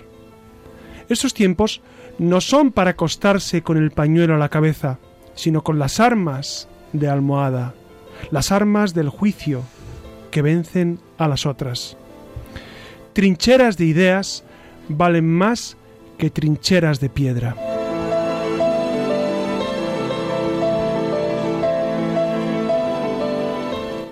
Estos 1.09 1.34
tiempos 1.34 1.82
no 2.18 2.41
son 2.41 2.72
para 2.72 2.91
acostarse 2.91 3.62
con 3.62 3.78
el 3.78 3.91
pañuelo 3.91 4.36
a 4.36 4.38
la 4.38 4.49
cabeza, 4.49 4.99
sino 5.36 5.64
con 5.64 5.80
las 5.80 5.99
armas 5.99 6.68
de 6.93 7.09
almohada, 7.09 7.74
las 8.32 8.51
armas 8.51 8.93
del 8.93 9.09
juicio 9.09 9.64
que 10.30 10.41
vencen 10.41 10.99
a 11.18 11.28
las 11.28 11.45
otras. 11.45 11.97
Trincheras 13.14 13.78
de 13.78 13.86
ideas 13.86 14.43
valen 14.88 15.28
más 15.28 15.78
que 16.18 16.30
trincheras 16.30 16.99
de 16.99 17.09
piedra. 17.09 17.70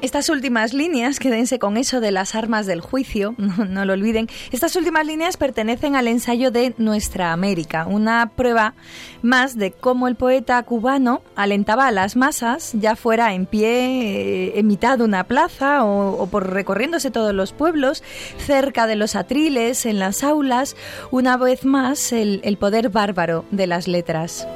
Estas 0.01 0.29
últimas 0.29 0.73
líneas, 0.73 1.19
quédense 1.19 1.59
con 1.59 1.75
eso 1.75 1.99
de 1.99 2.11
las 2.11 2.33
armas 2.33 2.65
del 2.65 2.79
juicio, 2.79 3.35
no, 3.37 3.83
lo 3.83 3.93
olviden. 3.93 4.29
Estas 4.51 4.77
últimas 4.77 5.05
líneas 5.05 5.35
pertenecen 5.35 5.97
al 5.97 6.07
ensayo 6.07 6.51
de 6.51 6.73
Nuestra 6.77 7.33
América, 7.33 7.85
una 7.85 8.31
prueba 8.33 8.75
más 9.21 9.57
de 9.57 9.71
cómo 9.71 10.07
el 10.07 10.15
poeta 10.15 10.63
cubano 10.63 11.21
alentaba 11.35 11.87
a 11.87 11.91
las 11.91 12.15
masas, 12.15 12.71
ya 12.75 12.95
fuera 12.95 13.33
en 13.33 13.45
pie, 13.45 13.71
eh, 13.71 14.59
en 14.59 14.67
mitad 14.67 14.97
de 14.97 15.03
una 15.03 15.25
plaza 15.25 15.83
o, 15.83 16.27
por 16.27 16.53
recorriéndose 16.53 17.11
todos 17.11 17.33
los 17.33 17.51
pueblos, 17.51 18.01
cerca 18.37 18.87
de 18.87 18.95
los 18.95 19.17
atriles, 19.17 19.85
en 19.85 19.99
las 19.99 20.23
aulas, 20.23 20.77
una 21.11 21.35
vez 21.35 21.65
más 21.65 22.13
el 22.13 22.57
poder 22.57 22.87
bárbaro 22.87 23.43
de 23.51 23.67
las 23.67 23.89
letras. 23.89 24.47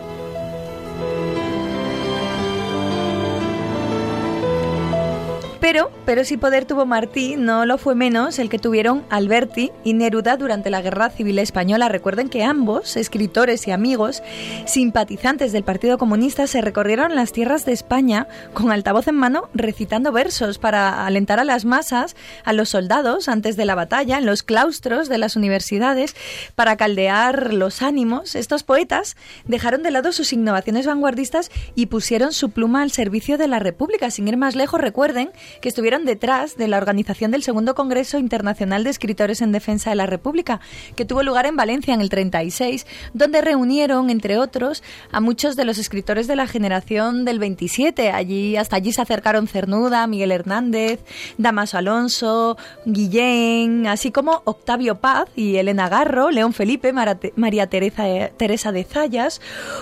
Pero, 5.74 5.92
pero 6.06 6.24
si 6.24 6.38
poder 6.38 6.66
tuvo 6.66 6.86
Martí, 6.86 7.36
no 7.36 7.66
lo 7.66 7.80
fue 7.80 7.96
menos 7.96 8.38
el 8.38 8.48
que 8.48 8.60
tuvieron 8.60 9.04
Alberti 9.10 9.72
y 9.84 9.96
Neruda 9.96 10.38
durante 10.38 10.70
la 10.70 10.84
Guerra 10.84 11.10
Civil 11.10 11.40
Española. 11.40 11.90
Recuerden 11.90 12.30
que 12.30 12.44
ambos, 12.44 12.96
escritores 12.96 13.68
y 13.68 13.72
amigos, 13.72 14.22
simpatizantes 14.68 15.52
del 15.52 15.64
Partido 15.64 15.98
Comunista, 15.98 16.46
se 16.46 16.62
recorrieron 16.62 17.16
las 17.16 17.32
tierras 17.32 17.66
de 17.66 17.72
España 17.72 18.28
con 18.54 18.72
altavoz 18.72 19.08
en 19.08 19.16
mano 19.16 19.50
recitando 19.56 20.12
versos 20.12 20.60
para 20.60 21.08
alentar 21.08 21.40
a 21.40 21.44
las 21.44 21.66
masas, 21.66 22.16
a 22.46 22.54
los 22.54 22.70
soldados 22.70 23.28
antes 23.28 23.58
de 23.58 23.66
la 23.66 23.74
batalla, 23.74 24.20
en 24.20 24.28
los 24.28 24.44
claustros 24.44 25.10
de 25.10 25.18
las 25.18 25.36
universidades, 25.36 26.16
para 26.54 26.78
caldear 26.78 27.52
los 27.52 27.82
ánimos. 27.82 28.36
Estos 28.36 28.62
poetas 28.62 29.18
dejaron 29.46 29.82
de 29.82 29.90
lado 29.90 30.12
sus 30.12 30.34
innovaciones 30.34 30.86
vanguardistas 30.86 31.50
y 31.74 31.88
pusieron 31.88 32.32
su 32.32 32.52
pluma 32.52 32.84
al 32.84 32.92
servicio 32.92 33.40
de 33.40 33.48
la 33.48 33.58
República. 33.58 34.12
Sin 34.12 34.28
ir 34.28 34.38
más 34.38 34.56
lejos, 34.56 34.80
recuerden 34.80 35.32
que 35.64 35.70
estuvieron 35.70 36.04
detrás 36.04 36.58
de 36.58 36.68
la 36.68 36.76
organización 36.76 37.32
del 37.32 37.42
Segundo 37.42 37.74
Congreso 37.74 38.20
Internacional 38.20 38.84
de 38.84 38.90
Escritores 38.90 39.42
en 39.42 39.54
Defensa 39.54 39.92
de 39.92 39.96
la 39.96 40.06
República, 40.06 40.60
que 40.98 41.06
tuvo 41.06 41.24
lugar 41.24 41.46
en 41.46 41.56
Valencia 41.56 41.94
en 41.94 42.02
el 42.02 42.10
36, 42.10 42.86
donde 43.14 43.40
reunieron, 43.40 44.10
entre 44.10 44.38
otros, 44.38 44.84
a 45.14 45.22
muchos 45.22 45.56
de 45.56 45.64
los 45.64 45.78
escritores 45.78 46.28
de 46.28 46.36
la 46.36 46.48
generación 46.48 47.24
del 47.24 47.40
27. 47.40 48.12
Allí, 48.12 48.58
hasta 48.58 48.76
allí 48.76 48.92
se 48.92 49.04
acercaron 49.04 49.48
Cernuda, 49.48 50.06
Miguel 50.06 50.34
Hernández, 50.34 51.00
Damaso 51.38 51.78
Alonso, 51.78 52.58
Guillén, 52.86 53.88
así 53.88 54.12
como 54.12 54.42
Octavio 54.44 54.96
Paz 54.96 55.30
y 55.34 55.56
Elena 55.56 55.88
Garro, 55.88 56.30
León 56.30 56.52
Felipe, 56.52 56.92
María 56.92 57.68
Teresa, 57.68 58.04
Teresa 58.36 58.74
de 58.74 58.84
Zayas 58.84 59.40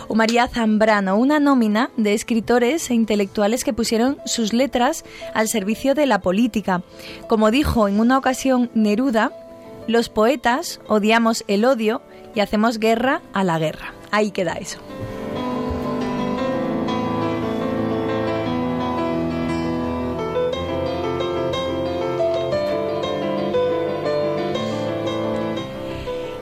o 0.07 0.13
María 0.13 0.47
Zambrano, 0.47 1.17
una 1.17 1.39
nómina 1.39 1.89
de 1.97 2.13
escritores 2.13 2.91
e 2.91 2.93
intelectuales 2.93 3.63
que 3.63 3.73
pusieron 3.73 4.19
sus 4.27 4.53
letras 4.53 5.05
al 5.33 5.47
servicio 5.47 5.70
de 5.95 6.05
la 6.05 6.19
política. 6.21 6.83
Como 7.27 7.51
dijo 7.51 7.87
en 7.87 7.99
una 7.99 8.17
ocasión 8.17 8.69
Neruda, 8.73 9.31
los 9.87 10.09
poetas 10.09 10.79
odiamos 10.87 11.43
el 11.47 11.65
odio 11.65 12.01
y 12.35 12.39
hacemos 12.39 12.79
guerra 12.79 13.21
a 13.33 13.43
la 13.43 13.59
guerra. 13.59 13.93
Ahí 14.11 14.31
queda 14.31 14.53
eso. 14.53 14.79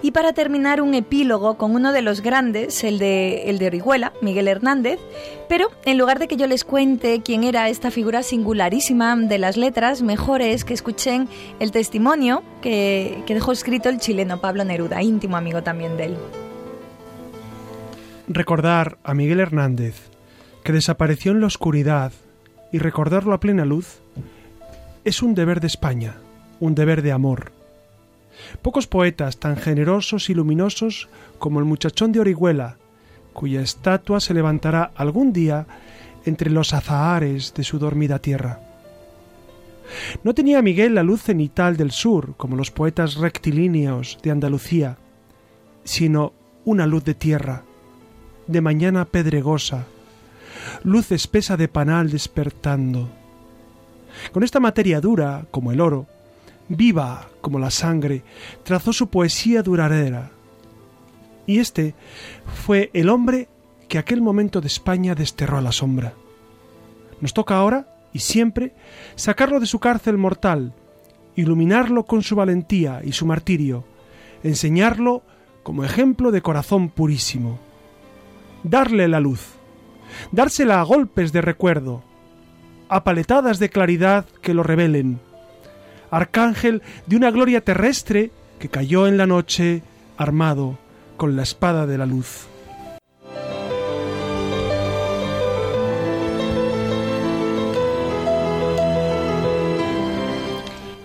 Y 0.10 0.12
para 0.12 0.34
terminar, 0.34 0.82
un 0.82 0.95
epílogo 0.95 1.55
con 1.55 1.76
uno 1.76 1.91
de 1.91 2.01
los 2.01 2.22
grandes, 2.22 2.84
el 2.84 2.97
de, 2.97 3.43
el 3.43 3.60
de 3.60 3.68
Orihuela, 3.68 4.12
Miguel 4.24 4.47
Hernández. 4.47 4.99
Pero 5.47 5.68
en 5.86 5.99
lugar 5.99 6.18
de 6.18 6.28
que 6.28 6.36
yo 6.36 6.47
les 6.47 6.64
cuente 6.64 7.22
quién 7.24 7.43
era 7.43 7.70
esta 7.70 7.91
figura 7.91 8.24
singularísima 8.24 9.16
de 9.16 9.38
las 9.38 9.55
letras, 9.55 10.01
mejor 10.01 10.41
es 10.41 10.66
que 10.66 10.74
escuchen 10.74 11.30
el 11.60 11.70
testimonio 11.70 12.41
que, 12.64 13.22
que 13.28 13.36
dejó 13.36 13.51
escrito 13.51 13.88
el 13.88 13.99
chileno 13.99 14.41
Pablo 14.41 14.66
Neruda, 14.66 15.03
íntimo 15.03 15.38
amigo 15.38 15.62
también 15.62 15.95
de 15.95 16.05
él. 16.05 16.18
Recordar 18.28 18.97
a 19.03 19.14
Miguel 19.14 19.41
Hernández, 19.41 20.10
que 20.64 20.72
desapareció 20.72 21.34
en 21.34 21.41
la 21.41 21.45
oscuridad, 21.45 22.14
y 22.72 22.80
recordarlo 22.80 23.36
a 23.36 23.39
plena 23.39 23.64
luz, 23.64 23.99
es 25.05 25.22
un 25.22 25.36
deber 25.36 25.60
de 25.60 25.68
España, 25.68 26.16
un 26.60 26.74
deber 26.74 27.03
de 27.03 27.12
amor. 27.12 27.59
Pocos 28.61 28.87
poetas 28.87 29.37
tan 29.37 29.57
generosos 29.57 30.29
y 30.29 30.33
luminosos 30.33 31.09
como 31.37 31.59
el 31.59 31.65
muchachón 31.65 32.11
de 32.11 32.19
Orihuela, 32.19 32.77
cuya 33.33 33.61
estatua 33.61 34.19
se 34.19 34.33
levantará 34.33 34.91
algún 34.95 35.33
día 35.33 35.65
entre 36.25 36.49
los 36.49 36.73
azahares 36.73 37.53
de 37.53 37.63
su 37.63 37.79
dormida 37.79 38.19
tierra. 38.19 38.59
No 40.23 40.33
tenía 40.33 40.61
Miguel 40.61 40.95
la 40.95 41.03
luz 41.03 41.23
cenital 41.23 41.77
del 41.77 41.91
sur, 41.91 42.35
como 42.37 42.55
los 42.55 42.71
poetas 42.71 43.15
rectilíneos 43.15 44.19
de 44.21 44.31
Andalucía, 44.31 44.97
sino 45.83 46.33
una 46.65 46.85
luz 46.85 47.03
de 47.03 47.15
tierra, 47.15 47.63
de 48.47 48.61
mañana 48.61 49.05
pedregosa, 49.05 49.85
luz 50.83 51.11
espesa 51.11 51.57
de 51.57 51.67
panal 51.67 52.09
despertando. 52.11 53.09
Con 54.31 54.43
esta 54.43 54.59
materia 54.59 55.01
dura, 55.01 55.45
como 55.51 55.71
el 55.71 55.81
oro, 55.81 56.07
viva 56.70 57.30
como 57.41 57.59
la 57.59 57.72
sangre, 57.72 58.24
trazó 58.63 58.93
su 58.93 59.09
poesía 59.09 59.61
duradera. 59.61 60.32
Y 61.45 61.59
este 61.59 61.95
fue 62.65 62.89
el 62.93 63.09
hombre 63.09 63.49
que 63.88 63.97
aquel 63.97 64.22
momento 64.22 64.61
de 64.61 64.67
España 64.67 65.15
desterró 65.15 65.57
a 65.57 65.61
la 65.61 65.72
sombra. 65.72 66.13
Nos 67.22 67.34
toca 67.34 67.57
ahora, 67.57 67.88
y 68.13 68.20
siempre, 68.20 68.74
sacarlo 69.15 69.59
de 69.59 69.65
su 69.65 69.80
cárcel 69.80 70.17
mortal 70.17 70.74
iluminarlo 71.39 72.05
con 72.05 72.22
su 72.22 72.36
valentía 72.36 73.01
y 73.03 73.13
su 73.13 73.26
martirio, 73.26 73.86
enseñarlo 74.43 75.24
como 75.63 75.84
ejemplo 75.84 76.32
de 76.32 76.41
corazón 76.41 76.89
purísimo, 76.89 77.59
darle 78.63 79.07
la 79.07 79.20
luz, 79.20 79.53
dársela 80.32 80.82
a 80.82 80.84
golpes 80.84 81.32
de 81.32 81.41
recuerdo, 81.41 82.03
a 82.89 83.03
paletadas 83.03 83.59
de 83.59 83.70
claridad 83.70 84.26
que 84.41 84.53
lo 84.53 84.63
revelen, 84.63 85.22
arcángel 86.12 86.82
de 87.05 87.16
una 87.16 87.32
gloria 87.32 87.62
terrestre 87.62 88.32
que 88.60 88.70
cayó 88.70 89.07
en 89.07 89.18
la 89.18 89.26
noche 89.26 89.82
armado 90.18 90.78
con 91.18 91.36
la 91.36 91.43
espada 91.43 91.86
de 91.86 91.97
la 91.97 92.05
luz. 92.05 92.48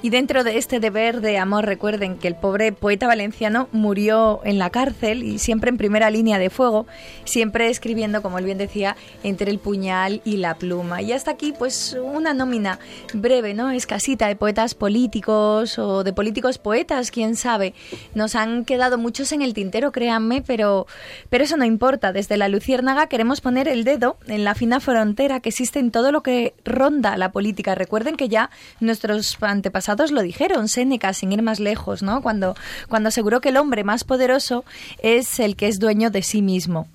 Y 0.04 0.10
dentro 0.10 0.44
de 0.44 0.58
este 0.58 0.80
deber 0.80 1.22
de 1.22 1.38
amor, 1.38 1.64
recuerden 1.64 2.18
que 2.18 2.28
el 2.28 2.34
pobre 2.34 2.72
poeta 2.72 3.06
valenciano 3.06 3.70
murió 3.72 4.42
en 4.44 4.58
la 4.58 4.68
cárcel 4.68 5.22
y 5.22 5.38
siempre 5.38 5.70
en 5.70 5.78
primera 5.78 6.10
línea 6.10 6.38
de 6.38 6.50
fuego, 6.50 6.86
siempre 7.24 7.70
escribiendo, 7.70 8.20
como 8.20 8.38
él 8.38 8.44
bien 8.44 8.58
decía, 8.58 8.96
entre 9.22 9.50
el 9.50 9.58
puñal 9.58 10.20
y 10.26 10.36
la 10.36 10.56
pluma. 10.56 11.00
Y 11.00 11.12
hasta 11.12 11.30
aquí, 11.30 11.54
pues, 11.58 11.96
una 11.98 12.34
nómina 12.34 12.80
breve, 13.14 13.54
¿no? 13.54 13.70
Escasita 13.70 14.28
de 14.28 14.36
poetas 14.36 14.74
políticos 14.74 15.78
o 15.78 16.04
de 16.04 16.12
políticos 16.12 16.58
poetas, 16.58 17.10
quién 17.10 17.34
sabe. 17.34 17.72
Nos 18.14 18.34
han 18.34 18.66
quedado 18.66 18.98
muchos 18.98 19.32
en 19.32 19.40
el 19.40 19.54
tintero, 19.54 19.90
créanme, 19.90 20.42
pero, 20.42 20.86
pero 21.30 21.44
eso 21.44 21.56
no 21.56 21.64
importa. 21.64 22.12
Desde 22.12 22.36
la 22.36 22.48
Luciérnaga 22.48 23.06
queremos 23.06 23.40
poner 23.40 23.68
el 23.68 23.84
dedo 23.84 24.18
en 24.26 24.44
la 24.44 24.54
fina 24.54 24.80
frontera 24.80 25.40
que 25.40 25.48
existe 25.48 25.78
en 25.78 25.90
todo 25.90 26.12
lo 26.12 26.22
que 26.22 26.52
ronda 26.62 27.16
la 27.16 27.32
política. 27.32 27.74
Recuerden 27.74 28.16
que 28.16 28.28
ya 28.28 28.50
nuestros 28.80 29.38
antepasados 29.40 29.93
lo 30.10 30.22
dijeron, 30.22 30.68
Séneca, 30.68 31.12
sin 31.12 31.32
ir 31.32 31.42
más 31.42 31.60
lejos, 31.60 32.02
¿no? 32.02 32.22
Cuando, 32.22 32.54
cuando 32.88 33.08
aseguró 33.08 33.40
que 33.40 33.50
el 33.50 33.56
hombre 33.56 33.84
más 33.84 34.04
poderoso 34.04 34.64
es 35.02 35.40
el 35.40 35.56
que 35.56 35.68
es 35.68 35.78
dueño 35.78 36.10
de 36.10 36.22
sí 36.22 36.42
mismo. 36.42 36.88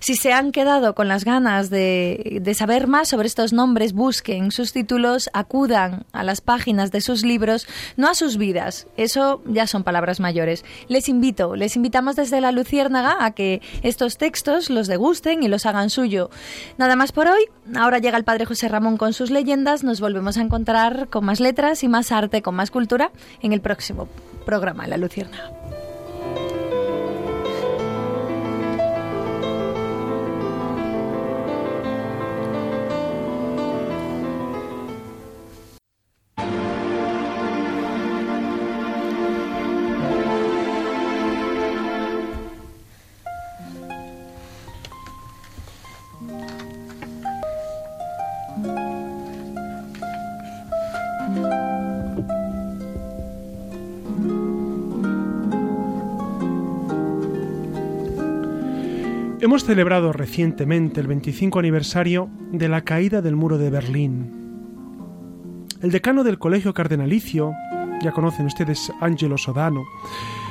Si 0.00 0.14
se 0.14 0.32
han 0.32 0.52
quedado 0.52 0.94
con 0.94 1.08
las 1.08 1.24
ganas 1.24 1.70
de, 1.70 2.38
de, 2.40 2.54
saber 2.54 2.86
más 2.86 3.08
sobre 3.08 3.26
estos 3.26 3.52
nombres, 3.52 3.92
busquen 3.92 4.50
sus 4.52 4.72
títulos, 4.72 5.28
acudan 5.32 6.04
a 6.12 6.22
las 6.22 6.40
páginas 6.40 6.92
de 6.92 7.00
sus 7.00 7.24
libros, 7.24 7.66
no 7.96 8.08
a 8.08 8.14
sus 8.14 8.36
vidas. 8.36 8.86
Eso 8.96 9.42
ya 9.46 9.66
son 9.66 9.82
palabras 9.82 10.20
mayores. 10.20 10.64
Les 10.88 11.08
invito, 11.08 11.56
les 11.56 11.76
invitamos 11.76 12.16
desde 12.16 12.40
la 12.40 12.52
Luciérnaga 12.52 13.16
a 13.20 13.32
que 13.32 13.60
estos 13.82 14.18
textos 14.18 14.70
los 14.70 14.86
degusten 14.86 15.42
y 15.42 15.48
los 15.48 15.66
hagan 15.66 15.90
suyo. 15.90 16.30
Nada 16.76 16.96
más 16.96 17.12
por 17.12 17.26
hoy. 17.26 17.44
Ahora 17.76 17.98
llega 17.98 18.16
el 18.16 18.24
padre 18.24 18.46
José 18.46 18.68
Ramón 18.68 18.96
con 18.96 19.12
sus 19.12 19.30
leyendas. 19.30 19.84
Nos 19.84 20.00
volvemos 20.00 20.38
a 20.38 20.42
encontrar 20.42 21.08
con 21.08 21.24
más 21.24 21.40
letras 21.40 21.82
y 21.82 21.88
más 21.88 22.12
arte, 22.12 22.40
con 22.42 22.54
más 22.54 22.70
cultura 22.70 23.10
en 23.42 23.52
el 23.52 23.60
próximo 23.60 24.08
programa, 24.44 24.86
La 24.86 24.96
Luciérnaga. 24.96 25.57
Hemos 59.40 59.64
celebrado 59.64 60.12
recientemente 60.12 61.00
el 61.00 61.06
25 61.06 61.60
aniversario 61.60 62.28
de 62.50 62.68
la 62.68 62.80
caída 62.80 63.22
del 63.22 63.36
muro 63.36 63.56
de 63.56 63.70
Berlín. 63.70 65.68
El 65.80 65.92
decano 65.92 66.24
del 66.24 66.40
Colegio 66.40 66.74
Cardenalicio, 66.74 67.52
ya 68.02 68.10
conocen 68.10 68.46
ustedes 68.46 68.92
Angelo 69.00 69.38
Sodano, 69.38 69.84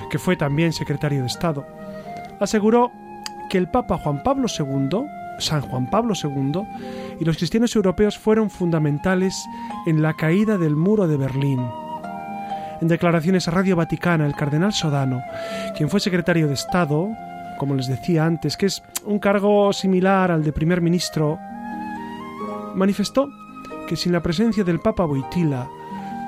que 0.09 0.17
fue 0.17 0.38
también 0.38 0.71
secretario 0.71 1.19
de 1.19 1.27
Estado, 1.27 1.67
aseguró 2.39 2.89
que 3.49 3.57
el 3.57 3.69
Papa 3.69 3.97
Juan 3.97 4.23
Pablo 4.23 4.47
II, 4.47 5.01
San 5.39 5.59
Juan 5.63 5.89
Pablo 5.89 6.13
II, 6.15 6.61
y 7.19 7.25
los 7.25 7.35
cristianos 7.35 7.75
europeos 7.75 8.17
fueron 8.17 8.49
fundamentales 8.49 9.35
en 9.85 10.01
la 10.01 10.13
caída 10.13 10.57
del 10.57 10.77
muro 10.77 11.09
de 11.09 11.17
Berlín. 11.17 11.59
En 12.79 12.88
declaraciones 12.88 13.49
a 13.49 13.51
Radio 13.51 13.75
Vaticana, 13.75 14.25
el 14.25 14.35
cardenal 14.35 14.71
Sodano, 14.71 15.23
quien 15.75 15.89
fue 15.89 15.99
secretario 15.99 16.47
de 16.47 16.53
Estado, 16.53 17.09
como 17.58 17.76
les 17.76 17.88
decía 17.88 18.26
antes, 18.26 18.58
que 18.58 18.68
es 18.68 18.84
un 19.05 19.20
cargo 19.20 19.74
similar 19.74 20.32
al 20.32 20.43
de 20.43 20.53
primer 20.53 20.82
ministro, 20.82 21.38
manifestó 22.76 23.30
que 23.88 23.95
sin 23.95 24.12
la 24.12 24.22
presencia 24.22 24.64
del 24.64 24.80
Papa 24.80 25.05
Boitila, 25.05 25.68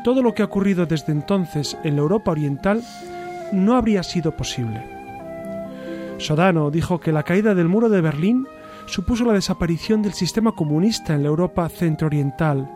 todo 0.03 0.21
lo 0.21 0.33
que 0.33 0.41
ha 0.41 0.45
ocurrido 0.45 0.85
desde 0.85 1.11
entonces 1.11 1.77
en 1.83 1.95
la 1.95 2.01
Europa 2.01 2.31
Oriental 2.31 2.81
no 3.51 3.75
habría 3.75 4.03
sido 4.03 4.35
posible. 4.35 4.83
Sodano 6.17 6.71
dijo 6.71 6.99
que 6.99 7.11
la 7.11 7.23
caída 7.23 7.53
del 7.55 7.67
muro 7.67 7.89
de 7.89 8.01
Berlín 8.01 8.47
supuso 8.85 9.23
la 9.25 9.33
desaparición 9.33 10.01
del 10.01 10.13
sistema 10.13 10.53
comunista 10.53 11.13
en 11.13 11.23
la 11.23 11.29
Europa 11.29 11.67
centro-oriental, 11.69 12.69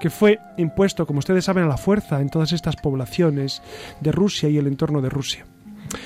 que 0.00 0.10
fue 0.10 0.40
impuesto, 0.56 1.06
como 1.06 1.20
ustedes 1.20 1.44
saben, 1.44 1.64
a 1.64 1.68
la 1.68 1.76
fuerza 1.76 2.20
en 2.20 2.28
todas 2.28 2.52
estas 2.52 2.76
poblaciones 2.76 3.62
de 4.00 4.12
Rusia 4.12 4.48
y 4.48 4.58
el 4.58 4.66
entorno 4.66 5.00
de 5.00 5.08
Rusia. 5.08 5.46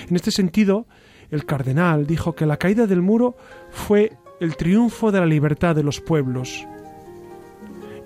En 0.09 0.17
este 0.17 0.31
sentido, 0.31 0.87
el 1.31 1.45
cardenal 1.47 2.07
dijo 2.07 2.35
que 2.35 2.47
la 2.47 2.57
caída 2.57 2.87
del 2.87 3.03
muro 3.03 3.37
fue 3.71 4.13
el 4.41 4.57
triunfo 4.57 5.13
de 5.13 5.21
la 5.21 5.27
libertad 5.27 5.77
de 5.77 5.83
los 5.83 6.01
pueblos. 6.01 6.67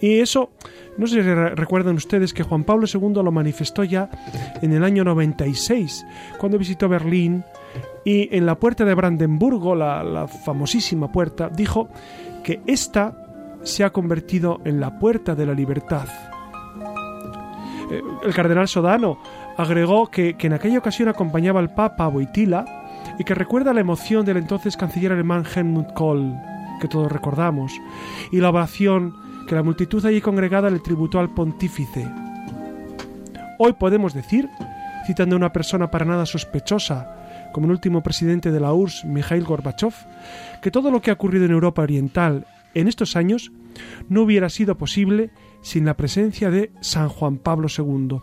Y 0.00 0.20
eso, 0.20 0.50
no 0.98 1.06
sé 1.06 1.22
si 1.22 1.32
recuerdan 1.32 1.94
ustedes 1.94 2.34
que 2.34 2.42
Juan 2.42 2.64
Pablo 2.64 2.86
II 2.92 3.22
lo 3.22 3.32
manifestó 3.32 3.84
ya 3.84 4.10
en 4.60 4.72
el 4.72 4.84
año 4.84 5.04
96, 5.04 6.04
cuando 6.38 6.58
visitó 6.58 6.88
Berlín 6.88 7.44
y 8.04 8.34
en 8.36 8.44
la 8.44 8.58
puerta 8.58 8.84
de 8.84 8.94
Brandenburgo, 8.94 9.74
la, 9.74 10.28
famosísima 10.28 11.10
puerta, 11.10 11.48
dijo 11.48 11.88
que 12.42 12.60
esta 12.66 13.16
se 13.62 13.82
ha 13.82 13.90
convertido 13.90 14.60
en 14.64 14.78
la 14.78 14.98
puerta 14.98 15.34
de 15.34 15.46
la 15.46 15.54
libertad. 15.54 16.06
Eh, 17.90 18.02
El 18.24 18.34
cardenal 18.34 18.68
Sodano 18.68 19.18
agregó 19.56 20.10
que, 20.10 20.36
que 20.36 20.48
en 20.48 20.52
aquella 20.52 20.78
ocasión 20.78 21.08
acompañaba 21.08 21.60
al 21.60 21.72
Papa 21.72 22.04
a 22.04 22.08
Boitila 22.08 22.83
y 23.18 23.24
que 23.24 23.34
recuerda 23.34 23.72
la 23.72 23.80
emoción 23.80 24.24
del 24.24 24.36
entonces 24.36 24.76
canciller 24.76 25.12
alemán 25.12 25.44
Helmut 25.44 25.92
Kohl, 25.94 26.34
que 26.80 26.88
todos 26.88 27.10
recordamos, 27.10 27.72
y 28.32 28.38
la 28.38 28.50
ovación 28.50 29.14
que 29.46 29.54
la 29.54 29.62
multitud 29.62 30.04
allí 30.04 30.20
congregada 30.20 30.70
le 30.70 30.80
tributó 30.80 31.18
al 31.18 31.30
pontífice. 31.30 32.08
Hoy 33.58 33.74
podemos 33.74 34.14
decir, 34.14 34.48
citando 35.06 35.36
a 35.36 35.38
una 35.38 35.52
persona 35.52 35.90
para 35.90 36.04
nada 36.04 36.26
sospechosa, 36.26 37.50
como 37.52 37.66
el 37.66 37.72
último 37.72 38.02
presidente 38.02 38.50
de 38.50 38.58
la 38.58 38.72
URSS, 38.72 39.04
Mikhail 39.04 39.44
Gorbachev, 39.44 39.94
que 40.60 40.72
todo 40.72 40.90
lo 40.90 41.00
que 41.00 41.10
ha 41.10 41.14
ocurrido 41.14 41.44
en 41.44 41.52
Europa 41.52 41.82
Oriental 41.82 42.46
en 42.74 42.88
estos 42.88 43.14
años 43.14 43.52
no 44.08 44.22
hubiera 44.22 44.48
sido 44.48 44.76
posible 44.76 45.30
sin 45.62 45.84
la 45.84 45.96
presencia 45.96 46.50
de 46.50 46.72
San 46.80 47.08
Juan 47.08 47.38
Pablo 47.38 47.68
II, 47.68 48.18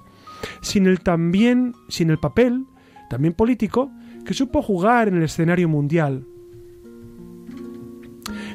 sin 0.62 0.86
el 0.86 1.00
también, 1.00 1.74
sin 1.88 2.10
el 2.10 2.20
papel, 2.20 2.66
también 3.10 3.34
político, 3.34 3.90
que 4.32 4.38
supo 4.38 4.62
jugar 4.62 5.10
en 5.10 5.18
el 5.18 5.24
escenario 5.24 5.68
mundial. 5.68 6.26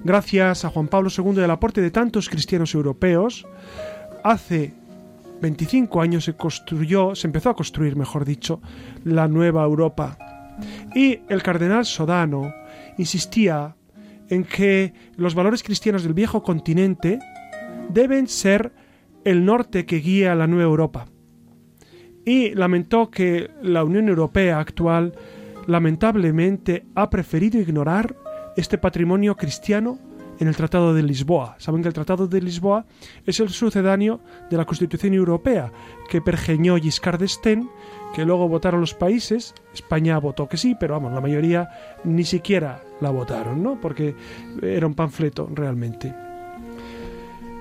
Gracias 0.05 0.65
a 0.65 0.71
Juan 0.71 0.89
Pablo 0.89 1.11
II 1.15 1.35
y 1.37 1.41
al 1.41 1.51
aporte 1.51 1.83
de 1.83 1.91
tantos 1.91 2.31
cristianos 2.31 2.75
europeos, 2.75 3.47
hace 4.25 4.73
25 5.43 6.01
años 6.01 6.25
se 6.25 6.35
construyó, 6.35 7.15
se 7.15 7.27
empezó 7.27 7.51
a 7.51 7.55
construir, 7.55 7.95
mejor 7.95 8.25
dicho, 8.25 8.63
la 9.05 9.29
nueva 9.29 9.65
Europa. 9.65 10.17
Y 10.95 11.19
el 11.29 11.43
cardenal 11.43 11.85
Sodano 11.85 12.55
insistía 12.97 13.77
en 14.31 14.45
que 14.45 14.95
los 15.19 15.35
valores 15.35 15.63
cristianos 15.63 16.05
del 16.05 16.15
viejo 16.15 16.43
continente 16.43 17.19
deben 17.91 18.29
ser 18.29 18.73
el 19.27 19.45
norte 19.45 19.85
que 19.85 19.97
guía 19.97 20.33
a 20.33 20.37
la 20.37 20.47
nueva 20.47 20.71
Europa. 20.71 21.05
Y 22.25 22.55
lamentó 22.55 23.11
que 23.11 23.51
la 23.61 23.85
Unión 23.85 24.09
Europea 24.09 24.59
actual 24.59 25.13
lamentablemente 25.67 26.87
ha 26.95 27.11
preferido 27.11 27.61
ignorar 27.61 28.17
este 28.57 28.79
patrimonio 28.79 29.37
cristiano 29.37 29.99
en 30.39 30.49
el 30.49 30.57
Tratado 30.57 30.95
de 30.95 31.03
Lisboa. 31.03 31.57
Saben 31.59 31.83
que 31.83 31.89
el 31.89 31.95
Tratado 31.95 32.27
de 32.27 32.41
Lisboa 32.41 32.87
es 33.25 33.41
el 33.41 33.49
sucedáneo 33.49 34.21
de 34.51 34.57
la 34.57 34.65
Constitución 34.65 35.15
Europea 35.15 35.73
que 36.09 36.21
pergeñó 36.21 36.77
Giscard 36.77 37.21
d'Estaing, 37.21 37.69
que 38.15 38.25
luego 38.25 38.49
votaron 38.49 38.81
los 38.81 38.95
países. 38.95 39.55
España 39.73 40.19
votó 40.19 40.49
que 40.49 40.57
sí, 40.57 40.77
pero 40.79 40.95
vamos, 40.95 41.13
la 41.13 41.21
mayoría 41.21 41.69
ni 42.05 42.25
siquiera 42.25 42.83
la 43.01 43.11
votaron, 43.11 43.63
¿no? 43.63 43.81
Porque 43.81 44.15
era 44.63 44.87
un 44.87 44.95
panfleto 44.95 45.49
realmente. 45.53 46.15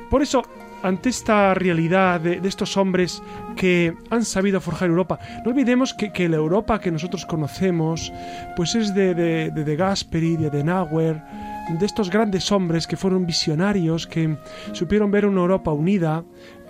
Por 0.10 0.22
eso, 0.22 0.44
ante 0.86 1.10
esta 1.10 1.54
realidad 1.56 2.22
de, 2.22 2.40
estos 2.44 2.78
hombres 2.78 3.24
que 3.56 3.96
han 4.12 4.24
sabido 4.24 4.62
forjar 4.62 4.90
Europa. 4.90 5.20
No 5.44 5.52
olvidemos 5.52 5.94
que, 5.94 6.30
la 6.30 6.38
Europa 6.38 6.80
que 6.80 6.92
nosotros 6.92 7.26
conocemos, 7.26 8.14
pues 8.56 8.76
es 8.76 8.94
de, 8.94 9.16
de, 9.16 9.52
de, 9.52 9.64
de 9.64 9.76
Gasperi, 9.76 10.38
de 10.38 10.48
Adenauer, 10.48 11.24
de 11.80 11.86
estos 11.86 12.12
grandes 12.12 12.52
hombres 12.52 12.86
que 12.86 12.98
fueron 12.98 13.26
visionarios, 13.26 14.06
que 14.06 14.38
supieron 14.74 15.10
ver 15.10 15.26
una 15.26 15.42
Europa 15.42 15.72
unida. 15.72 16.24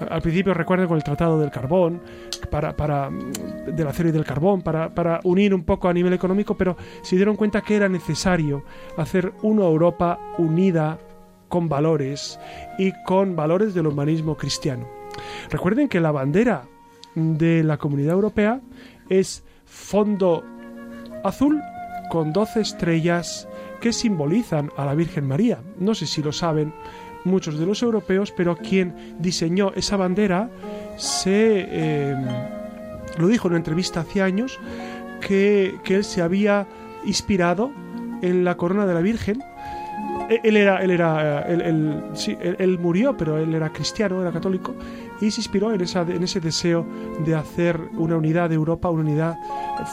Al 0.10 0.22
principio 0.22 0.54
recuerden 0.54 0.88
con 0.88 0.96
el 0.96 1.04
Tratado 1.04 1.38
del 1.38 1.52
Carbón, 1.52 2.02
para, 2.50 2.74
para, 2.74 3.10
del 3.68 3.88
acero 3.88 4.10
y 4.10 4.12
del 4.14 4.24
carbón, 4.24 4.62
para, 4.62 4.94
para 4.94 5.20
unir 5.24 5.54
un 5.54 5.66
poco 5.66 5.90
a 5.90 5.94
nivel 5.94 6.14
económico, 6.14 6.56
pero 6.56 6.78
se 7.02 7.18
dieron 7.18 7.36
cuenta 7.36 7.62
que 7.62 7.76
era 7.76 7.90
necesario 7.90 8.64
hacer 8.98 9.34
una 9.42 9.66
Europa 9.66 10.20
unida 10.38 11.00
con 11.56 11.70
valores 11.70 12.38
y 12.78 12.92
con 13.06 13.38
valores 13.38 13.74
del 13.74 13.88
humanismo 13.88 14.36
cristiano. 14.36 14.90
Recuerden 15.50 15.88
que 15.88 16.02
la 16.02 16.12
bandera 16.12 16.68
de 17.16 17.64
la 17.64 17.78
Comunidad 17.78 18.16
Europea 18.16 18.60
es 19.08 19.42
fondo 19.64 20.44
azul 21.24 21.62
con 22.10 22.34
12 22.34 22.60
estrellas 22.60 23.48
que 23.80 23.94
simbolizan 23.94 24.70
a 24.76 24.84
la 24.84 24.96
Virgen 24.96 25.30
María. 25.30 25.64
No 25.80 25.96
sé 25.96 26.08
si 26.08 26.22
lo 26.22 26.34
saben 26.34 26.74
muchos 27.24 27.58
de 27.58 27.66
los 27.66 27.82
europeos, 27.82 28.34
pero 28.36 28.58
quien 28.58 29.16
diseñó 29.20 29.72
esa 29.78 29.96
bandera 29.96 30.50
se 30.98 31.68
eh, 31.70 32.16
lo 33.18 33.30
dijo 33.30 33.48
en 33.48 33.54
una 33.54 33.60
entrevista 33.60 34.02
hace 34.02 34.22
años 34.22 34.60
que, 35.22 35.80
que 35.86 35.96
él 35.96 36.04
se 36.04 36.22
había 36.22 36.68
inspirado 37.06 37.72
en 38.22 38.44
la 38.44 38.58
corona 38.58 38.86
de 38.86 38.94
la 38.94 39.00
Virgen 39.00 39.42
él 40.30 40.58
era, 40.58 40.78
él 40.84 40.92
era, 40.92 41.42
él, 41.44 41.62
él, 41.62 42.04
sí, 42.14 42.38
él, 42.42 42.80
murió, 42.80 43.16
pero 43.16 43.38
él 43.38 43.54
era 43.54 43.72
cristiano, 43.72 44.22
era 44.22 44.32
católico, 44.32 44.76
y 45.22 45.32
se 45.32 45.42
inspiró 45.42 45.74
en, 45.74 45.82
esa, 45.82 46.02
en 46.02 46.24
ese 46.24 46.40
deseo 46.40 46.86
de 47.26 47.36
hacer 47.36 47.80
una 47.94 48.18
unidad 48.18 48.50
de 48.50 48.56
Europa, 48.56 48.90
una 48.90 49.04
unidad 49.04 49.36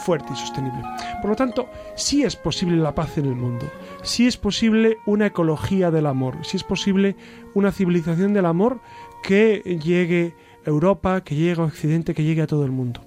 fuerte 0.05 0.29
y 0.33 0.37
sostenible. 0.37 0.83
Por 1.21 1.31
lo 1.31 1.37
tanto, 1.37 1.69
sí 1.95 2.23
es 2.23 2.37
posible 2.37 2.77
la 2.77 2.95
paz 2.95 3.19
en 3.19 3.27
el 3.27 3.35
mundo, 3.35 3.71
sí 4.03 4.27
es 4.27 4.37
posible 4.37 4.99
una 5.07 5.27
ecología 5.27 5.91
del 5.91 6.07
amor, 6.07 6.39
sí 6.43 6.57
es 6.57 6.65
posible 6.65 7.17
una 7.55 7.73
civilización 7.73 8.33
del 8.33 8.47
amor 8.47 8.81
que 9.23 9.79
llegue 9.83 10.35
a 10.67 10.71
Europa, 10.71 11.23
que 11.23 11.35
llegue 11.35 11.61
a 11.61 11.65
Occidente, 11.65 12.15
que 12.15 12.25
llegue 12.25 12.43
a 12.43 12.47
todo 12.47 12.65
el 12.65 12.71
mundo. 12.71 13.05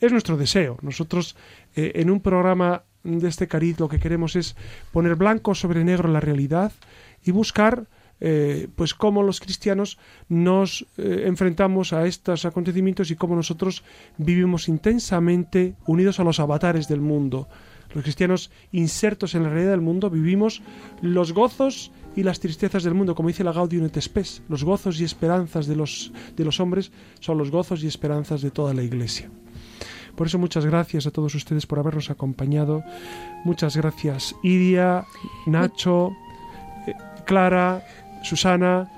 Es 0.00 0.12
nuestro 0.12 0.36
deseo. 0.36 0.76
Nosotros, 0.82 1.36
eh, 1.74 1.92
en 1.96 2.10
un 2.10 2.20
programa 2.20 2.84
de 3.06 3.28
este 3.28 3.48
cariz 3.48 3.78
lo 3.78 3.88
que 3.88 4.00
queremos 4.00 4.36
es 4.36 4.56
poner 4.92 5.14
blanco 5.14 5.54
sobre 5.54 5.84
negro 5.84 6.08
la 6.08 6.20
realidad 6.20 6.72
y 7.24 7.30
buscar 7.30 7.86
eh, 8.18 8.68
pues 8.74 8.94
cómo 8.94 9.22
los 9.22 9.40
cristianos 9.40 9.98
nos 10.28 10.86
eh, 10.96 11.24
enfrentamos 11.26 11.92
a 11.92 12.06
estos 12.06 12.44
acontecimientos 12.46 13.10
y 13.10 13.16
cómo 13.16 13.36
nosotros 13.36 13.84
vivimos 14.16 14.68
intensamente 14.68 15.74
unidos 15.86 16.18
a 16.18 16.24
los 16.24 16.40
avatares 16.40 16.88
del 16.88 17.00
mundo. 17.00 17.48
Los 17.94 18.02
cristianos 18.02 18.50
insertos 18.72 19.34
en 19.34 19.42
la 19.42 19.50
realidad 19.50 19.72
del 19.72 19.80
mundo 19.80 20.10
vivimos 20.10 20.62
los 21.02 21.32
gozos 21.32 21.92
y 22.16 22.22
las 22.22 22.40
tristezas 22.40 22.82
del 22.82 22.94
mundo, 22.94 23.14
como 23.14 23.28
dice 23.28 23.44
la 23.44 23.52
Gaudium 23.52 23.84
et 23.84 24.00
Spes. 24.00 24.42
Los 24.48 24.64
gozos 24.64 25.00
y 25.00 25.04
esperanzas 25.04 25.66
de 25.66 25.76
los, 25.76 26.12
de 26.36 26.44
los 26.44 26.58
hombres 26.60 26.90
son 27.20 27.36
los 27.36 27.50
gozos 27.50 27.84
y 27.84 27.86
esperanzas 27.86 28.40
de 28.40 28.50
toda 28.50 28.72
la 28.72 28.82
Iglesia. 28.82 29.30
Por 30.16 30.26
eso 30.26 30.38
muchas 30.38 30.64
gracias 30.64 31.06
a 31.06 31.10
todos 31.10 31.34
ustedes 31.34 31.66
por 31.66 31.78
habernos 31.78 32.10
acompañado. 32.10 32.82
Muchas 33.44 33.76
gracias 33.76 34.34
Iria, 34.42 35.04
Nacho, 35.46 36.12
eh, 36.86 36.94
Clara, 37.24 37.86
Susana, 38.22 38.90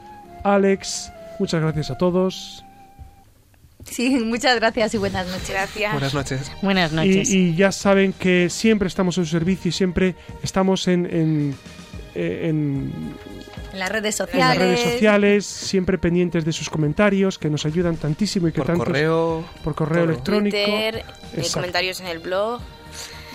Alex. 0.44 1.12
Muchas 1.38 1.60
gracias 1.60 1.90
a 1.90 1.98
todos. 1.98 2.64
Sí, 3.84 4.10
muchas 4.24 4.56
gracias 4.56 4.94
y 4.94 4.98
buenas 4.98 5.26
noches. 5.26 5.50
Gracias. 5.50 5.92
Buenas 5.92 6.14
noches. 6.14 6.52
Buenas 6.62 6.92
noches. 6.92 7.30
Y, 7.30 7.38
y 7.38 7.54
ya 7.54 7.72
saben 7.72 8.12
que 8.12 8.50
siempre 8.50 8.88
estamos 8.88 9.18
en 9.18 9.24
su 9.24 9.30
servicio 9.30 9.68
y 9.70 9.72
siempre 9.72 10.14
estamos 10.42 10.88
en, 10.88 11.06
en, 11.06 11.54
en, 12.18 12.92
En 13.72 13.78
las 13.78 13.88
redes 13.90 14.14
en 14.20 14.26
sociales. 14.26 14.48
las 14.48 14.58
redes 14.58 14.80
sociales, 14.80 15.46
siempre 15.46 15.98
pendientes 15.98 16.44
de 16.44 16.52
sus 16.52 16.68
comentarios 16.70 17.38
que 17.38 17.48
nos 17.50 17.64
ayudan 17.66 17.96
tantísimo 17.96 18.48
y 18.48 18.52
que 18.52 18.58
Por 18.58 18.66
tantos 18.68 18.86
correo 18.86 19.44
por 19.64 19.74
correo 19.74 20.02
todo. 20.04 20.12
electrónico, 20.12 20.56
Twitter, 20.56 21.04
eh, 21.34 21.46
comentarios 21.52 22.00
en 22.00 22.06
el 22.08 22.18
blog. 22.18 22.60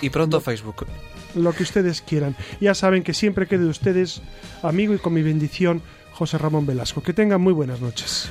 y 0.00 0.10
pronto 0.10 0.40
Facebook. 0.40 0.86
lo 1.34 1.52
que 1.52 1.62
ustedes 1.62 2.00
quieran. 2.02 2.36
Ya 2.60 2.74
saben 2.74 3.02
que 3.02 3.14
siempre 3.14 3.46
quede 3.46 3.64
de 3.64 3.70
ustedes 3.70 4.22
amigo 4.62 4.94
y 4.94 4.98
con 4.98 5.12
mi 5.14 5.22
bendición 5.22 5.82
José 6.12 6.38
Ramón 6.38 6.64
Velasco. 6.66 7.02
Que 7.02 7.12
tengan 7.12 7.40
muy 7.40 7.52
buenas 7.52 7.80
noches. 7.80 8.30